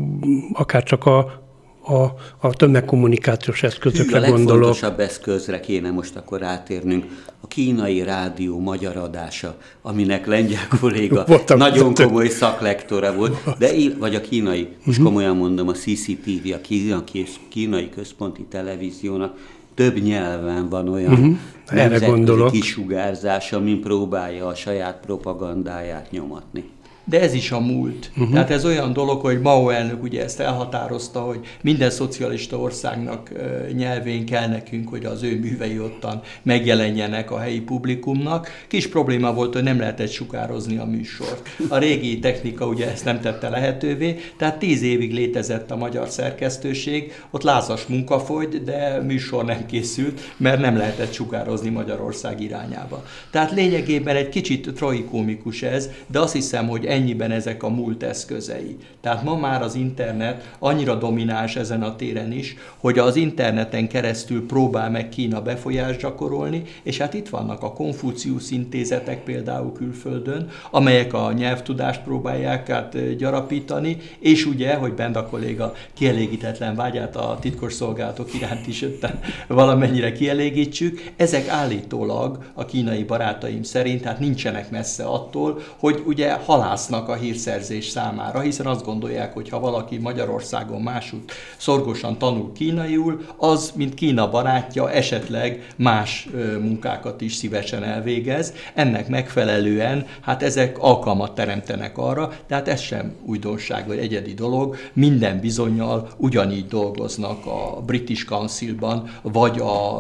akár 0.53 0.83
csak 0.83 1.07
a 1.07 1.44
a, 1.85 2.15
a 2.39 2.53
tömegkommunikációs 2.53 3.63
eszközökre 3.63 4.19
Hű, 4.19 4.25
a 4.25 4.29
gondolok. 4.29 4.63
A 4.63 4.67
legfontosabb 4.67 5.01
eszközre 5.01 5.61
kéne 5.61 5.91
most 5.91 6.17
akkor 6.17 6.43
átérnünk, 6.43 7.05
a 7.41 7.47
kínai 7.47 8.03
rádió 8.03 8.59
magyar 8.59 8.97
adása, 8.97 9.57
aminek 9.83 10.27
lengyel 10.27 10.69
kolléga 10.81 11.25
Voltam 11.27 11.59
nagyon 11.59 11.95
több. 11.95 12.07
komoly 12.07 12.29
szaklektora 12.29 13.15
volt, 13.15 13.59
de 13.59 13.75
én, 13.75 13.97
vagy 13.99 14.15
a 14.15 14.21
kínai, 14.21 14.69
most 14.85 14.99
uh-huh. 14.99 15.05
komolyan 15.05 15.37
mondom, 15.37 15.69
a 15.69 15.73
CCTV, 15.73 16.53
a 16.53 16.61
kínai, 16.61 17.27
kínai 17.49 17.91
központi 17.91 18.43
televíziónak 18.43 19.35
több 19.75 20.03
nyelven 20.03 20.69
van 20.69 20.89
olyan 20.89 21.13
uh-huh. 21.13 21.37
nemzetközi 21.71 22.51
kisugárzás, 22.51 23.53
amin 23.53 23.81
próbálja 23.81 24.47
a 24.47 24.55
saját 24.55 25.01
propagandáját 25.03 26.11
nyomatni 26.11 26.65
de 27.05 27.21
ez 27.21 27.35
is 27.35 27.51
a 27.51 27.61
múlt. 27.61 28.11
Uh-huh. 28.17 28.33
Tehát 28.33 28.51
ez 28.51 28.65
olyan 28.65 28.93
dolog, 28.93 29.21
hogy 29.21 29.41
Mao 29.41 29.69
elnök 29.69 30.03
ugye 30.03 30.23
ezt 30.23 30.41
elhatározta, 30.41 31.21
hogy 31.21 31.41
minden 31.63 31.91
szocialista 31.91 32.59
országnak 32.59 33.31
nyelvén 33.73 34.27
kell 34.27 34.49
nekünk, 34.49 34.89
hogy 34.89 35.05
az 35.05 35.23
ő 35.23 35.39
művei 35.39 35.79
ottan 35.79 36.23
megjelenjenek 36.43 37.31
a 37.31 37.39
helyi 37.39 37.61
publikumnak. 37.61 38.49
Kis 38.69 38.89
probléma 38.89 39.33
volt, 39.33 39.55
hogy 39.55 39.63
nem 39.63 39.79
lehetett 39.79 40.11
sukározni 40.11 40.77
a 40.77 40.85
műsort. 40.85 41.49
A 41.69 41.79
régi 41.79 42.19
technika 42.19 42.67
ugye 42.67 42.91
ezt 42.91 43.05
nem 43.05 43.21
tette 43.21 43.49
lehetővé, 43.49 44.17
tehát 44.37 44.59
tíz 44.59 44.83
évig 44.83 45.13
létezett 45.13 45.71
a 45.71 45.77
magyar 45.77 46.09
szerkesztőség, 46.09 47.13
ott 47.31 47.43
lázas 47.43 47.87
munka 47.87 48.19
folyt, 48.19 48.65
de 48.65 49.01
műsor 49.01 49.45
nem 49.45 49.67
készült, 49.67 50.21
mert 50.37 50.61
nem 50.61 50.77
lehetett 50.77 51.13
sukározni 51.13 51.71
Magyarország 51.71 52.41
irányába. 52.41 53.05
Tehát 53.31 53.53
lényegében 53.53 54.17
egy 54.17 54.29
kicsit 54.29 54.73
tragikomikus 54.75 55.63
ez, 55.63 55.91
de 56.07 56.21
azt 56.21 56.33
hiszem, 56.33 56.69
hogy 56.69 56.85
ennyiben 56.95 57.31
ezek 57.31 57.63
a 57.63 57.69
múlt 57.69 58.03
eszközei. 58.03 58.77
Tehát 59.01 59.23
ma 59.23 59.37
már 59.37 59.63
az 59.63 59.75
internet 59.75 60.55
annyira 60.59 60.95
domináns 60.95 61.57
ezen 61.57 61.83
a 61.83 61.97
téren 61.97 62.33
is, 62.33 62.57
hogy 62.77 62.99
az 62.99 63.17
interneten 63.17 63.89
keresztül 63.89 64.47
próbál 64.47 64.91
meg 64.91 65.09
Kína 65.09 65.43
befolyást 65.43 66.01
gyakorolni, 66.01 66.63
és 66.83 66.99
hát 66.99 67.15
itt 67.15 67.29
vannak 67.29 67.63
a 67.63 67.73
Konfucius 67.73 68.51
intézetek 68.51 69.25
például 69.25 69.73
külföldön, 69.73 70.49
amelyek 70.71 71.13
a 71.15 71.33
nyelvtudást 71.33 72.03
próbálják 72.03 72.71
át 72.71 73.17
gyarapítani, 73.17 73.97
és 74.19 74.47
ugye, 74.47 74.75
hogy 74.75 74.93
Benda 74.93 75.27
kolléga 75.27 75.75
kielégítetlen 75.95 76.75
vágyát 76.75 77.17
a 77.17 77.39
titkos 77.41 77.73
szolgálatok 77.73 78.35
iránt 78.35 78.67
is 78.67 78.83
ötten 78.83 79.21
valamennyire 79.49 80.13
kielégítsük, 80.13 81.13
ezek 81.17 81.49
állítólag 81.49 82.45
a 82.55 82.65
kínai 82.65 83.05
barátaim 83.05 83.63
szerint, 83.63 84.03
tehát 84.03 84.21
nincsenek 84.21 84.71
messze 84.71 85.05
attól, 85.05 85.61
hogy 85.77 86.03
ugye 86.07 86.33
halász 86.33 86.84
halásznak 86.85 87.09
a 87.09 87.23
hírszerzés 87.23 87.89
számára, 87.89 88.41
hiszen 88.41 88.67
azt 88.67 88.85
gondolják, 88.85 89.33
hogy 89.35 89.49
ha 89.49 89.61
valaki 89.61 89.99
Magyarországon 89.99 90.83
másút 90.83 91.33
szorgosan 91.57 92.19
tanul 92.19 92.53
kínaiul, 92.53 93.25
az, 93.37 93.73
mint 93.75 93.95
Kína 93.95 94.31
barátja, 94.31 94.91
esetleg 94.91 95.75
más 95.77 96.29
munkákat 96.61 97.21
is 97.21 97.35
szívesen 97.35 97.83
elvégez. 97.83 98.53
Ennek 98.75 99.09
megfelelően, 99.09 100.07
hát 100.21 100.43
ezek 100.43 100.79
alkalmat 100.79 101.35
teremtenek 101.35 101.99
arra, 101.99 102.33
tehát 102.47 102.69
ez 102.69 102.81
sem 102.81 103.15
újdonság 103.27 103.87
vagy 103.87 103.99
egyedi 103.99 104.35
dolog. 104.35 104.77
Minden 104.93 105.41
bizonyal 105.41 106.09
ugyanígy 106.17 106.67
dolgoznak 106.67 107.47
a 107.47 107.83
British 107.87 108.25
Councilban, 108.27 109.11
vagy 109.23 109.59
a 109.59 109.99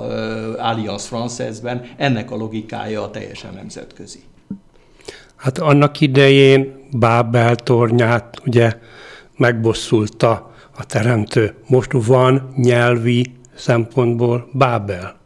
Alliance 0.58 1.08
Française-ben. 1.10 1.86
Ennek 1.96 2.30
a 2.30 2.36
logikája 2.36 3.10
teljesen 3.10 3.54
nemzetközi. 3.54 4.18
Hát 5.44 5.58
annak 5.58 6.00
idején 6.00 6.88
Bábel 6.92 7.56
tornyát 7.56 8.40
ugye 8.46 8.78
megbosszulta 9.36 10.54
a 10.76 10.86
teremtő. 10.86 11.54
Most 11.68 11.90
van 11.92 12.52
nyelvi 12.56 13.34
szempontból 13.54 14.48
Bábel. 14.52 15.20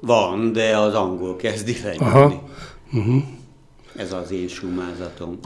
Van, 0.00 0.52
de 0.52 0.78
az 0.78 0.94
angol 0.94 1.36
kezdi 1.36 1.72
fejlődni. 1.72 2.40
Uh-huh. 2.92 3.22
Ez 3.96 4.12
az 4.12 4.30
én 4.30 4.48
sumázatom. 4.48 5.38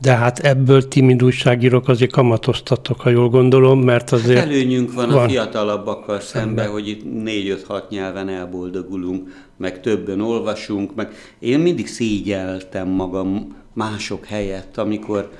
De 0.00 0.14
hát 0.14 0.38
ebből 0.38 0.88
timid 0.88 1.22
újságírók 1.22 1.88
azért 1.88 2.12
kamatoztatok, 2.12 3.00
ha 3.00 3.10
jól 3.10 3.28
gondolom, 3.28 3.80
mert 3.80 4.12
azért... 4.12 4.38
Hát 4.38 4.46
előnyünk 4.46 4.92
van, 4.92 5.08
van 5.08 5.24
a 5.24 5.28
fiatalabbakkal 5.28 6.20
szembe, 6.20 6.62
szembe, 6.62 6.72
hogy 6.72 6.88
itt 6.88 7.22
négy-öt-hat 7.22 7.90
nyelven 7.90 8.28
elboldogulunk, 8.28 9.44
meg 9.56 9.80
többen 9.80 10.20
olvasunk, 10.20 10.94
meg 10.94 11.12
én 11.38 11.58
mindig 11.60 11.86
szégyeltem 11.86 12.88
magam 12.88 13.56
mások 13.72 14.24
helyett, 14.24 14.76
amikor 14.76 15.30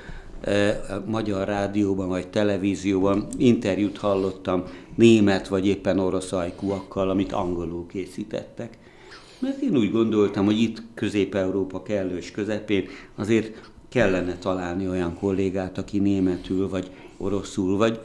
e, 0.41 0.81
magyar 1.05 1.47
rádióban 1.47 2.07
vagy 2.07 2.27
televízióban 2.27 3.27
interjút 3.37 3.97
hallottam 3.97 4.63
német 4.95 5.47
vagy 5.47 5.67
éppen 5.67 5.99
orosz 5.99 6.31
ajkúakkal, 6.31 7.09
amit 7.09 7.31
angolul 7.31 7.85
készítettek. 7.87 8.77
Mert 9.39 9.61
én 9.61 9.77
úgy 9.77 9.91
gondoltam, 9.91 10.45
hogy 10.45 10.59
itt 10.61 10.81
Közép-Európa 10.93 11.83
kellős 11.83 12.31
közepén 12.31 12.87
azért 13.15 13.71
kellene 13.89 14.37
találni 14.37 14.87
olyan 14.89 15.15
kollégát, 15.19 15.77
aki 15.77 15.99
németül, 15.99 16.69
vagy 16.69 16.91
oroszul, 17.17 17.77
vagy 17.77 17.99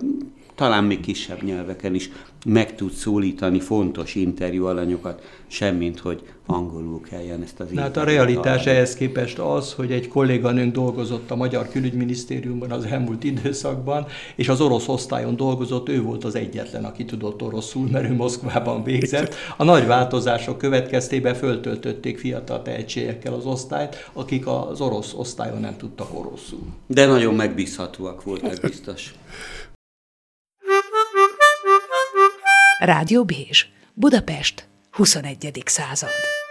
talán 0.55 0.85
még 0.85 1.01
kisebb 1.01 1.43
nyelveken 1.43 1.95
is 1.95 2.11
meg 2.45 2.75
tud 2.75 2.93
szólítani 2.93 3.61
fontos 3.61 4.15
interjú 4.15 4.67
alanyokat, 4.67 5.23
semmint, 5.47 5.99
hogy 5.99 6.23
angolul 6.47 7.01
kelljen 7.01 7.43
ezt 7.43 7.61
az 7.61 7.67
Hát 7.77 7.97
a 7.97 8.05
realitás 8.05 8.67
ehhez 8.67 8.95
képest 8.95 9.39
az, 9.39 9.73
hogy 9.73 9.93
egy 9.93 10.09
kolléganőnk 10.09 10.73
dolgozott 10.73 11.31
a 11.31 11.37
Magyar 11.37 11.69
Külügyminisztériumban 11.69 12.71
az 12.71 12.85
elmúlt 12.85 13.25
időszakban, 13.25 14.07
és 14.35 14.49
az 14.49 14.61
orosz 14.61 14.89
osztályon 14.89 15.37
dolgozott, 15.37 15.89
ő 15.89 16.03
volt 16.03 16.25
az 16.25 16.35
egyetlen, 16.35 16.85
aki 16.85 17.05
tudott 17.05 17.43
oroszul, 17.43 17.89
mert 17.89 18.11
ő 18.11 18.15
Moszkvában 18.15 18.83
végzett. 18.83 19.35
A 19.57 19.65
nagy 19.65 19.87
változások 19.87 20.59
következtében 20.59 21.35
föltöltötték 21.35 22.19
fiatal 22.19 22.63
tehetségekkel 22.63 23.33
az 23.33 23.45
osztályt, 23.45 24.11
akik 24.13 24.47
az 24.47 24.81
orosz 24.81 25.15
osztályon 25.17 25.61
nem 25.61 25.77
tudtak 25.77 26.19
oroszul. 26.19 26.63
De 26.87 27.07
nagyon 27.07 27.35
megbízhatóak 27.35 28.25
voltak 28.25 28.61
biztos. 28.61 29.15
Rádió 32.85 33.25
Bézs, 33.25 33.69
Budapest, 33.95 34.69
21. 34.91 35.63
század. 35.67 36.42